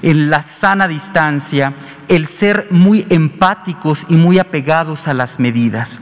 La 0.01 0.41
sana 0.41 0.87
distancia, 0.87 1.73
el 2.07 2.27
ser 2.27 2.67
muy 2.71 3.05
empáticos 3.09 4.05
y 4.09 4.15
muy 4.15 4.39
apegados 4.39 5.07
a 5.07 5.13
las 5.13 5.39
medidas. 5.39 5.99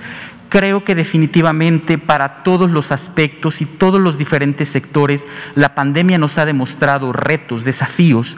Creo 0.48 0.84
que 0.84 0.96
definitivamente 0.96 1.98
para 1.98 2.44
todos 2.44 2.72
los 2.72 2.92
aspectos 2.92 3.62
y 3.62 3.66
todos 3.66 4.00
los 4.00 4.18
diferentes 4.18 4.70
sectores, 4.70 5.28
la 5.56 5.76
pandemia 5.76 6.18
nos 6.18 6.38
ha 6.38 6.46
demostrado 6.46 7.14
retos, 7.14 7.64
desafíos 7.64 8.38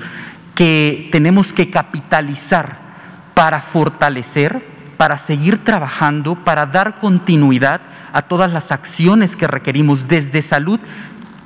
que 0.55 1.09
tenemos 1.11 1.53
que 1.53 1.69
capitalizar 1.69 2.80
para 3.33 3.61
fortalecer, 3.61 4.63
para 4.97 5.17
seguir 5.17 5.63
trabajando, 5.63 6.35
para 6.35 6.65
dar 6.65 6.99
continuidad 6.99 7.81
a 8.13 8.21
todas 8.23 8.51
las 8.51 8.71
acciones 8.71 9.35
que 9.35 9.47
requerimos 9.47 10.07
desde 10.07 10.41
salud 10.41 10.79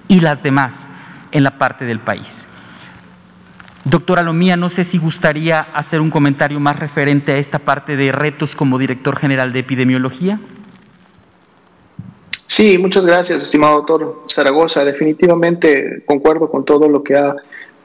y 0.08 0.20
las 0.20 0.44
demás 0.44 0.88
en 1.32 1.44
la 1.44 1.58
parte 1.58 1.86
del 1.86 2.00
país. 2.00 2.46
Doctora 3.84 4.24
Lomía, 4.24 4.58
no 4.58 4.70
sé 4.70 4.84
si 4.84 4.98
gustaría 4.98 5.60
hacer 5.60 6.02
un 6.02 6.10
comentario 6.10 6.60
más 6.60 6.80
referente 6.80 7.34
a 7.34 7.38
esta 7.38 7.60
parte 7.60 7.96
de 7.96 8.12
retos 8.12 8.56
como 8.56 8.80
director 8.80 9.16
general 9.16 9.54
de 9.54 9.60
epidemiología. 9.60 10.40
Sí, 12.48 12.78
muchas 12.78 13.06
gracias, 13.06 13.44
estimado 13.44 13.76
doctor 13.78 14.24
Zaragoza. 14.28 14.84
Definitivamente 14.84 16.04
concuerdo 16.06 16.50
con 16.50 16.66
todo 16.66 16.90
lo 16.90 17.04
que 17.04 17.16
ha 17.16 17.36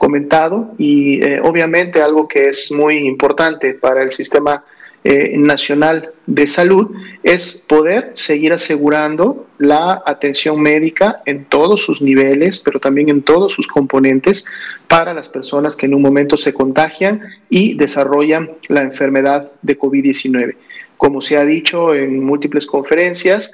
comentado 0.00 0.72
y 0.78 1.22
eh, 1.22 1.42
obviamente 1.44 2.00
algo 2.00 2.26
que 2.26 2.48
es 2.48 2.72
muy 2.72 2.96
importante 2.96 3.74
para 3.74 4.02
el 4.02 4.12
sistema 4.12 4.64
eh, 5.04 5.34
nacional 5.36 6.10
de 6.26 6.46
salud 6.46 6.88
es 7.22 7.62
poder 7.66 8.12
seguir 8.14 8.54
asegurando 8.54 9.46
la 9.58 10.02
atención 10.06 10.58
médica 10.58 11.20
en 11.26 11.44
todos 11.44 11.82
sus 11.82 12.00
niveles, 12.00 12.60
pero 12.60 12.80
también 12.80 13.10
en 13.10 13.20
todos 13.20 13.52
sus 13.52 13.66
componentes 13.66 14.46
para 14.88 15.12
las 15.12 15.28
personas 15.28 15.76
que 15.76 15.84
en 15.84 15.94
un 15.94 16.00
momento 16.00 16.38
se 16.38 16.54
contagian 16.54 17.20
y 17.50 17.74
desarrollan 17.74 18.52
la 18.68 18.80
enfermedad 18.80 19.52
de 19.60 19.78
COVID-19. 19.78 20.56
Como 20.96 21.20
se 21.20 21.36
ha 21.36 21.44
dicho 21.44 21.94
en 21.94 22.24
múltiples 22.24 22.64
conferencias, 22.66 23.52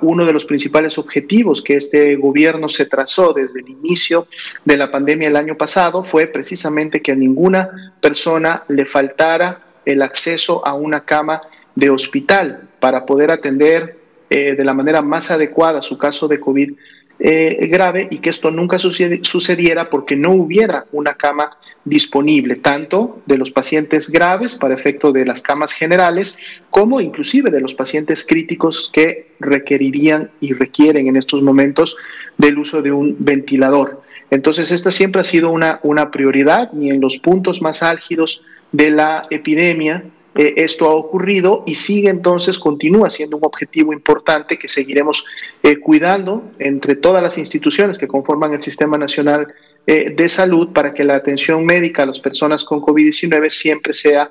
uno 0.00 0.24
de 0.24 0.32
los 0.32 0.44
principales 0.44 0.96
objetivos 0.98 1.62
que 1.62 1.76
este 1.76 2.16
gobierno 2.16 2.68
se 2.68 2.86
trazó 2.86 3.32
desde 3.32 3.60
el 3.60 3.68
inicio 3.68 4.26
de 4.64 4.76
la 4.76 4.90
pandemia 4.90 5.28
el 5.28 5.36
año 5.36 5.56
pasado 5.56 6.02
fue 6.02 6.26
precisamente 6.26 7.02
que 7.02 7.12
a 7.12 7.16
ninguna 7.16 7.94
persona 8.00 8.64
le 8.68 8.86
faltara 8.86 9.60
el 9.84 10.02
acceso 10.02 10.66
a 10.66 10.74
una 10.74 11.04
cama 11.04 11.42
de 11.74 11.90
hospital 11.90 12.68
para 12.80 13.04
poder 13.04 13.30
atender 13.30 13.98
eh, 14.30 14.54
de 14.54 14.64
la 14.64 14.74
manera 14.74 15.02
más 15.02 15.30
adecuada 15.30 15.82
su 15.82 15.96
caso 15.96 16.28
de 16.28 16.40
COVID 16.40 16.72
eh, 17.20 17.66
grave 17.70 18.06
y 18.10 18.18
que 18.18 18.30
esto 18.30 18.50
nunca 18.50 18.78
sucediera 18.78 19.90
porque 19.90 20.14
no 20.14 20.32
hubiera 20.32 20.86
una 20.92 21.14
cama 21.14 21.56
disponible, 21.84 22.56
tanto 22.56 23.22
de 23.26 23.38
los 23.38 23.50
pacientes 23.50 24.10
graves 24.10 24.54
para 24.54 24.74
efecto 24.74 25.10
de 25.10 25.24
las 25.24 25.42
camas 25.42 25.72
generales, 25.72 26.38
como 26.70 27.00
inclusive 27.00 27.50
de 27.50 27.60
los 27.60 27.74
pacientes 27.74 28.24
críticos 28.26 28.90
que 28.92 29.32
requerirían 29.40 30.30
y 30.40 30.52
requieren 30.52 31.08
en 31.08 31.16
estos 31.16 31.42
momentos 31.42 31.96
del 32.36 32.58
uso 32.58 32.82
de 32.82 32.92
un 32.92 33.16
ventilador. 33.18 34.02
Entonces, 34.30 34.70
esta 34.70 34.90
siempre 34.90 35.22
ha 35.22 35.24
sido 35.24 35.50
una, 35.50 35.80
una 35.82 36.10
prioridad, 36.10 36.72
ni 36.72 36.90
en 36.90 37.00
los 37.00 37.18
puntos 37.18 37.62
más 37.62 37.82
álgidos 37.82 38.42
de 38.72 38.90
la 38.90 39.26
epidemia, 39.30 40.04
eh, 40.38 40.62
esto 40.62 40.86
ha 40.86 40.94
ocurrido 40.94 41.64
y 41.66 41.74
sigue 41.74 42.08
entonces, 42.08 42.60
continúa 42.60 43.10
siendo 43.10 43.36
un 43.36 43.44
objetivo 43.44 43.92
importante 43.92 44.56
que 44.56 44.68
seguiremos 44.68 45.26
eh, 45.64 45.78
cuidando 45.80 46.52
entre 46.60 46.94
todas 46.94 47.20
las 47.20 47.38
instituciones 47.38 47.98
que 47.98 48.06
conforman 48.06 48.52
el 48.52 48.62
Sistema 48.62 48.96
Nacional 48.96 49.52
eh, 49.84 50.14
de 50.16 50.28
Salud 50.28 50.68
para 50.68 50.94
que 50.94 51.02
la 51.02 51.16
atención 51.16 51.64
médica 51.64 52.04
a 52.04 52.06
las 52.06 52.20
personas 52.20 52.62
con 52.62 52.80
COVID-19 52.80 53.50
siempre 53.50 53.92
sea 53.92 54.30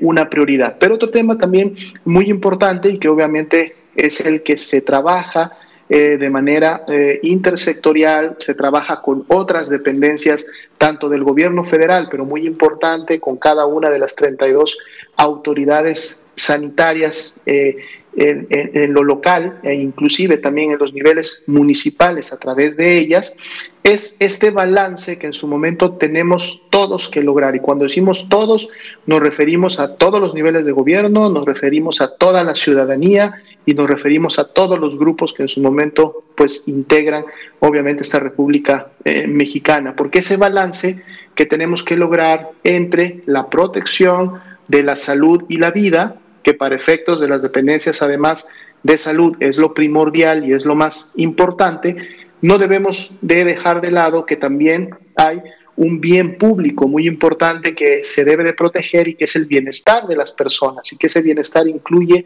una 0.00 0.28
prioridad. 0.28 0.76
Pero 0.80 0.96
otro 0.96 1.08
tema 1.08 1.38
también 1.38 1.76
muy 2.04 2.28
importante 2.28 2.90
y 2.90 2.98
que 2.98 3.08
obviamente 3.08 3.76
es 3.94 4.20
el 4.20 4.42
que 4.42 4.56
se 4.56 4.80
trabaja 4.80 5.56
de 5.88 6.30
manera 6.30 6.84
intersectorial, 7.22 8.34
se 8.38 8.54
trabaja 8.54 9.00
con 9.00 9.24
otras 9.28 9.68
dependencias, 9.68 10.48
tanto 10.78 11.08
del 11.08 11.24
gobierno 11.24 11.64
federal, 11.64 12.08
pero 12.10 12.24
muy 12.24 12.46
importante, 12.46 13.20
con 13.20 13.36
cada 13.36 13.66
una 13.66 13.90
de 13.90 13.98
las 13.98 14.14
32 14.16 14.78
autoridades 15.16 16.20
sanitarias 16.36 17.36
eh, 17.46 17.76
en, 18.20 18.92
lo 18.92 19.04
local 19.04 19.60
e 19.62 19.74
inclusive 19.74 20.38
también 20.38 20.72
en 20.72 20.78
los 20.78 20.92
niveles 20.92 21.42
municipales 21.46 22.32
a 22.32 22.38
través 22.38 22.76
de 22.76 22.98
ellas, 22.98 23.36
es 23.84 24.16
este 24.18 24.50
balance 24.50 25.18
que 25.18 25.28
en 25.28 25.32
su 25.32 25.46
momento 25.46 25.92
tenemos 25.92 26.62
todos 26.70 27.08
que 27.08 27.22
lograr. 27.22 27.54
Y 27.54 27.60
cuando 27.60 27.84
decimos 27.84 28.28
todos, 28.28 28.68
nos 29.06 29.20
referimos 29.20 29.78
a 29.78 29.96
todos 29.96 30.20
los 30.20 30.34
niveles 30.34 30.66
de 30.66 30.72
gobierno, 30.72 31.30
nos 31.30 31.44
referimos 31.44 32.00
a 32.00 32.16
toda 32.16 32.42
la 32.42 32.54
ciudadanía 32.54 33.42
y 33.68 33.74
nos 33.74 33.90
referimos 33.90 34.38
a 34.38 34.44
todos 34.44 34.78
los 34.78 34.98
grupos 34.98 35.34
que 35.34 35.42
en 35.42 35.48
su 35.48 35.60
momento 35.60 36.24
pues 36.34 36.66
integran 36.68 37.26
obviamente 37.60 38.02
esta 38.02 38.18
República 38.18 38.92
eh, 39.04 39.26
Mexicana, 39.26 39.94
porque 39.94 40.20
ese 40.20 40.38
balance 40.38 41.02
que 41.34 41.44
tenemos 41.44 41.82
que 41.82 41.94
lograr 41.94 42.48
entre 42.64 43.20
la 43.26 43.50
protección, 43.50 44.40
de 44.68 44.82
la 44.82 44.96
salud 44.96 45.44
y 45.50 45.58
la 45.58 45.70
vida, 45.70 46.16
que 46.42 46.54
para 46.54 46.76
efectos 46.76 47.20
de 47.20 47.28
las 47.28 47.42
dependencias 47.42 48.00
además 48.00 48.48
de 48.82 48.96
salud 48.96 49.36
es 49.38 49.58
lo 49.58 49.74
primordial 49.74 50.48
y 50.48 50.54
es 50.54 50.64
lo 50.64 50.74
más 50.74 51.12
importante, 51.16 52.08
no 52.40 52.56
debemos 52.56 53.12
de 53.20 53.44
dejar 53.44 53.82
de 53.82 53.90
lado 53.90 54.24
que 54.24 54.36
también 54.36 54.94
hay 55.14 55.42
un 55.78 56.00
bien 56.00 56.38
público 56.38 56.88
muy 56.88 57.06
importante 57.06 57.72
que 57.72 58.02
se 58.02 58.24
debe 58.24 58.42
de 58.42 58.52
proteger 58.52 59.06
y 59.06 59.14
que 59.14 59.24
es 59.24 59.36
el 59.36 59.46
bienestar 59.46 60.08
de 60.08 60.16
las 60.16 60.32
personas 60.32 60.92
y 60.92 60.96
que 60.96 61.06
ese 61.06 61.22
bienestar 61.22 61.68
incluye 61.68 62.24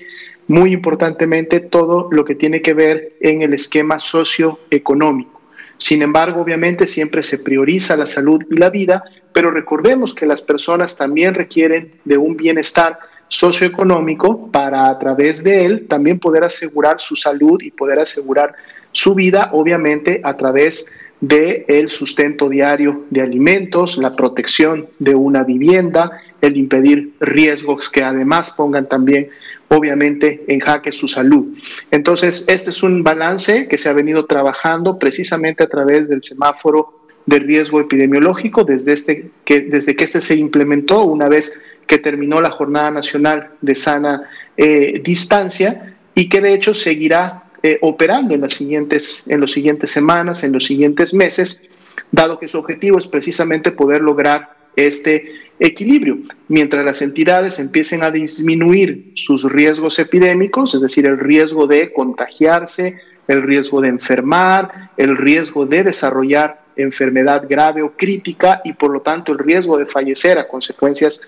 muy 0.48 0.72
importantemente 0.72 1.60
todo 1.60 2.08
lo 2.10 2.24
que 2.24 2.34
tiene 2.34 2.62
que 2.62 2.72
ver 2.72 3.12
en 3.20 3.42
el 3.42 3.52
esquema 3.52 4.00
socioeconómico. 4.00 5.42
Sin 5.76 6.00
embargo, 6.00 6.40
obviamente 6.40 6.86
siempre 6.86 7.22
se 7.22 7.38
prioriza 7.38 7.94
la 7.94 8.06
salud 8.06 8.42
y 8.50 8.56
la 8.56 8.70
vida, 8.70 9.04
pero 9.34 9.50
recordemos 9.50 10.14
que 10.14 10.24
las 10.24 10.40
personas 10.40 10.96
también 10.96 11.34
requieren 11.34 11.92
de 12.06 12.16
un 12.16 12.38
bienestar 12.38 12.98
socioeconómico 13.28 14.50
para 14.50 14.88
a 14.88 14.98
través 14.98 15.44
de 15.44 15.66
él 15.66 15.86
también 15.88 16.18
poder 16.18 16.44
asegurar 16.44 17.00
su 17.00 17.16
salud 17.16 17.60
y 17.60 17.70
poder 17.70 18.00
asegurar 18.00 18.54
su 18.92 19.14
vida, 19.14 19.50
obviamente 19.52 20.22
a 20.24 20.36
través 20.38 20.86
de 20.86 21.01
el 21.28 21.90
sustento 21.90 22.48
diario 22.48 23.04
de 23.10 23.20
alimentos, 23.20 23.96
la 23.96 24.10
protección 24.10 24.88
de 24.98 25.14
una 25.14 25.44
vivienda, 25.44 26.20
el 26.40 26.56
impedir 26.56 27.12
riesgos 27.20 27.88
que 27.88 28.02
además 28.02 28.50
pongan 28.50 28.88
también 28.88 29.28
obviamente 29.68 30.44
en 30.48 30.60
jaque 30.60 30.92
su 30.92 31.08
salud. 31.08 31.56
Entonces, 31.90 32.44
este 32.48 32.70
es 32.70 32.82
un 32.82 33.02
balance 33.02 33.68
que 33.68 33.78
se 33.78 33.88
ha 33.88 33.92
venido 33.92 34.26
trabajando 34.26 34.98
precisamente 34.98 35.62
a 35.62 35.68
través 35.68 36.08
del 36.08 36.22
semáforo 36.22 36.98
de 37.24 37.38
riesgo 37.38 37.80
epidemiológico 37.80 38.64
desde, 38.64 38.92
este, 38.92 39.30
que, 39.44 39.60
desde 39.60 39.94
que 39.94 40.04
este 40.04 40.20
se 40.20 40.34
implementó 40.34 41.04
una 41.04 41.28
vez 41.28 41.60
que 41.86 41.98
terminó 41.98 42.40
la 42.40 42.50
Jornada 42.50 42.90
Nacional 42.90 43.50
de 43.60 43.74
Sana 43.76 44.28
eh, 44.56 45.00
Distancia 45.04 45.94
y 46.14 46.28
que 46.28 46.40
de 46.40 46.52
hecho 46.52 46.74
seguirá 46.74 47.41
eh, 47.62 47.78
operando 47.80 48.34
en 48.34 48.40
las, 48.40 48.54
siguientes, 48.54 49.24
en 49.28 49.40
las 49.40 49.52
siguientes 49.52 49.90
semanas, 49.90 50.44
en 50.44 50.52
los 50.52 50.64
siguientes 50.64 51.14
meses, 51.14 51.68
dado 52.10 52.38
que 52.38 52.48
su 52.48 52.58
objetivo 52.58 52.98
es 52.98 53.06
precisamente 53.06 53.70
poder 53.70 54.02
lograr 54.02 54.56
este 54.76 55.32
equilibrio. 55.58 56.18
Mientras 56.48 56.84
las 56.84 57.02
entidades 57.02 57.58
empiecen 57.58 58.02
a 58.02 58.10
disminuir 58.10 59.12
sus 59.14 59.44
riesgos 59.50 59.98
epidémicos, 59.98 60.74
es 60.74 60.80
decir, 60.80 61.06
el 61.06 61.18
riesgo 61.18 61.66
de 61.66 61.92
contagiarse, 61.92 62.98
el 63.28 63.42
riesgo 63.42 63.80
de 63.80 63.88
enfermar, 63.88 64.90
el 64.96 65.16
riesgo 65.16 65.66
de 65.66 65.84
desarrollar 65.84 66.62
enfermedad 66.76 67.44
grave 67.48 67.82
o 67.82 67.92
crítica 67.92 68.60
y 68.64 68.72
por 68.72 68.90
lo 68.90 69.02
tanto 69.02 69.32
el 69.32 69.38
riesgo 69.38 69.76
de 69.78 69.86
fallecer 69.86 70.38
a 70.38 70.48
consecuencias 70.48 71.20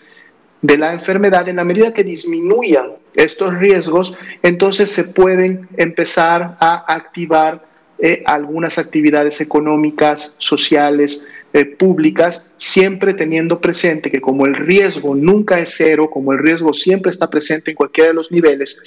de 0.65 0.79
la 0.79 0.95
enfermedad, 0.95 1.47
en 1.47 1.57
la 1.57 1.65
medida 1.65 1.93
que 1.93 2.03
disminuyan 2.03 2.93
estos 3.13 3.53
riesgos, 3.53 4.17
entonces 4.43 4.91
se 4.91 5.05
pueden 5.05 5.69
empezar 5.77 6.57
a 6.59 6.91
activar 6.91 7.63
eh, 7.99 8.23
algunas 8.25 8.79
actividades 8.79 9.43
económicas, 9.43 10.35
sociales, 10.39 11.29
eh, 11.53 11.67
públicas, 11.67 12.47
siempre 12.57 13.13
teniendo 13.13 13.61
presente 13.61 14.11
que 14.11 14.23
como 14.23 14.47
el 14.47 14.55
riesgo 14.55 15.15
nunca 15.15 15.59
es 15.59 15.75
cero, 15.77 16.09
como 16.11 16.33
el 16.33 16.39
riesgo 16.39 16.73
siempre 16.73 17.11
está 17.11 17.29
presente 17.29 17.73
en 17.73 17.77
cualquiera 17.77 18.09
de 18.09 18.15
los 18.15 18.33
niveles, 18.33 18.83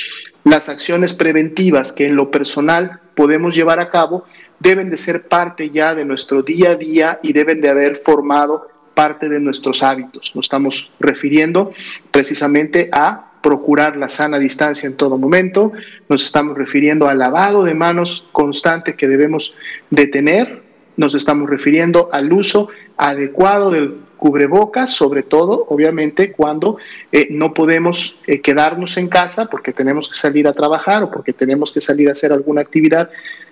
las 0.46 0.70
acciones 0.70 1.14
preventivas 1.14 1.94
que 1.94 2.08
en 2.08 2.16
lo 2.16 2.32
personal 2.32 3.02
podemos 3.14 3.56
llevar 3.56 3.80
a 3.80 3.92
cabo 3.92 4.24
deben 4.60 4.90
de 4.90 4.98
ser 4.98 5.28
parte 5.28 5.70
ya 5.70 5.94
de 5.94 6.06
nuestro 6.06 6.42
día 6.42 6.72
a 6.72 6.76
día 6.76 7.20
y 7.22 7.34
deben 7.34 7.62
de 7.62 7.70
haber 7.70 7.98
formado 7.98 8.68
parte 8.98 9.30
de 9.30 9.40
nuestros 9.40 9.84
hábitos. 9.84 10.36
Nos 10.36 10.46
estamos 10.46 10.92
refiriendo 11.00 11.72
precisamente 12.10 12.90
a 12.92 13.32
procurar 13.44 13.96
la 13.96 14.10
sana 14.10 14.40
distancia 14.40 14.88
en 14.88 14.98
todo 14.98 15.20
momento, 15.20 15.72
nos 16.10 16.26
estamos 16.26 16.58
refiriendo 16.58 17.08
al 17.08 17.20
lavado 17.20 17.64
de 17.64 17.76
manos 17.76 18.28
constante 18.32 18.96
que 18.96 19.08
debemos 19.08 19.56
de 19.92 20.08
tener, 20.08 20.64
nos 20.96 21.14
estamos 21.14 21.48
refiriendo 21.48 22.10
al 22.12 22.34
uso 22.34 22.70
adecuado 22.98 23.70
del 23.70 23.98
cubrebocas, 24.18 24.96
sobre 24.96 25.22
todo, 25.22 25.68
obviamente, 25.70 26.32
cuando 26.32 26.78
eh, 27.12 27.28
no 27.30 27.54
podemos 27.54 28.20
eh, 28.26 28.42
quedarnos 28.42 28.98
en 28.98 29.10
casa 29.10 29.46
porque 29.46 29.74
tenemos 29.74 30.10
que 30.10 30.16
salir 30.16 30.48
a 30.48 30.54
trabajar 30.54 31.04
o 31.04 31.12
porque 31.12 31.34
tenemos 31.34 31.72
que 31.72 31.82
salir 31.82 32.10
a 32.10 32.14
hacer 32.14 32.32
alguna 32.34 32.62
actividad 32.62 33.12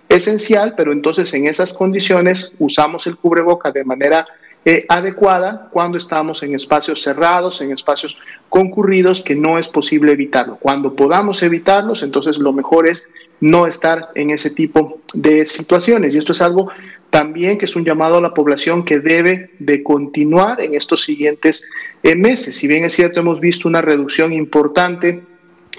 esencial, 0.10 0.74
pero 0.76 0.92
entonces 0.92 1.32
en 1.36 1.46
esas 1.46 1.72
condiciones 1.72 2.52
usamos 2.58 3.06
el 3.06 3.16
cubreboca 3.16 3.72
de 3.72 3.84
manera 3.84 4.26
eh, 4.68 4.84
adecuada 4.90 5.70
cuando 5.72 5.98
estamos 6.00 6.42
en 6.42 6.56
espacios 6.56 7.04
cerrados, 7.04 7.62
en 7.62 7.72
espacios 7.72 8.18
concurridos 8.50 9.22
que 9.22 9.36
no 9.36 9.60
es 9.60 9.68
posible 9.68 10.14
evitarlo. 10.14 10.58
Cuando 10.58 10.96
podamos 10.96 11.44
evitarlos, 11.44 12.02
entonces 12.02 12.40
lo 12.40 12.52
mejor 12.52 12.90
es 12.90 13.08
no 13.42 13.68
estar 13.68 14.10
en 14.16 14.32
ese 14.32 14.50
tipo 14.50 15.02
de 15.14 15.46
situaciones. 15.46 16.16
Y 16.16 16.18
esto 16.18 16.32
es 16.32 16.42
algo 16.42 16.72
también 17.12 17.60
que 17.60 17.66
es 17.66 17.76
un 17.76 17.86
llamado 17.86 18.18
a 18.18 18.22
la 18.22 18.34
población 18.34 18.84
que 18.84 19.00
debe 19.00 19.52
de 19.60 19.84
continuar 19.84 20.60
en 20.60 20.74
estos 20.74 21.04
siguientes 21.04 21.70
eh, 22.02 22.16
meses. 22.16 22.56
Si 22.56 22.68
bien 22.68 22.86
es 22.86 22.94
cierto, 22.94 23.20
hemos 23.20 23.40
visto 23.40 23.68
una 23.68 23.82
reducción 23.82 24.34
importante 24.34 25.22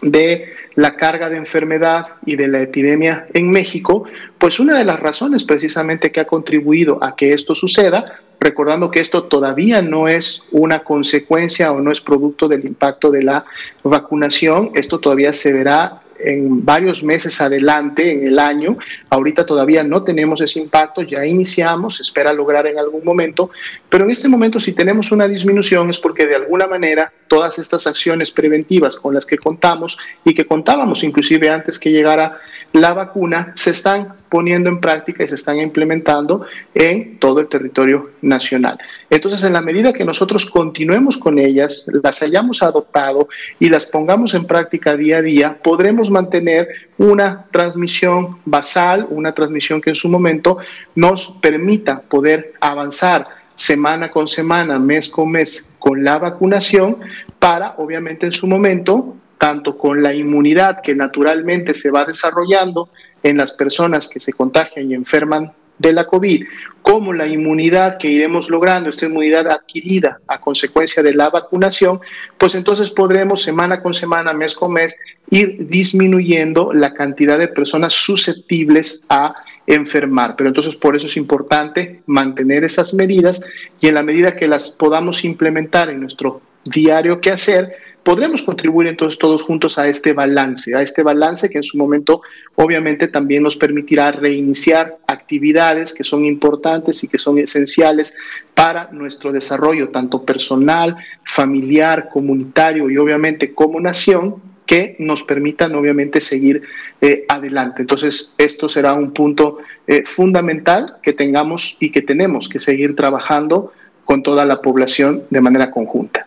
de 0.03 0.53
la 0.77 0.95
carga 0.95 1.29
de 1.29 1.39
enfermedad 1.39 2.07
y 2.25 2.37
de 2.37 2.49
la 2.49 2.61
epidemia 2.61 3.27
en 3.33 3.51
México, 3.51 4.05
pues 4.39 4.61
una 4.61 4.79
de 4.79 4.85
las 4.85 5.01
razones 5.01 5.43
precisamente 5.43 6.13
que 6.13 6.21
ha 6.21 6.27
contribuido 6.27 7.03
a 7.03 7.17
que 7.17 7.33
esto 7.33 7.55
suceda 7.55 8.21
recordando 8.41 8.91
que 8.91 9.01
esto 9.01 9.25
todavía 9.25 9.83
no 9.83 10.09
es 10.09 10.43
una 10.51 10.81
consecuencia 10.81 11.73
o 11.73 11.81
no 11.81 11.91
es 11.91 12.01
producto 12.01 12.49
del 12.49 12.65
impacto 12.65 13.11
de 13.11 13.23
la 13.23 13.45
vacunación, 13.83 14.71
esto 14.75 14.99
todavía 14.99 15.33
se 15.33 15.53
verá 15.53 16.03
en 16.19 16.65
varios 16.65 17.03
meses 17.03 17.41
adelante 17.41 18.13
en 18.13 18.27
el 18.27 18.39
año. 18.39 18.77
Ahorita 19.11 19.45
todavía 19.45 19.83
no 19.85 20.03
tenemos 20.03 20.41
ese 20.41 20.61
impacto, 20.61 21.03
ya 21.03 21.25
iniciamos, 21.25 21.97
se 21.97 22.03
espera 22.03 22.33
lograr 22.33 22.67
en 22.67 22.79
algún 22.79 23.05
momento, 23.05 23.51
pero 23.89 24.05
en 24.05 24.11
este 24.11 24.29
momento 24.29 24.59
si 24.61 24.75
tenemos 24.75 25.13
una 25.13 25.29
disminución 25.29 25.91
es 25.91 25.99
porque 25.99 26.27
de 26.27 26.37
alguna 26.37 26.67
manera 26.67 27.13
todas 27.29 27.59
estas 27.59 27.87
acciones 27.87 28.31
preventivas 28.31 28.97
con 28.97 29.15
las 29.15 29.27
que 29.27 29.39
contamos 29.39 29.99
y 30.25 30.35
que 30.35 30.47
contábamos 30.47 31.03
inclusive 31.03 31.51
antes 31.51 31.79
que 31.79 31.91
llegara 31.91 32.39
la 32.73 32.93
vacuna 32.93 33.53
se 33.55 33.71
están 33.71 34.15
poniendo 34.29 34.69
en 34.69 34.81
práctica 34.81 35.25
y 35.25 35.29
se 35.29 35.37
están 35.37 35.59
implementando 35.59 36.47
en 36.75 37.19
todo 37.19 37.41
el 37.41 37.49
territorio 37.49 38.11
nacional. 38.23 38.79
Entonces, 39.09 39.43
en 39.45 39.53
la 39.53 39.61
medida 39.61 39.93
que 39.93 40.05
nosotros 40.05 40.47
continuemos 40.47 41.17
con 41.17 41.39
ellas, 41.39 41.89
las 42.03 42.23
hayamos 42.23 42.63
adoptado 42.63 43.29
y 43.59 43.69
las 43.69 43.87
pongamos 43.87 44.35
en 44.35 44.47
práctica 44.47 44.97
día 44.97 45.19
a 45.19 45.23
día, 45.23 45.59
podremos 45.63 46.11
mantener 46.11 46.69
una 46.99 47.47
transmisión 47.51 48.39
basal, 48.45 49.07
una 49.11 49.33
transmisión 49.33 49.81
que 49.81 49.91
en 49.91 49.97
su 49.97 50.09
momento 50.09 50.59
nos 50.95 51.37
permita 51.41 52.01
poder 52.01 52.55
avanzar 52.61 53.46
semana 53.57 54.11
con 54.11 54.29
semana, 54.29 54.79
mes 54.79 55.09
con 55.09 55.33
mes 55.33 55.69
con 55.81 56.05
la 56.05 56.19
vacunación 56.19 56.99
para, 57.39 57.75
obviamente, 57.79 58.27
en 58.27 58.33
su 58.33 58.47
momento 58.47 59.17
tanto 59.39 59.77
con 59.77 60.03
la 60.03 60.15
inmunidad 60.15 60.81
que 60.83 60.95
naturalmente 60.95 61.75
se 61.75 61.91
va 61.91 62.05
desarrollando 62.05 62.91
en 63.23 63.37
las 63.37 63.53
personas 63.53 64.09
que 64.09 64.21
se 64.21 64.33
contagian 64.33 64.91
y 64.91 64.95
enferman 64.95 65.53
de 65.79 65.93
la 65.93 66.07
COVID, 66.07 66.45
como 66.81 67.13
la 67.13 67.27
inmunidad 67.27 67.99
que 67.99 68.09
iremos 68.09 68.49
logrando, 68.49 68.89
esta 68.89 69.07
inmunidad 69.07 69.49
adquirida 69.49 70.21
a 70.27 70.41
consecuencia 70.41 71.03
de 71.03 71.13
la 71.13 71.29
vacunación, 71.29 72.01
pues 72.39 72.55
entonces 72.55 72.91
podremos 72.91 73.43
semana 73.43 73.83
con 73.83 73.93
semana, 73.93 74.33
mes 74.33 74.55
con 74.55 74.73
mes, 74.73 74.99
ir 75.31 75.67
disminuyendo 75.69 76.73
la 76.73 76.95
cantidad 76.95 77.39
de 77.39 77.49
personas 77.49 77.93
susceptibles 77.93 79.03
a 79.09 79.35
enfermar. 79.67 80.37
Pero 80.37 80.49
entonces 80.49 80.77
por 80.77 80.97
eso 80.97 81.07
es 81.07 81.17
importante 81.17 82.03
mantener 82.07 82.65
esas 82.65 82.95
medidas 82.95 83.45
y 83.81 83.89
en 83.89 83.95
la 83.95 84.03
medida 84.03 84.37
que 84.37 84.49
las 84.49 84.71
podamos 84.71 85.25
implementar 85.25 85.91
en 85.91 86.01
nuestro 86.01 86.41
diario 86.65 87.21
que 87.21 87.31
hacer, 87.31 87.77
podremos 88.07 88.43
contribuir 88.43 88.87
entonces 88.87 89.19
todos 89.19 89.43
juntos 89.43 89.79
a 89.79 89.89
este 89.89 90.13
balance, 90.13 90.77
a 90.77 90.81
este 90.81 91.03
balance 91.03 91.51
que 91.51 91.59
en 91.59 91.65
su 91.65 91.77
momento 91.77 92.23
obviamente 92.55 93.09
también 93.09 93.43
nos 93.43 93.57
permitirá 93.57 94.13
reiniciar 94.13 94.99
actividades 95.09 95.93
que 95.93 96.05
son 96.05 96.25
importantes 96.25 97.03
y 97.03 97.09
que 97.09 97.19
son 97.19 97.39
esenciales 97.39 98.17
para 98.55 98.91
nuestro 98.93 99.33
desarrollo, 99.33 99.89
tanto 99.89 100.25
personal, 100.25 100.97
familiar, 101.25 102.09
comunitario 102.09 102.89
y 102.89 102.97
obviamente 102.97 103.53
como 103.53 103.81
nación, 103.81 104.37
que 104.67 104.97
nos 104.99 105.23
permitan 105.23 105.75
obviamente 105.75 106.21
seguir 106.21 106.63
eh, 107.01 107.25
adelante. 107.29 107.83
Entonces, 107.83 108.33
esto 108.37 108.69
será 108.69 108.93
un 108.95 109.13
punto 109.13 109.59
eh, 109.87 110.03
fundamental 110.05 110.97
que 111.03 111.13
tengamos 111.13 111.77
y 111.81 111.91
que 111.91 112.03
tenemos 112.03 112.49
que 112.49 112.61
seguir 112.61 112.97
trabajando 112.97 113.73
con 114.05 114.23
toda 114.23 114.45
la 114.45 114.61
población 114.61 115.23
de 115.31 115.41
manera 115.41 115.71
conjunta. 115.71 116.27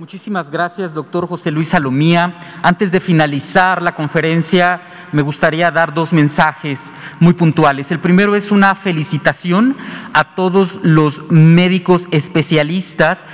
Muchísimas 0.00 0.50
gracias, 0.50 0.94
doctor 0.94 1.28
José 1.28 1.50
Luis 1.50 1.68
Salomía. 1.68 2.58
Antes 2.62 2.90
de 2.90 3.00
finalizar 3.00 3.82
la 3.82 3.94
conferencia, 3.94 4.80
me 5.12 5.20
gustaría 5.20 5.70
dar 5.70 5.92
dos 5.92 6.14
mensajes 6.14 6.90
muy 7.18 7.34
puntuales. 7.34 7.90
El 7.90 7.98
primero 7.98 8.34
es 8.34 8.50
una 8.50 8.74
felicitación 8.74 9.76
a 10.14 10.34
todos 10.34 10.80
los 10.82 11.20
médicos 11.30 12.08
especialistas 12.12 13.26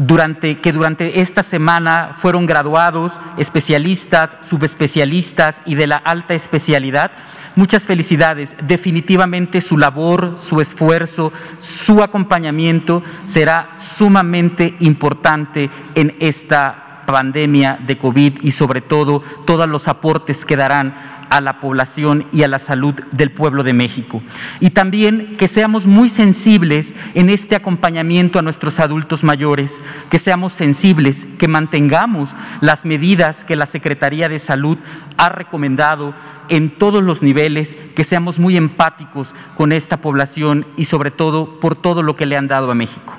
durante, 0.00 0.60
que 0.60 0.72
durante 0.72 1.20
esta 1.20 1.42
semana 1.42 2.16
fueron 2.18 2.46
graduados, 2.46 3.20
especialistas, 3.36 4.38
subespecialistas 4.40 5.60
y 5.66 5.74
de 5.74 5.86
la 5.86 5.96
alta 5.96 6.34
especialidad 6.34 7.12
Muchas 7.56 7.84
felicidades. 7.84 8.54
Definitivamente 8.64 9.60
su 9.60 9.76
labor, 9.76 10.36
su 10.38 10.60
esfuerzo, 10.60 11.32
su 11.58 12.02
acompañamiento 12.02 13.02
será 13.24 13.74
sumamente 13.78 14.76
importante 14.78 15.68
en 15.94 16.16
esta 16.20 16.89
pandemia 17.10 17.78
de 17.86 17.98
COVID 17.98 18.42
y 18.42 18.52
sobre 18.52 18.80
todo 18.80 19.22
todos 19.46 19.68
los 19.68 19.88
aportes 19.88 20.44
que 20.44 20.56
darán 20.56 21.20
a 21.30 21.40
la 21.40 21.60
población 21.60 22.26
y 22.32 22.42
a 22.42 22.48
la 22.48 22.58
salud 22.58 22.94
del 23.12 23.30
pueblo 23.30 23.62
de 23.62 23.72
México. 23.72 24.20
Y 24.58 24.70
también 24.70 25.36
que 25.38 25.46
seamos 25.46 25.86
muy 25.86 26.08
sensibles 26.08 26.94
en 27.14 27.30
este 27.30 27.54
acompañamiento 27.54 28.38
a 28.38 28.42
nuestros 28.42 28.80
adultos 28.80 29.22
mayores, 29.22 29.80
que 30.10 30.18
seamos 30.18 30.52
sensibles, 30.52 31.26
que 31.38 31.46
mantengamos 31.46 32.34
las 32.60 32.84
medidas 32.84 33.44
que 33.44 33.56
la 33.56 33.66
Secretaría 33.66 34.28
de 34.28 34.40
Salud 34.40 34.76
ha 35.16 35.28
recomendado 35.28 36.14
en 36.48 36.76
todos 36.76 37.02
los 37.02 37.22
niveles, 37.22 37.76
que 37.94 38.02
seamos 38.02 38.40
muy 38.40 38.56
empáticos 38.56 39.36
con 39.56 39.70
esta 39.70 39.98
población 39.98 40.66
y 40.76 40.86
sobre 40.86 41.12
todo 41.12 41.60
por 41.60 41.76
todo 41.76 42.02
lo 42.02 42.16
que 42.16 42.26
le 42.26 42.36
han 42.36 42.48
dado 42.48 42.72
a 42.72 42.74
México. 42.74 43.14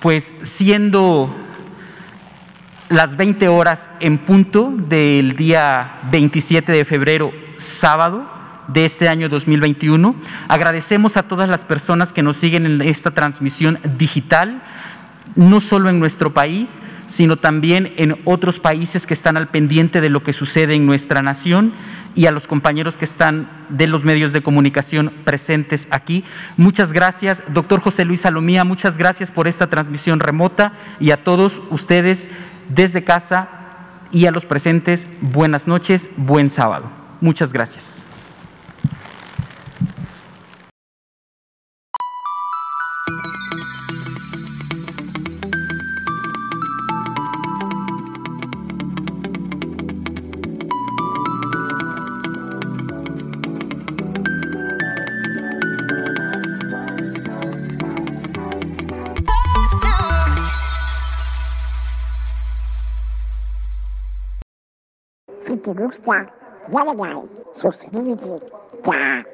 Pues 0.00 0.32
siendo 0.40 1.34
las 2.88 3.16
20 3.16 3.48
horas 3.48 3.90
en 4.00 4.18
punto 4.18 4.72
del 4.76 5.36
día 5.36 6.00
27 6.10 6.72
de 6.72 6.84
febrero, 6.84 7.32
sábado 7.56 8.26
de 8.68 8.86
este 8.86 9.08
año 9.08 9.28
2021. 9.28 10.14
Agradecemos 10.48 11.16
a 11.16 11.24
todas 11.24 11.48
las 11.48 11.64
personas 11.64 12.12
que 12.12 12.22
nos 12.22 12.36
siguen 12.38 12.64
en 12.64 12.82
esta 12.82 13.10
transmisión 13.10 13.78
digital, 13.98 14.62
no 15.36 15.60
solo 15.60 15.90
en 15.90 15.98
nuestro 15.98 16.32
país, 16.32 16.78
sino 17.06 17.36
también 17.36 17.92
en 17.96 18.16
otros 18.24 18.58
países 18.58 19.06
que 19.06 19.14
están 19.14 19.36
al 19.36 19.48
pendiente 19.48 20.00
de 20.00 20.08
lo 20.08 20.22
que 20.22 20.32
sucede 20.32 20.74
en 20.74 20.86
nuestra 20.86 21.22
nación 21.22 21.74
y 22.14 22.26
a 22.26 22.30
los 22.30 22.46
compañeros 22.46 22.96
que 22.96 23.04
están 23.04 23.66
de 23.68 23.86
los 23.86 24.04
medios 24.04 24.32
de 24.32 24.40
comunicación 24.40 25.12
presentes 25.24 25.86
aquí. 25.90 26.24
Muchas 26.56 26.92
gracias, 26.92 27.42
doctor 27.52 27.80
José 27.80 28.06
Luis 28.06 28.22
Salomía, 28.22 28.64
muchas 28.64 28.96
gracias 28.96 29.30
por 29.30 29.46
esta 29.46 29.68
transmisión 29.68 30.20
remota 30.20 30.72
y 30.98 31.10
a 31.10 31.22
todos 31.22 31.62
ustedes 31.70 32.28
desde 32.68 33.04
casa 33.04 33.48
y 34.10 34.26
a 34.26 34.30
los 34.30 34.46
presentes, 34.46 35.08
buenas 35.20 35.66
noches, 35.66 36.08
buen 36.16 36.50
sábado. 36.50 36.90
Muchas 37.20 37.52
gracias. 37.52 38.00
gusta 65.88 66.26
dialogar, 66.70 67.16
suscribirte. 67.52 68.40
Tchau. 68.84 69.24